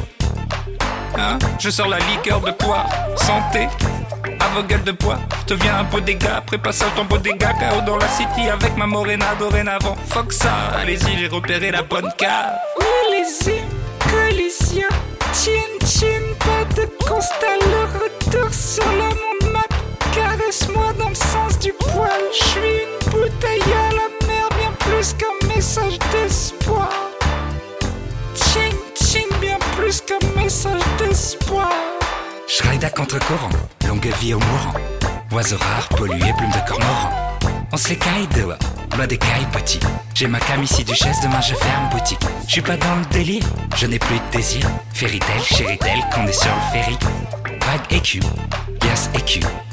Hein 1.18 1.38
je 1.58 1.70
sors 1.70 1.88
la 1.88 1.98
liqueur 1.98 2.40
de 2.40 2.50
poids, 2.50 2.84
santé. 3.16 3.68
Gueules 4.68 4.84
de 4.84 4.92
poids, 4.92 5.18
je 5.42 5.54
deviens 5.54 5.80
un 5.80 5.84
beau 5.84 6.00
dégât. 6.00 6.36
Après 6.38 6.56
passage 6.56 6.88
ton 6.96 7.04
beau 7.04 7.18
dégât, 7.18 7.52
KO 7.52 7.82
dans 7.82 7.98
la 7.98 8.08
city 8.08 8.48
avec 8.48 8.74
ma 8.78 8.86
morena 8.86 9.34
dorénavant. 9.38 9.94
Fuck 10.08 10.32
ça, 10.32 10.50
allez-y, 10.80 11.18
j'ai 11.18 11.28
repéré 11.28 11.70
la 11.70 11.82
bonne 11.82 12.10
cave. 12.16 12.54
Allez-y, 12.80 13.60
collision, 14.00 14.88
chin 15.34 15.86
chin, 15.86 16.22
pas 16.38 16.64
de 16.74 16.86
constat, 17.06 17.58
le 17.60 18.00
retour 18.00 18.52
sur 18.54 18.86
la 18.86 19.10
monde 19.10 19.52
map. 19.52 19.76
Caresse-moi 20.14 20.94
dans 20.98 21.10
le 21.10 21.14
sens 21.14 21.58
du 21.58 21.74
poil, 21.74 22.22
je 22.32 22.44
suis 22.44 22.60
une 22.60 23.10
bouteille 23.10 23.60
plus 25.06 25.14
qu'un 25.14 25.54
message 25.54 25.98
d'espoir. 26.12 26.90
Ching 28.34 28.74
ching, 28.94 29.40
bien 29.40 29.58
plus 29.76 30.00
qu'un 30.00 30.40
message 30.40 30.82
d'espoir. 30.98 31.70
Je 32.48 32.68
ride 32.68 32.84
à 32.84 32.90
contre-courant, 32.90 33.50
longue 33.86 34.06
vie 34.20 34.34
au 34.34 34.38
mourant. 34.38 34.74
Oiseau 35.32 35.56
rare, 35.58 35.88
pollué, 35.90 36.32
plume 36.36 36.50
de 36.50 36.68
cormoran. 36.68 37.10
On 37.72 37.76
se 37.76 37.90
les 37.90 37.96
caille 37.96 38.26
dehors, 38.34 38.58
loi 38.96 39.06
des 39.06 39.18
cailles. 39.18 39.46
J'ai 40.14 40.28
ma 40.28 40.40
cam 40.40 40.62
ici, 40.62 40.82
duchesse, 40.84 41.20
demain 41.22 41.40
je 41.40 41.54
ferme 41.54 41.88
boutique. 41.90 42.24
Je 42.46 42.52
suis 42.52 42.62
pas 42.62 42.76
dans 42.76 42.96
le 42.96 43.04
délire, 43.06 43.44
je 43.76 43.86
n'ai 43.86 43.98
plus 43.98 44.16
de 44.16 44.36
désir. 44.36 44.68
Fairytale, 44.92 45.42
chéritelle, 45.42 46.04
qu'on 46.14 46.26
est 46.26 46.32
sur 46.32 46.52
le 46.52 46.72
ferry. 46.72 46.98
Vague 47.60 47.92
écu, 47.92 48.20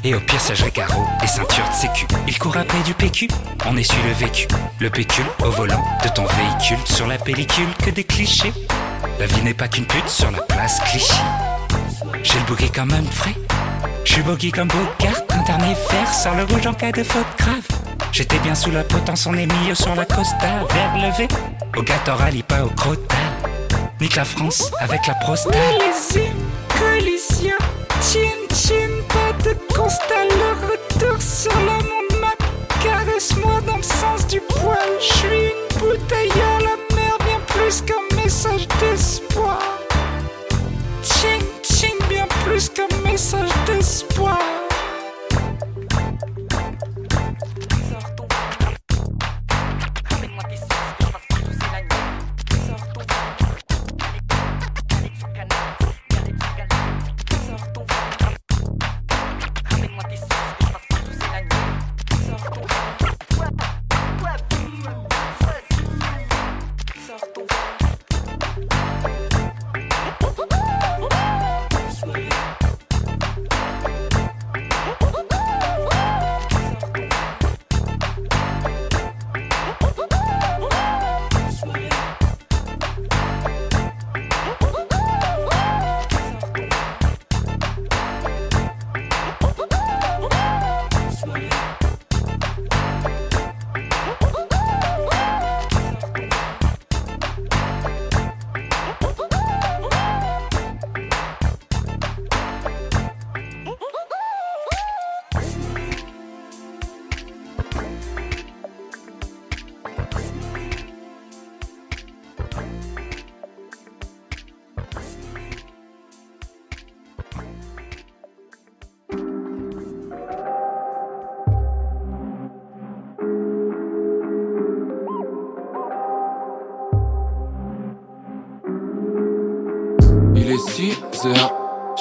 Et 0.02 0.14
au 0.14 0.20
pire, 0.20 0.40
sage 0.40 0.64
carreau 0.72 1.04
et 1.22 1.26
ceinture 1.26 1.68
de 1.68 1.74
sécu. 1.74 2.06
Il 2.26 2.38
court 2.38 2.56
après 2.56 2.82
du 2.82 2.92
PQ, 2.92 3.28
on 3.66 3.76
essuie 3.76 4.02
le 4.06 4.12
vécu. 4.12 4.46
Le 4.78 4.90
pécule 4.90 5.24
au 5.42 5.50
volant 5.50 5.82
de 6.02 6.08
ton 6.08 6.24
véhicule. 6.24 6.78
Sur 6.84 7.06
la 7.06 7.16
pellicule, 7.16 7.68
que 7.82 7.90
des 7.90 8.04
clichés. 8.04 8.52
La 9.18 9.26
vie 9.26 9.42
n'est 9.42 9.54
pas 9.54 9.68
qu'une 9.68 9.86
pute 9.86 10.08
sur 10.08 10.30
la 10.30 10.40
place 10.40 10.78
cliché. 10.80 11.14
J'ai 12.22 12.38
le 12.38 12.44
bouquet 12.44 12.70
quand 12.74 12.86
même 12.86 13.06
frais. 13.06 13.34
Je 14.04 14.12
suis 14.12 14.22
boggy 14.22 14.52
comme 14.52 14.68
Bogart, 14.68 15.22
interné 15.30 15.74
vert, 15.90 16.14
sur 16.14 16.34
le 16.34 16.44
rouge 16.44 16.66
en 16.66 16.74
cas 16.74 16.92
de 16.92 17.02
faute 17.02 17.26
grave. 17.38 17.66
J'étais 18.12 18.38
bien 18.40 18.54
sous 18.54 18.70
la 18.70 18.84
potence, 18.84 19.26
on 19.26 19.34
est 19.34 19.46
milieu 19.46 19.74
sur 19.74 19.94
la 19.94 20.04
costa, 20.04 20.66
vers 20.70 20.96
levé. 20.96 21.28
Au 21.76 22.14
rallye, 22.14 22.42
pas 22.42 22.62
au 22.62 22.68
crota. 22.68 23.16
Nique 24.00 24.16
la 24.16 24.24
France 24.24 24.70
avec 24.78 25.06
la 25.06 25.14
prostate. 25.14 25.54
Allez-y, 25.54 26.30
collision, 26.78 27.56
chin 28.02 28.44
chin, 28.54 28.83
de 29.44 29.54
constat, 29.74 30.24
le 30.24 30.50
retour 30.70 31.20
sur 31.20 31.52
la 31.52 31.78
monde. 31.78 32.24
Caresse-moi 32.82 33.60
dans 33.66 33.76
le 33.76 33.82
sens 33.82 34.26
du 34.26 34.40
poil, 34.40 34.76
je 34.98 35.12
suis 35.14 35.52
une 35.52 35.78
bouteille 35.78 36.32
à 36.32 36.60
la 36.60 36.96
mer, 36.96 37.16
bien 37.24 37.40
plus 37.48 37.82
qu'un 37.82 38.16
message 38.16 38.66
d'espoir. 38.80 39.60
Ching 41.02 41.42
ching, 41.62 41.98
bien 42.08 42.26
plus 42.44 42.68
qu'un 42.68 42.88
message 43.04 43.50
d'espoir. 43.66 44.38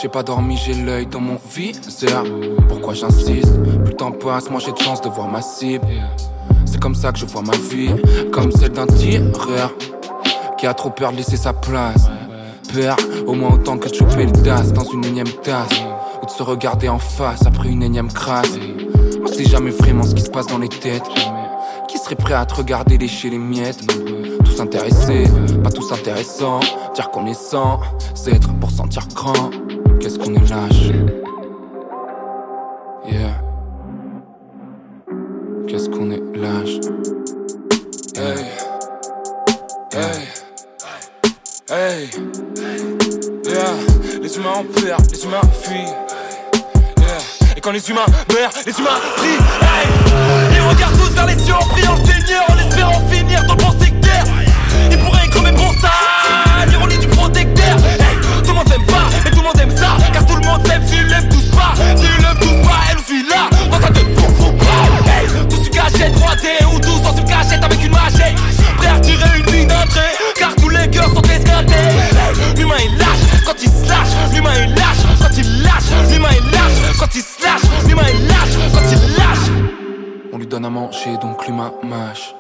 J'ai 0.04 0.10
pas 0.10 0.22
dormi, 0.22 0.58
j'ai 0.58 0.74
l'œil 0.74 1.06
dans 1.08 1.22
mon 1.22 1.38
viseur. 1.56 2.26
Pourquoi 2.68 2.94
j'insiste? 2.94 3.58
Plus 3.64 3.92
le 3.92 3.94
temps 3.94 4.12
passe, 4.12 4.50
moi 4.50 4.60
j'ai 4.60 4.74
de 4.74 4.78
chance 4.78 5.00
de 5.00 5.08
voir 5.08 5.30
ma 5.30 5.42
cible. 5.42 5.88
C'est 6.66 6.78
comme 6.78 6.94
ça 6.94 7.14
que 7.14 7.20
je 7.20 7.26
vois 7.26 7.42
ma 7.42 7.56
vie, 7.56 7.90
comme 8.30 8.52
celle 8.52 8.74
d'un 8.74 8.86
tireur 8.86 9.72
qui 10.58 10.68
a 10.68 10.74
trop 10.74 10.90
peur 10.90 11.14
de 11.14 11.18
laisser 11.18 11.38
sa 11.38 11.54
place. 11.54 12.10
Peur, 12.74 12.98
au 13.28 13.34
moins 13.34 13.54
autant 13.54 13.78
que 13.78 13.88
de 13.88 13.94
choper 13.94 14.26
le 14.26 14.34
DAS 14.34 14.74
dans 14.74 14.84
une 14.84 15.06
énième 15.06 15.32
tasse. 15.42 15.72
Ou 16.22 16.26
de 16.26 16.32
se 16.32 16.44
regarder 16.44 16.90
en 16.90 17.00
face 17.00 17.46
après 17.46 17.70
une 17.70 17.82
énième 17.82 18.12
crasse. 18.12 18.60
On 19.24 19.28
sait 19.28 19.46
jamais 19.46 19.72
vraiment 19.72 20.04
ce 20.04 20.16
qui 20.16 20.24
se 20.24 20.30
passe 20.30 20.48
dans 20.48 20.60
les 20.60 20.68
têtes. 20.68 21.08
Qui 21.88 21.98
serait 21.98 22.16
prêt 22.16 22.34
à 22.34 22.46
te 22.46 22.56
regarder 22.56 22.98
lécher 22.98 23.30
les 23.30 23.38
miettes? 23.38 23.88
Tous 24.44 24.60
intéressés, 24.60 25.24
pas 25.64 25.72
tous 25.72 25.94
intéressants. 25.94 26.60
Dire 26.94 27.10
qu'on 27.10 27.26
est 27.26 27.42
sans, 27.42 27.80
c'est 28.16 28.34
être 28.34 28.54
pour 28.56 28.70
sentir 28.70 29.08
grand. 29.16 29.50
Qu'est-ce 30.04 30.20
qu'on 30.20 30.36
est 30.36 30.50
lâche 30.50 30.92
Yeah. 33.10 33.42
Qu'est-ce 35.66 35.88
qu'on 35.88 36.12
est 36.12 36.22
lâche 36.36 36.82
Hey. 38.18 38.44
Hey. 39.94 40.28
Hey. 41.72 42.10
Yeah. 43.46 43.76
Les 44.22 44.36
humains 44.36 44.50
en 44.58 44.66
perdent, 44.66 45.10
les 45.10 45.24
humains 45.24 45.40
fuient. 45.62 45.94
Yeah. 46.98 47.56
Et 47.56 47.62
quand 47.62 47.72
les 47.72 47.90
humains 47.90 48.06
meurent, 48.30 48.52
les 48.66 48.78
humains 48.78 49.00
prient. 49.16 49.43
Donc 81.22 81.46
l'humain 81.46 81.74
mâche. 81.84 82.34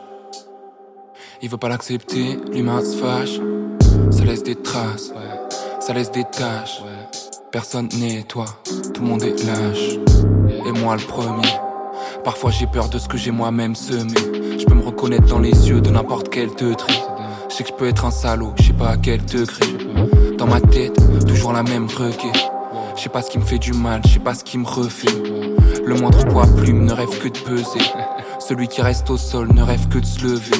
Il 1.41 1.49
veut 1.49 1.57
pas 1.57 1.67
l'accepter, 1.67 2.39
l'humain 2.53 2.82
se 2.82 2.95
fâche. 2.95 3.39
Ça 4.11 4.24
laisse 4.24 4.43
des 4.43 4.55
traces, 4.55 5.11
ça 5.82 5.93
laisse 5.93 6.09
des 6.09 6.24
taches. 6.24 6.82
Personne 7.51 7.89
n'est 7.99 8.24
toi, 8.24 8.45
tout 8.93 9.01
le 9.01 9.07
monde 9.07 9.24
est 9.24 9.43
lâche. 9.43 9.97
Et 10.65 10.71
moi 10.71 10.95
le 10.95 11.03
premier. 11.03 11.49
Parfois 12.24 12.51
j'ai 12.51 12.65
peur 12.65 12.88
de 12.88 12.97
ce 12.97 13.09
que 13.09 13.17
j'ai 13.17 13.32
moi-même 13.32 13.76
semé. 13.76 14.15
Je 14.57 14.65
peux 14.65 14.76
me 14.76 14.84
reconnaître 14.84 15.28
dans 15.28 15.39
les 15.39 15.67
yeux 15.67 15.82
de 15.82 15.89
n'importe 15.89 16.30
quel 16.30 16.51
teutré. 16.51 16.93
Je 17.49 17.55
sais 17.55 17.63
que 17.63 17.69
je 17.69 17.76
peux 17.76 17.89
être 17.89 18.05
un 18.05 18.11
salaud, 18.11 18.53
je 18.57 18.67
sais 18.67 18.74
pas 18.74 18.91
à 18.91 18.97
quel 18.97 19.26
degré. 19.26 19.65
Dans 20.38 20.47
ma 20.47 20.61
tête, 20.61 20.95
toujours 21.28 21.51
la 21.51 21.63
même 21.63 21.88
requête. 21.88 22.49
Je 22.95 23.01
sais 23.01 23.09
pas 23.09 23.21
ce 23.21 23.30
qui 23.30 23.38
me 23.38 23.43
fait 23.43 23.59
du 23.59 23.74
mal, 23.74 24.01
je 24.05 24.13
sais 24.13 24.19
pas 24.19 24.34
ce 24.34 24.45
qui 24.45 24.57
me 24.57 24.65
refait. 24.65 25.52
Le 25.86 25.95
moindre 25.95 26.25
poids 26.27 26.47
plume 26.57 26.86
ne 26.86 26.93
rêve 26.93 27.19
que 27.19 27.27
de 27.27 27.39
peser. 27.39 27.91
Celui 28.39 28.69
qui 28.69 28.81
reste 28.81 29.09
au 29.09 29.17
sol 29.17 29.49
ne 29.53 29.61
rêve 29.61 29.89
que 29.89 29.99
de 29.99 30.05
se 30.05 30.23
lever. 30.23 30.55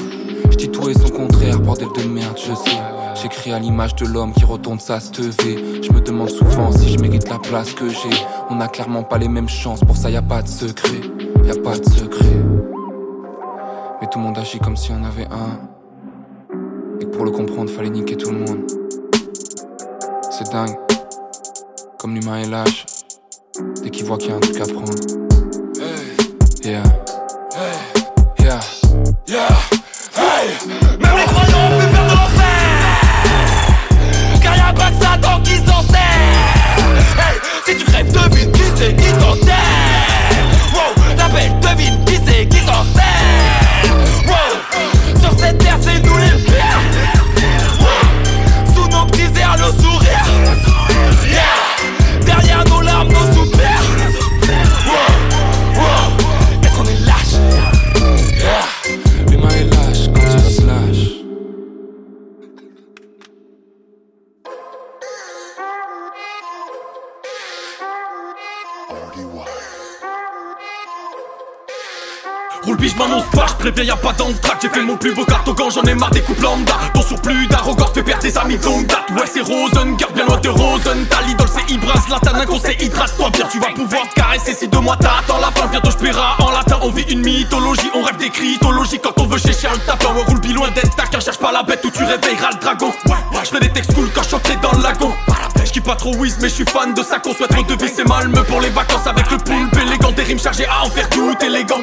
Je 0.50 0.56
dis 0.56 0.68
tout 0.68 0.88
et 0.90 0.94
son 0.94 1.08
contraire, 1.08 1.58
bordel 1.60 1.88
de 1.96 2.06
merde, 2.06 2.36
je 2.36 2.54
sais. 2.54 2.76
J'écris 3.14 3.52
à 3.52 3.58
l'image 3.58 3.94
de 3.94 4.06
l'homme 4.06 4.34
qui 4.34 4.44
retourne 4.44 4.78
sa 4.78 5.00
stevée. 5.00 5.82
Je 5.82 5.90
me 5.92 6.00
demande 6.00 6.28
souvent 6.28 6.70
si 6.72 6.92
je 6.92 6.98
mérite 6.98 7.30
la 7.30 7.38
place 7.38 7.72
que 7.72 7.88
j'ai. 7.88 8.16
On 8.50 8.60
a 8.60 8.68
clairement 8.68 9.02
pas 9.02 9.16
les 9.16 9.28
mêmes 9.28 9.48
chances, 9.48 9.80
pour 9.80 9.96
ça 9.96 10.10
y 10.10 10.16
a 10.16 10.22
pas 10.22 10.42
de 10.42 10.48
secret. 10.48 11.00
Y 11.42 11.50
a 11.50 11.62
pas 11.62 11.78
de 11.78 11.84
secret. 11.88 12.36
Mais 14.00 14.08
tout 14.08 14.18
le 14.18 14.24
monde 14.24 14.36
agit 14.36 14.58
comme 14.58 14.76
si 14.76 14.92
on 14.92 15.04
avait 15.04 15.26
un. 15.26 15.58
Et 17.00 17.04
que 17.06 17.10
pour 17.10 17.24
le 17.24 17.30
comprendre, 17.30 17.70
fallait 17.70 17.88
niquer 17.88 18.16
tout 18.16 18.30
le 18.30 18.40
monde. 18.40 18.70
C'est 20.30 20.52
dingue. 20.52 20.76
Comme 21.98 22.14
l'humain 22.14 22.42
est 22.42 22.48
lâche. 22.48 22.84
Dès 23.82 23.90
qu'il 23.90 24.04
voit 24.04 24.18
qu'il 24.18 24.30
y 24.30 24.32
a 24.32 24.36
un 24.36 24.40
truc 24.40 24.60
à 24.60 24.64
prendre. 24.64 24.92
Yeah. 26.64 26.82
Yeah. 28.40 28.60
Yeah. 29.28 29.48
Hey. 30.16 30.48
Même 30.66 31.16
les 31.16 31.24
croyants 31.24 31.66
ont 31.66 31.78
plus 31.78 31.88
peur 31.88 32.04
de 32.04 32.10
l'enfer 32.10 32.64
Car 34.42 34.56
y'a 34.56 34.72
pas 34.72 34.90
que 34.90 35.04
Satan 35.04 35.40
qui 35.42 35.56
s'en 35.58 35.82
sert 35.82 36.18
Hey, 37.16 37.36
si 37.64 37.76
tu 37.76 37.84
crèves 37.84 38.10
devine 38.10 38.50
qui 38.50 38.62
c'est 38.76 38.96
qui 38.96 39.12
t'enterre 39.12 39.54
Wow, 40.74 40.94
l'appel 41.16 41.52
devine 41.60 42.04
qui 42.06 42.18
c'est 42.26 42.48
qui 42.48 42.58
s'en 42.58 42.84
sert 42.94 43.94
Wow, 44.26 45.20
sur 45.20 45.38
cette 45.38 45.58
terre 45.58 45.78
c'est 45.80 46.00
nous 46.04 46.16
les 46.16 46.53
Roule 72.74 72.80
biche 72.80 72.96
m'annonce 72.96 73.26
pas, 73.32 73.46
préviens 73.58 73.84
y'a 73.84 73.96
pas 73.96 74.12
d'entraque 74.12 74.58
J'ai 74.60 74.68
fait 74.68 74.82
mon 74.82 74.96
plus 74.96 75.14
beau 75.14 75.24
cartogan, 75.24 75.70
j'en 75.72 75.82
ai 75.82 75.94
marre 75.94 76.10
des 76.10 76.22
couples 76.22 76.42
lambda. 76.42 76.72
Ton 76.92 77.02
surplus 77.02 77.46
d'arrogance 77.46 77.90
fait 77.94 78.02
perdre 78.02 78.22
tes 78.22 78.36
amis 78.36 78.58
longue 78.64 78.86
date. 78.86 79.04
Ouais 79.10 79.26
c'est 79.32 79.42
Rosen, 79.42 79.96
garde 79.96 80.14
bien 80.14 80.26
loin 80.26 80.38
de 80.38 80.48
Rosen. 80.48 81.06
Ta 81.06 81.22
l'idole 81.22 81.46
c'est 81.54 81.72
Ibras, 81.72 82.02
latin 82.10 82.44
qu'on 82.46 82.58
c'est 82.58 82.82
hydrate-toi 82.82 83.30
bien 83.30 83.46
Tu 83.50 83.60
vas 83.60 83.68
pouvoir 83.68 84.08
te 84.08 84.14
caresser 84.14 84.54
si 84.54 84.66
de 84.66 84.76
moi 84.78 84.96
t'attends 84.96 85.38
la 85.38 85.52
fin 85.52 85.68
Bientôt 85.68 85.90
je 85.92 85.98
paiera 85.98 86.36
en 86.40 86.50
latin, 86.50 86.78
on 86.82 86.90
vit 86.90 87.04
une 87.08 87.20
mythologie 87.20 87.90
On 87.94 88.02
rêve 88.02 88.16
des 88.16 88.30
cryptologies 88.30 88.98
quand 88.98 89.20
on 89.20 89.26
veut 89.26 89.38
chercher 89.38 89.68
un 89.68 89.78
tapin 89.86 90.12
Ouais 90.14 90.24
roule 90.26 90.40
bi 90.40 90.52
loin 90.52 90.70
d'être 90.70 90.96
taquin, 90.96 91.20
cherche 91.20 91.38
pas 91.38 91.52
la 91.52 91.62
bête 91.62 91.84
où 91.84 91.90
tu 91.90 92.02
réveilleras 92.02 92.50
le 92.54 92.60
dragon. 92.60 92.92
Ouais, 93.06 93.12
ouais, 93.12 93.44
je 93.44 93.50
fais 93.50 93.60
des 93.60 93.70
textes 93.70 93.94
cool 93.94 94.10
quand 94.12 94.22
je 94.24 94.60
dans 94.60 94.72
le 94.72 94.82
lagon 94.82 95.12
Je 95.74 95.80
pas 95.80 95.96
trop 95.96 96.14
whiz 96.14 96.38
mais 96.40 96.48
je 96.48 96.54
suis 96.54 96.64
fan 96.64 96.94
de 96.94 97.02
ça 97.02 97.18
qu'on 97.18 97.34
souhaite 97.34 97.52
redever 97.52 97.88
c'est 97.92 98.08
malme 98.08 98.44
pour 98.48 98.60
les 98.60 98.70
vacances 98.70 99.06
avec 99.06 99.28
le 99.30 99.38
poulpe 99.38 99.76
élégant 99.76 100.12
Des 100.12 100.22
rimes 100.22 100.38
chargées 100.38 100.66
à 100.66 100.84
en 100.84 100.90
faire 100.90 101.08
tout 101.10 101.34
élégant. 101.44 101.80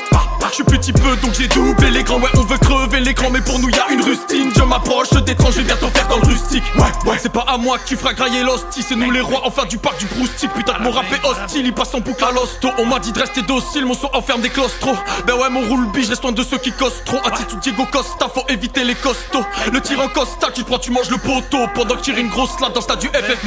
Je 0.49 0.55
suis 0.55 0.63
petit 0.63 0.93
peu 0.93 1.15
donc 1.17 1.33
j'ai 1.37 1.47
doublé 1.49 1.89
l'écran. 1.89 2.17
Ouais 2.19 2.29
on 2.35 2.43
veut 2.43 2.57
crever 2.57 3.01
l'écran 3.01 3.27
mais 3.31 3.41
pour 3.41 3.59
nous 3.59 3.69
y 3.69 3.79
a 3.79 3.91
une 3.91 4.01
rustine. 4.01 4.49
Je 4.55 4.63
m'approche 4.63 5.09
d'étrange 5.25 5.55
je 5.55 5.59
vais 5.59 5.65
bientôt 5.65 5.87
faire 5.87 6.07
dans 6.07 6.17
le 6.17 6.25
rustique. 6.25 6.63
Ouais 6.77 7.11
ouais. 7.11 7.17
C'est 7.21 7.31
pas 7.31 7.45
à 7.47 7.57
moi 7.57 7.77
que 7.79 7.87
tu 7.87 7.97
feras 7.97 8.13
grailler 8.13 8.43
l'hostie. 8.43 8.81
C'est 8.81 8.95
nous 8.95 9.11
les 9.11 9.19
rois 9.19 9.41
enfin 9.43 9.65
du 9.65 9.77
parc 9.77 9.99
du 9.99 10.05
proustique 10.05 10.51
Putain 10.53 10.79
mon 10.79 10.91
rap 10.91 11.05
est 11.11 11.25
hostile 11.25 11.65
il 11.65 11.73
passe 11.73 11.93
en 11.93 11.99
boucle 11.99 12.23
à 12.23 12.31
l'hosto. 12.31 12.69
On 12.77 12.85
m'a 12.85 12.99
dit 12.99 13.11
de 13.11 13.19
rester 13.19 13.41
docile 13.41 13.85
mon 13.85 13.93
son 13.93 14.09
enferme 14.13 14.41
des 14.41 14.49
claustros. 14.49 14.95
Ben 15.27 15.33
ouais 15.33 15.49
mon 15.49 15.67
roule 15.67 15.87
je 16.01 16.07
reste 16.07 16.23
loin 16.23 16.31
de 16.31 16.43
ceux 16.43 16.57
qui 16.59 16.71
costent 16.71 17.03
trop. 17.03 17.19
Attitude 17.25 17.59
Diego 17.59 17.85
Costa 17.91 18.27
faut 18.33 18.45
éviter 18.47 18.85
les 18.85 18.95
costauds. 18.95 19.45
Le 19.71 19.81
tir 19.81 19.99
en 19.99 20.07
costa 20.07 20.47
tu 20.53 20.63
prends 20.63 20.79
tu 20.79 20.91
manges 20.91 21.09
le 21.09 21.17
poteau. 21.17 21.67
Pendant 21.75 21.95
que 21.95 22.01
tu 22.01 22.11
une 22.17 22.29
grosse 22.29 22.59
latte 22.61 22.73
dans 22.73 22.81
stade 22.81 22.99
du 22.99 23.07
FF 23.07 23.43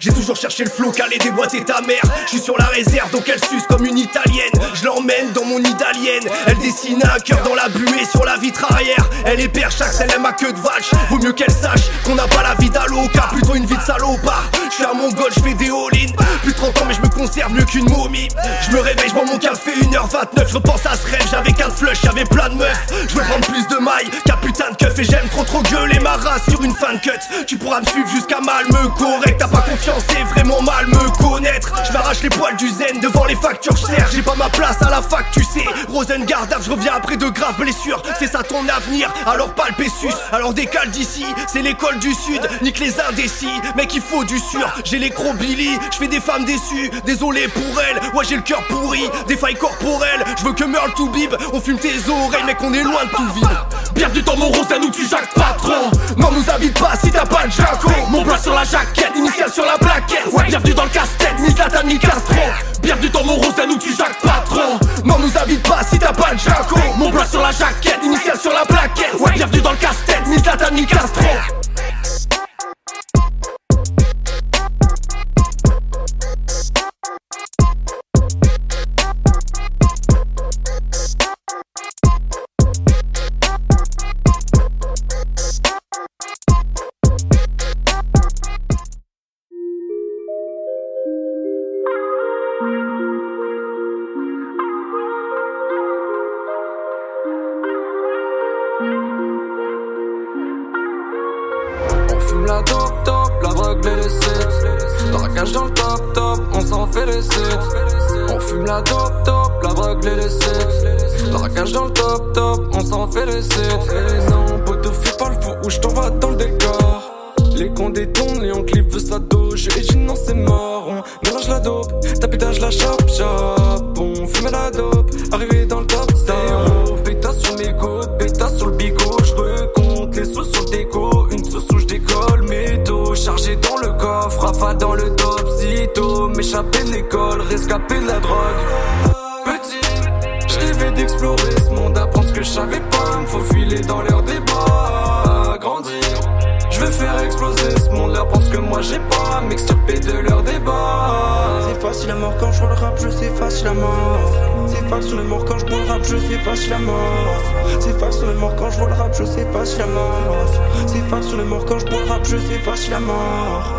J'ai 0.00 0.12
toujours 0.12 0.36
cherché 0.36 0.64
le 0.64 0.70
flow, 0.70 0.90
calé 0.92 1.18
déboîter 1.18 1.64
ta 1.64 1.80
mère. 1.80 2.02
Je 2.24 2.30
suis 2.30 2.40
sur 2.40 2.56
la 2.58 2.66
réserve, 2.66 3.10
donc 3.10 3.28
elle 3.28 3.40
suce 3.44 3.64
comme 3.68 3.84
une 3.84 3.98
italienne. 3.98 4.52
Je 4.74 4.84
l'emmène 4.84 5.32
dans 5.34 5.44
mon 5.44 5.58
idalienne. 5.58 6.22
Elle 6.46 6.58
dessine 6.58 7.02
un 7.02 7.18
cœur 7.18 7.42
dans 7.42 7.54
la 7.54 7.68
buée 7.68 8.04
sur 8.10 8.24
la 8.24 8.36
vitre 8.36 8.64
arrière. 8.70 9.08
Elle 9.24 9.40
est 9.40 9.48
perchaque, 9.48 9.94
elle 10.00 10.12
aime 10.12 10.26
à 10.26 10.32
queue 10.32 10.52
de 10.52 10.58
vache. 10.58 10.90
Vaut 11.10 11.18
mieux 11.18 11.32
qu'elle 11.32 11.50
sache 11.50 11.82
qu'on 12.04 12.14
n'a 12.14 12.28
pas 12.28 12.42
la 12.42 12.54
vie 12.54 12.70
d'Aloca, 12.70 13.28
plutôt 13.32 13.54
une 13.54 13.66
vie 13.66 13.76
de 13.76 13.82
salopard. 13.82 14.50
Je 14.70 14.74
suis 14.74 14.84
un 14.84 14.94
mongol, 14.94 15.30
je 15.34 15.40
fais 15.40 15.54
des 15.54 15.70
all-in. 15.70 16.12
Plus 16.42 16.52
de 16.52 16.56
30 16.56 16.82
ans, 16.82 16.84
mais 16.86 16.94
je 16.94 17.00
me 17.00 17.08
conserve 17.08 17.52
mieux 17.52 17.64
qu'une 17.64 17.88
momie. 17.90 18.28
Je 18.62 18.70
me 18.70 18.80
réveille, 18.80 19.08
je 19.08 19.14
bois 19.14 19.24
mon 19.24 19.38
café 19.38 19.72
1h29. 19.72 20.48
Je 20.48 20.54
repense 20.54 20.86
à 20.86 20.96
ce 20.96 21.06
rêve, 21.06 21.26
j'avais 21.30 21.52
qu'un 21.52 21.70
flush, 21.70 21.98
j'avais 22.04 22.24
plein 22.24 22.48
de 22.50 22.54
meufs. 22.54 22.86
Je 23.08 23.14
veux 23.14 23.22
prendre 23.22 23.46
plus 23.46 23.66
de 23.66 23.82
mailles 23.82 24.10
qu'un 24.24 24.36
putain 24.36 24.70
de 24.70 24.76
keuf. 24.76 24.98
Et 24.98 25.04
j'aime 25.04 25.28
trop 25.30 25.44
trop 25.44 25.62
gueuler 25.62 25.98
ma 26.00 26.12
race 26.12 26.42
sur 26.48 26.62
une 26.62 26.74
fan 26.74 27.00
cut. 27.00 27.10
Tu 27.46 27.56
pourras 27.56 27.80
me 27.80 27.86
suivre 27.86 28.08
jusqu'à 28.08 28.40
Malmö, 28.40 28.75
correct. 28.98 29.36
T'as 29.38 29.48
pas 29.48 29.62
confiance, 29.62 30.02
c'est 30.08 30.22
vraiment 30.34 30.62
mal 30.62 30.86
me 30.86 31.10
connaître. 31.18 31.72
Je 31.86 31.92
m'arrache 31.92 32.22
les 32.22 32.28
poils 32.28 32.56
du 32.56 32.68
zen 32.68 33.00
devant 33.00 33.24
les 33.24 33.36
factures, 33.36 33.76
je 33.76 33.86
j'ai 34.12 34.22
pas 34.22 34.34
ma 34.36 34.48
place 34.48 34.76
à 34.82 34.90
la 34.90 35.02
fac, 35.02 35.26
tu 35.32 35.42
sais. 35.42 35.64
Rosengard, 35.88 36.46
je 36.60 36.70
reviens 36.70 36.94
après 36.96 37.16
de 37.16 37.28
graves 37.28 37.58
blessures. 37.58 38.02
C'est 38.18 38.30
ça 38.30 38.42
ton 38.42 38.66
avenir, 38.68 39.12
alors 39.26 39.50
pas 39.50 39.66
le 39.68 39.74
Pessus. 39.74 40.14
Alors 40.32 40.54
décale 40.54 40.90
d'ici, 40.90 41.26
c'est 41.46 41.62
l'école 41.62 41.98
du 41.98 42.12
sud. 42.14 42.40
Nique 42.62 42.78
les 42.78 42.98
indécis, 43.00 43.60
mec, 43.76 43.94
il 43.94 44.00
faut 44.00 44.24
du 44.24 44.38
sûr. 44.38 44.66
J'ai 44.84 44.98
les 44.98 45.12
Billy, 45.38 45.70
je 45.92 45.96
fais 45.96 46.08
des 46.08 46.20
femmes 46.20 46.44
déçues. 46.44 46.90
Désolé 47.04 47.48
pour 47.48 47.80
elles, 47.80 48.00
ouais, 48.14 48.24
j'ai 48.28 48.36
le 48.36 48.42
cœur 48.42 48.62
pourri. 48.68 49.08
Des 49.26 49.36
failles 49.36 49.56
corporelles, 49.56 50.24
je 50.38 50.44
veux 50.44 50.52
que 50.52 50.64
meure 50.64 50.92
tout 50.94 51.10
bib. 51.10 51.34
On 51.52 51.60
fume 51.60 51.78
tes 51.78 51.94
oreilles, 52.08 52.44
mec, 52.44 52.58
on 52.60 52.72
est 52.72 52.82
loin 52.82 53.04
de 53.04 53.10
tout 53.10 53.32
vide. 53.34 53.48
Bienvenue 53.94 54.22
dans 54.22 54.36
mon 54.36 54.48
Rosen 54.48 54.84
où 54.84 54.90
tu 54.90 55.06
jacques 55.08 55.32
pas 55.34 55.54
trop 55.56 55.90
Non, 56.16 56.30
nous 56.32 56.50
invite 56.50 56.78
pas 56.78 56.92
si 57.02 57.10
t'as 57.10 57.24
pas 57.24 57.46
de 57.46 57.52
jaco. 57.52 57.90
Mon 58.10 58.24
sur 58.36 58.54
la 58.54 58.64
jaquette, 58.70 59.12
initiale 59.16 59.50
sur 59.50 59.64
la 59.64 59.78
plaquette. 59.78 60.28
Bienvenue 60.46 60.74
dans 60.74 60.84
le 60.84 60.90
casse-tête, 60.90 61.34
ni 61.40 61.50
Zlatan 61.50 61.86
ni 61.86 61.98
Castro. 61.98 62.40
Bienvenue 62.82 63.08
dans 63.10 63.24
mon 63.24 63.36
rosa, 63.36 63.66
nous 63.66 63.78
tu 63.78 63.94
Jacques 63.94 64.20
Patron. 64.22 64.78
Non 65.04 65.18
nous 65.18 65.38
invite 65.38 65.66
pas 65.66 65.80
si 65.88 65.98
t'as 65.98 66.12
pas 66.12 66.34
de 66.34 66.38
jaco. 66.38 66.78
Mon 66.96 67.10
bras 67.10 67.26
sur 67.26 67.42
la 67.42 67.52
jaquette, 67.52 68.00
initiale 68.02 68.38
sur 68.38 68.52
la 68.52 68.64
plaquette. 68.64 69.14
Ouais. 69.20 69.32
Bienvenue 69.34 69.60
dans 69.60 69.72
le 69.72 69.76
casse-tête, 69.76 70.26
ni 70.26 70.38
Zlatan 70.38 70.72
ni 70.72 70.86
Castro. 70.86 71.26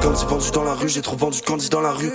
Candy 0.01 0.25
vendu 0.25 0.51
dans 0.51 0.63
la 0.63 0.73
rue, 0.73 0.89
j'ai 0.89 1.01
trop 1.01 1.15
vendu 1.15 1.41
candy 1.41 1.69
dans 1.69 1.81
la 1.81 1.91
rue. 1.91 2.11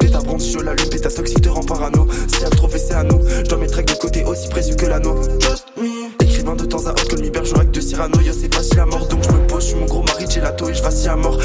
Péta 0.00 0.18
branche, 0.20 0.42
je 0.52 0.58
l'allume, 0.58 0.88
péta 0.88 1.10
toxique 1.10 1.40
te 1.40 1.48
rend 1.48 1.62
parano. 1.62 2.06
Si 2.28 2.44
à 2.44 2.50
trop 2.50 2.68
c'est 2.70 2.92
à 2.92 3.02
nous, 3.02 3.20
je 3.26 3.42
dois 3.42 3.58
mettre 3.58 3.82
de 3.82 3.92
côté 3.94 4.24
aussi 4.24 4.48
précieux 4.48 4.74
que 4.74 4.86
l'anneau. 4.86 5.16
Écrivain 6.20 6.54
de 6.54 6.64
temps 6.64 6.86
à 6.86 6.90
autre 6.90 7.08
comme 7.08 7.20
l'hibergerac 7.20 7.70
de 7.70 7.80
Cyrano, 7.80 8.20
yo 8.20 8.32
c'est 8.32 8.54
facile 8.54 8.80
à 8.80 8.86
mort. 8.86 9.06
Donc 9.06 9.22
je 9.22 9.30
me 9.30 9.46
pose, 9.46 9.62
je 9.62 9.68
suis 9.68 9.76
mon 9.76 9.86
gros 9.86 10.02
mari 10.02 10.26
gelato 10.30 10.68
et 10.68 10.74
je 10.74 10.82
vacille 10.82 11.08
à 11.08 11.16
mort. 11.16 11.38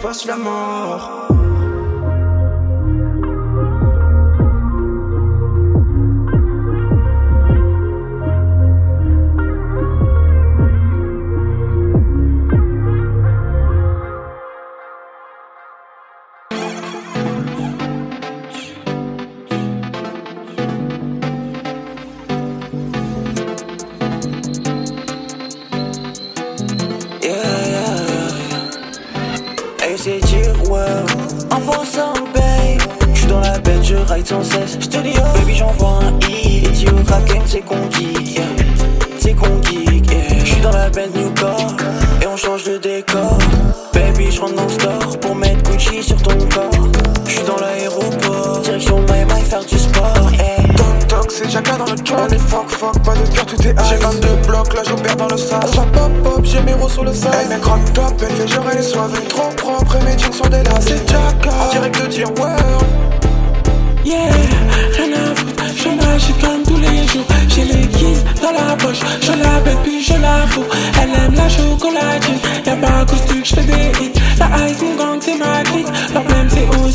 force 0.00 0.24
la 0.24 0.36
mort. 0.36 1.59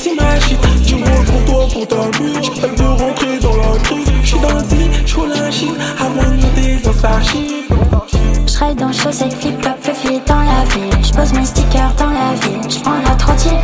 c'est 0.06 0.16
ma 0.16 0.39
shit. 0.39 0.58
Dis-moi 0.84 1.08
dans 1.08 1.62
la 1.62 1.68
crise. 7.22 7.64
J'suis 8.47 8.76
dans 8.76 8.76
dans 8.76 8.91
flip-flop, 9.39 9.78
dans 10.28 10.39
la 10.39 10.64
ville. 10.74 10.97
J'pose 11.03 11.34
mes 11.34 11.45
stickers 11.45 11.93
dans 11.97 12.10
la 12.10 12.34
ville. 12.41 12.62
J'prends 12.70 13.01
la 13.08 13.16
trottier. 13.16 13.58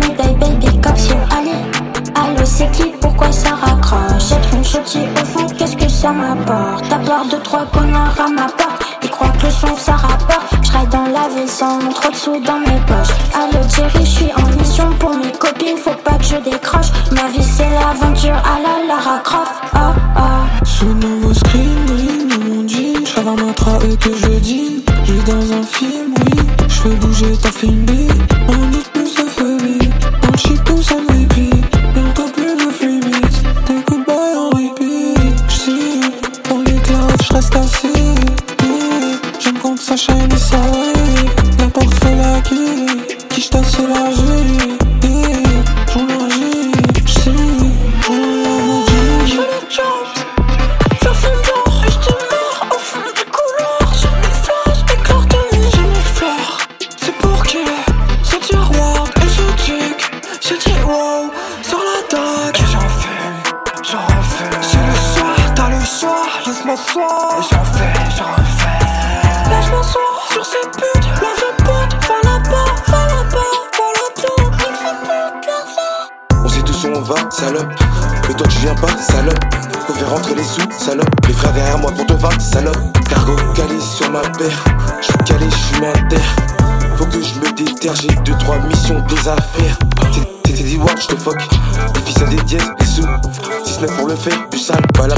Médaille, 0.00 0.34
baby, 0.34 0.80
comme 0.80 0.96
sur 0.96 1.16
Ali. 1.36 1.52
Allo, 2.16 2.44
c'est 2.44 2.70
qui? 2.72 2.92
Pourquoi 3.00 3.30
ça 3.30 3.50
raccroche? 3.50 4.32
Être 4.32 4.54
une 4.54 4.64
chautie 4.64 5.06
au 5.20 5.24
fond, 5.24 5.46
qu'est-ce 5.56 5.76
que 5.76 5.88
ça 5.88 6.10
m'apporte? 6.10 6.92
À 6.92 6.98
part 6.98 7.26
deux, 7.30 7.38
trois 7.40 7.66
connards 7.72 8.18
à 8.18 8.28
ma 8.28 8.46
porte. 8.46 8.82
Ils 9.02 9.10
croient 9.10 9.28
que 9.28 9.44
le 9.46 9.50
son, 9.50 9.76
ça 9.76 9.92
rapporte. 9.92 10.40
Dans 10.90 11.06
la 11.06 11.28
ville 11.34 11.48
sans 11.48 11.78
trop 11.90 12.10
de 12.10 12.14
sous 12.14 12.38
dans 12.40 12.58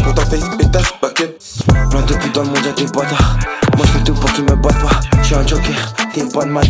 là 0.07 0.13
pour 0.13 0.15
ta 0.15 0.25
face, 0.31 0.57
pétasse, 0.57 0.93
paquet. 1.01 1.37
Plein 1.91 2.03
de 2.03 2.15
putes 2.15 2.35
dans 2.35 2.43
le 2.43 2.49
monde, 2.49 2.65
y'a 2.65 2.73
des 2.73 2.85
bâtards. 2.87 3.37
Moi 3.77 3.87
je 3.87 3.93
fais 3.93 4.05
tout 4.05 4.15
pour 4.15 4.33
qu'ils 4.33 4.45
me 4.45 4.55
battent 4.57 4.81
pas. 4.81 5.01
Je 5.21 5.27
suis 5.27 5.35
un 5.35 5.47
joker, 5.47 5.95
t'es 6.13 6.21
une 6.21 6.31
bonne 6.31 6.51
man. 6.51 6.65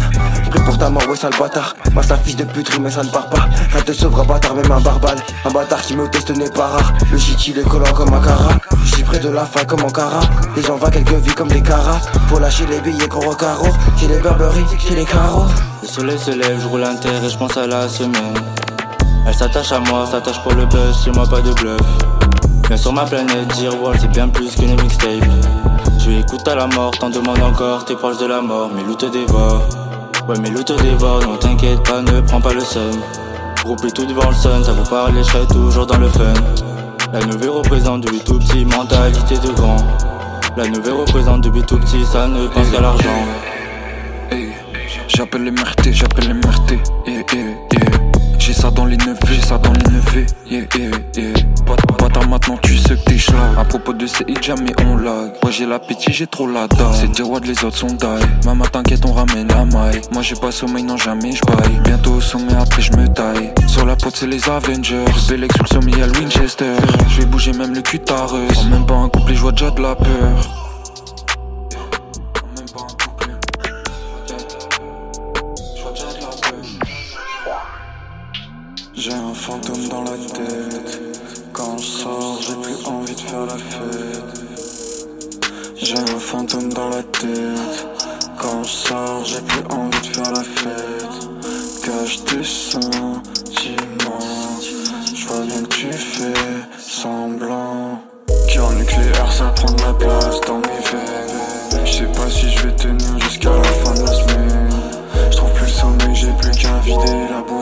J'prie 0.45 0.61
pour 0.65 0.79
ta 0.79 0.91
mort, 0.91 1.07
ouais, 1.09 1.17
sale 1.17 1.33
bâtard. 1.39 1.77
La 2.09 2.17
fille 2.19 2.35
de 2.35 2.45
pute, 2.45 2.79
mais 2.79 2.91
ça 2.91 3.03
ne 3.03 3.09
part 3.09 3.29
pas. 3.31 3.49
Rien 3.73 3.83
te 3.83 3.93
sauvera, 3.93 4.25
bâtard, 4.25 4.55
même 4.55 4.71
un 4.71 4.81
barbal. 4.81 5.19
Un 5.45 5.51
bâtard 5.51 5.83
qui 5.83 5.97
me 5.97 6.09
teste 6.09 6.31
n'est 6.31 6.51
pas 6.51 6.67
rare. 6.69 6.93
Le 7.11 7.19
shit, 7.19 7.49
il 7.49 7.59
est 7.59 7.63
comme 7.63 8.15
un 8.15 8.21
cara. 8.21 8.59
J'suis 8.85 9.03
près 9.03 9.19
de 9.19 9.29
la 9.29 9.45
fin 9.45 9.65
comme 9.65 9.83
en 9.83 9.91
cara. 9.91 10.21
Les 10.55 10.63
gens 10.63 10.77
va 10.77 10.91
quelques 10.91 11.15
vies 11.15 11.35
comme 11.35 11.49
des 11.49 11.63
caras. 11.63 12.01
Pour 12.29 12.41
lâcher 12.41 12.67
les 12.67 12.81
billets 12.81 13.09
qu'on 13.09 13.35
carreau. 13.35 13.69
J'ai 13.97 14.09
les 14.09 14.19
Burberry, 14.19 14.65
j'ai 14.79 14.95
les 14.95 15.05
carreaux. 15.05 15.47
Le 15.83 15.89
soleil 15.89 16.19
se 16.19 16.31
lève, 16.31 16.61
je 16.61 16.69
roule 16.69 16.85
un 16.85 16.95
terre 16.95 17.25
et 17.25 17.29
je 17.29 17.37
pense 17.37 17.57
à 17.57 17.67
la 17.67 17.89
semaine. 17.89 18.35
Elle 19.27 19.35
s'attache 19.35 19.73
à 19.73 19.81
moi, 19.81 20.07
s'attache 20.09 20.41
pour 20.43 20.53
le 20.53 20.67
buzz, 20.67 21.01
c'est 21.03 21.15
moi 21.15 21.27
pas 21.29 21.41
de 21.41 21.53
bluff. 21.55 22.16
Viens 22.69 22.77
sur 22.77 22.93
ma 22.93 23.05
planète, 23.05 23.47
dire 23.57 23.81
wall, 23.81 23.97
c'est 24.01 24.11
bien 24.11 24.29
plus 24.29 24.55
qu'une 24.57 24.81
mixtape. 24.83 25.23
Je 25.99 26.11
écoute 26.11 26.47
à 26.49 26.57
la 26.57 26.67
mort, 26.67 26.91
t'en 26.99 27.11
demandes 27.11 27.43
encore, 27.43 27.85
t'es 27.85 27.95
proche 27.95 28.19
de 28.19 28.27
la 28.27 28.41
mort, 28.41 28.71
mes 28.75 28.83
loups 28.83 28.97
te 28.97 29.07
dévorent. 29.07 29.63
Ouais, 30.29 30.39
mes 30.41 30.51
loups 30.51 30.65
te 30.65 30.73
dévorent, 30.83 31.21
non 31.21 31.37
t'inquiète 31.37 31.83
pas, 31.85 32.03
ne 32.03 32.21
prends 32.23 32.41
pas 32.41 32.53
le 32.53 32.61
seum. 32.61 32.91
Groupé 33.65 33.91
tout 33.93 34.05
devant 34.05 34.29
le 34.29 34.35
sun, 34.35 34.63
t'as 34.65 34.73
beau 34.73 34.83
parler, 34.83 35.23
je 35.23 35.31
serai 35.31 35.47
toujours 35.47 35.87
dans 35.87 35.99
le 35.99 36.09
fun. 36.09 36.35
La 37.13 37.21
nouvelle 37.21 37.51
représente 37.51 38.01
du 38.01 38.19
tout 38.19 38.39
petit, 38.41 38.65
mentalité 38.65 39.37
de 39.39 39.53
grand. 39.53 39.77
La 40.57 40.67
nouvelle 40.67 40.95
représente 40.95 41.43
du 41.43 41.63
tout 41.63 41.79
petit, 41.79 42.05
ça 42.05 42.27
ne 42.27 42.49
pense 42.49 42.69
qu'à 42.71 42.81
l'argent. 42.81 43.25
J'appelle 45.07 45.45
les 45.45 45.51
mertés, 45.53 45.93
j'appelle 45.93 46.29
les 46.29 46.35
mertés. 46.35 46.81
Yeah, 47.07 47.23
yeah, 47.33 47.45
yeah. 47.73 47.96
J'ai 48.47 48.53
ça 48.53 48.71
dans 48.71 48.85
les 48.85 48.97
neveux, 48.99 49.17
j'ai 49.29 49.43
ça 49.43 49.59
dans 49.59 49.73
les 49.73 49.93
neveux. 49.93 50.25
Yeah, 50.49 50.67
yeah, 50.79 50.91
yeah. 51.17 51.35
Bâtard, 51.99 52.29
maintenant 52.29 52.57
tu 52.63 52.79
sais 52.79 52.95
que 52.95 53.03
t'es. 53.03 53.17
À 53.59 53.65
propos 53.65 53.93
de 53.93 54.07
ces 54.07 54.23
hits, 54.29 54.37
jamais 54.41 54.71
on 54.87 54.97
lag. 54.99 55.33
Ouais, 55.43 55.51
j'ai 55.51 55.67
l'appétit, 55.67 56.13
j'ai 56.13 56.29
trop 56.29 56.47
la 56.47 56.69
dalle. 56.69 56.87
C'est 56.93 57.11
dire 57.11 57.29
what 57.29 57.41
les 57.41 57.65
autres 57.65 57.77
sont 57.77 57.89
die. 57.89 58.07
Maman, 58.45 58.65
t'inquiète, 58.67 59.05
on 59.05 59.13
ramène 59.13 59.49
la 59.49 59.65
maille. 59.65 60.01
Moi, 60.13 60.23
j'ai 60.23 60.37
pas 60.37 60.53
sommeil, 60.53 60.85
non, 60.85 60.97
jamais 60.97 61.33
j'baille. 61.33 61.81
Bientôt 61.83 62.13
au 62.13 62.21
sommet, 62.21 62.55
après 62.55 62.83
je 62.83 62.93
me 62.93 63.09
taille. 63.09 63.53
Sur 63.67 63.85
la 63.85 63.97
pote, 63.97 64.15
c'est 64.15 64.29
les 64.29 64.49
Avengers. 64.49 65.07
Bélec 65.29 65.53
sur 65.53 65.65
le 65.65 65.69
sommet, 65.69 66.07
le 66.07 66.17
Winchester. 66.17 66.77
Je 67.09 67.23
vais 67.23 67.27
bouger 67.27 67.53
même 67.53 67.75
le 67.75 67.83
cul 67.83 67.99
tareuse. 67.99 68.65
Même 68.71 68.87
pas 68.87 68.95
un 68.95 69.09
couplet, 69.09 69.35
je 69.35 69.41
vois 69.41 69.51
déjà 69.51 69.73
de 69.73 69.83
la 69.83 69.97
peur. 69.97 70.66
J'ai 79.09 79.13
un 79.13 79.35
fantôme 79.35 79.87
dans 79.89 80.03
la 80.03 80.17
tête. 80.35 81.01
Quand 81.53 81.79
je 81.79 81.85
sors, 81.85 82.41
j'ai 82.43 82.55
plus 82.57 82.85
envie 82.87 83.15
de 83.15 83.21
faire 83.21 83.47
la 83.47 83.57
fête. 83.57 84.41
J'ai 85.77 85.97
un 85.97 86.19
fantôme 86.19 86.73
dans 86.73 86.89
la 86.89 87.05
tête. 87.05 87.87
Quand 88.37 88.65
je 88.65 88.69
sors, 88.69 89.25
j'ai 89.25 89.41
plus 89.43 89.63
envie 89.71 90.01
de 90.01 90.07
faire 90.13 90.33
la 90.33 90.43
fête. 90.43 91.29
Cache 91.85 92.25
tes 92.25 92.43
sentiments. 92.43 93.23
Je 95.15 95.27
vois 95.29 95.45
bien 95.47 95.63
que 95.63 95.69
tu 95.69 95.93
fais 95.93 96.35
semblant. 96.77 98.01
Cœur 98.53 98.73
nucléaire, 98.73 99.33
ça 99.33 99.53
prend 99.55 99.73
de 99.73 99.83
la 99.83 99.93
place 99.93 100.41
dans 100.49 100.59
mes 100.59 100.83
veines. 100.91 101.85
Je 101.85 101.93
sais 101.93 102.07
pas 102.07 102.29
si 102.29 102.51
je 102.51 102.67
vais 102.67 102.75
tenir 102.75 103.21
jusqu'à 103.21 103.51
la 103.51 103.63
fin 103.63 103.95
de 103.95 104.01
la 104.01 104.13
semaine. 104.13 104.71
Je 105.31 105.37
trouve 105.37 105.53
plus 105.53 105.67
le 105.67 105.71
sommeil, 105.71 106.15
j'ai 106.17 106.33
plus 106.41 106.51
qu'à 106.51 106.77
vider 106.81 107.29
la 107.31 107.43
bouteille. 107.43 107.56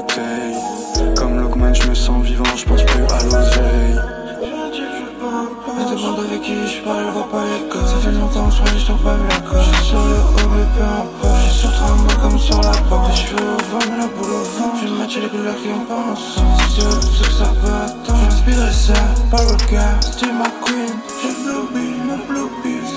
Pas 9.04 9.14
vu 9.14 9.28
la 9.28 9.40
coche. 9.40 9.82
Sur 9.82 9.98
le 9.98 10.16
haut 10.16 10.48
mais 10.50 10.66
peu 10.74 10.82
importe. 10.82 11.40
Je 11.46 11.50
suis 11.50 11.60
sur 11.60 11.72
trois 11.72 12.16
comme 12.22 12.38
sur 12.38 12.60
la 12.62 12.72
porte. 12.88 13.10
Les 13.10 13.16
cheveux 13.16 13.36
au 13.36 13.78
la 13.98 14.06
boule 14.06 14.32
au 14.32 14.42
vent. 14.42 14.72
Je 14.80 14.88
vais 14.88 14.98
matcher 14.98 15.20
les 15.20 15.28
couleurs 15.28 15.56
qui 15.56 15.68
pas 15.68 16.12
ensemble 16.12 16.56
Si 16.68 16.74
tu 16.74 16.80
veux 16.80 17.00
tout 17.00 17.30
ça 17.38 17.52
peut 17.60 17.70
attendre. 17.84 18.18
J'inspirerai 18.30 18.72
ça, 18.72 18.94
pas 19.30 19.42
le 19.42 19.56
gars 19.72 20.00
C'était 20.00 20.32
ma 20.32 20.48
queen, 20.64 20.94
j'ai 21.22 21.34
blue 21.42 21.68
bill, 21.72 22.06
no 22.08 22.16
blue 22.28 22.50
pills 22.62 22.94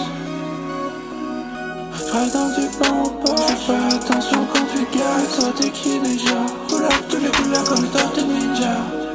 J'rêve 1.94 2.32
dans 2.34 2.50
du 2.56 2.68
bon 2.80 3.04
au 3.04 3.10
port 3.10 3.50
Fais 3.50 3.74
pas 3.74 3.96
attention 3.96 4.40
quand 4.54 4.66
tu 4.72 4.98
gagnes 4.98 5.28
Toi 5.38 5.50
t'es 5.60 5.70
qui 5.70 6.00
déjà? 6.00 6.38
Pull 6.68 6.86
up 6.86 6.94
tous 7.10 7.18
les 7.18 7.30
couleurs 7.30 7.64
comme 7.66 7.84
les 7.84 7.90
tortues 7.90 8.24
ninja 8.24 9.07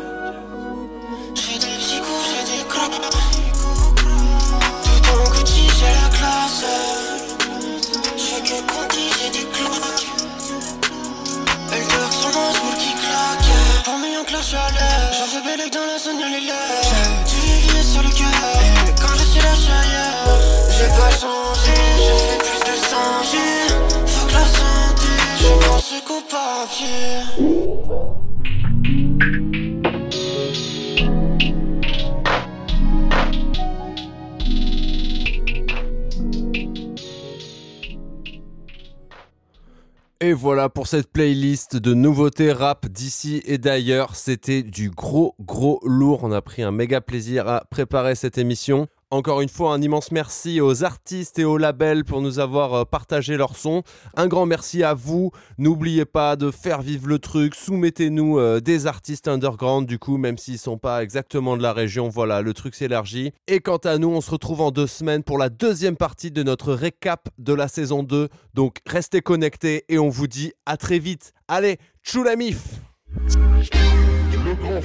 Et 40.24 40.34
voilà 40.34 40.68
pour 40.68 40.86
cette 40.86 41.10
playlist 41.10 41.76
de 41.76 41.94
nouveautés 41.94 42.52
rap 42.52 42.86
d'ici 42.86 43.42
et 43.44 43.58
d'ailleurs. 43.58 44.14
C'était 44.14 44.62
du 44.62 44.88
gros 44.88 45.34
gros 45.40 45.80
lourd. 45.84 46.20
On 46.22 46.30
a 46.30 46.40
pris 46.40 46.62
un 46.62 46.70
méga 46.70 47.00
plaisir 47.00 47.48
à 47.48 47.64
préparer 47.70 48.14
cette 48.14 48.38
émission. 48.38 48.86
Encore 49.12 49.42
une 49.42 49.50
fois, 49.50 49.74
un 49.74 49.82
immense 49.82 50.10
merci 50.10 50.62
aux 50.62 50.84
artistes 50.84 51.38
et 51.38 51.44
aux 51.44 51.58
labels 51.58 52.02
pour 52.02 52.22
nous 52.22 52.38
avoir 52.38 52.72
euh, 52.72 52.84
partagé 52.86 53.36
leur 53.36 53.56
son. 53.56 53.82
Un 54.16 54.26
grand 54.26 54.46
merci 54.46 54.82
à 54.82 54.94
vous. 54.94 55.32
N'oubliez 55.58 56.06
pas 56.06 56.34
de 56.34 56.50
faire 56.50 56.80
vivre 56.80 57.08
le 57.08 57.18
truc. 57.18 57.54
Soumettez-nous 57.54 58.38
euh, 58.38 58.60
des 58.60 58.86
artistes 58.86 59.28
underground, 59.28 59.86
du 59.86 59.98
coup, 59.98 60.16
même 60.16 60.38
s'ils 60.38 60.58
sont 60.58 60.78
pas 60.78 61.02
exactement 61.02 61.58
de 61.58 61.62
la 61.62 61.74
région. 61.74 62.08
Voilà, 62.08 62.40
le 62.40 62.54
truc 62.54 62.74
s'élargit. 62.74 63.32
Et 63.48 63.60
quant 63.60 63.76
à 63.76 63.98
nous, 63.98 64.08
on 64.08 64.22
se 64.22 64.30
retrouve 64.30 64.62
en 64.62 64.70
deux 64.70 64.86
semaines 64.86 65.24
pour 65.24 65.36
la 65.36 65.50
deuxième 65.50 65.98
partie 65.98 66.30
de 66.30 66.42
notre 66.42 66.72
récap 66.72 67.28
de 67.36 67.52
la 67.52 67.68
saison 67.68 68.02
2. 68.02 68.30
Donc, 68.54 68.78
restez 68.86 69.20
connectés 69.20 69.84
et 69.90 69.98
on 69.98 70.08
vous 70.08 70.26
dit 70.26 70.54
à 70.64 70.78
très 70.78 70.98
vite. 70.98 71.34
Allez, 71.48 71.76
tchou 72.02 72.22
la 72.22 72.34
mif 72.34 72.80
Le 73.14 74.54
grand 74.54 74.80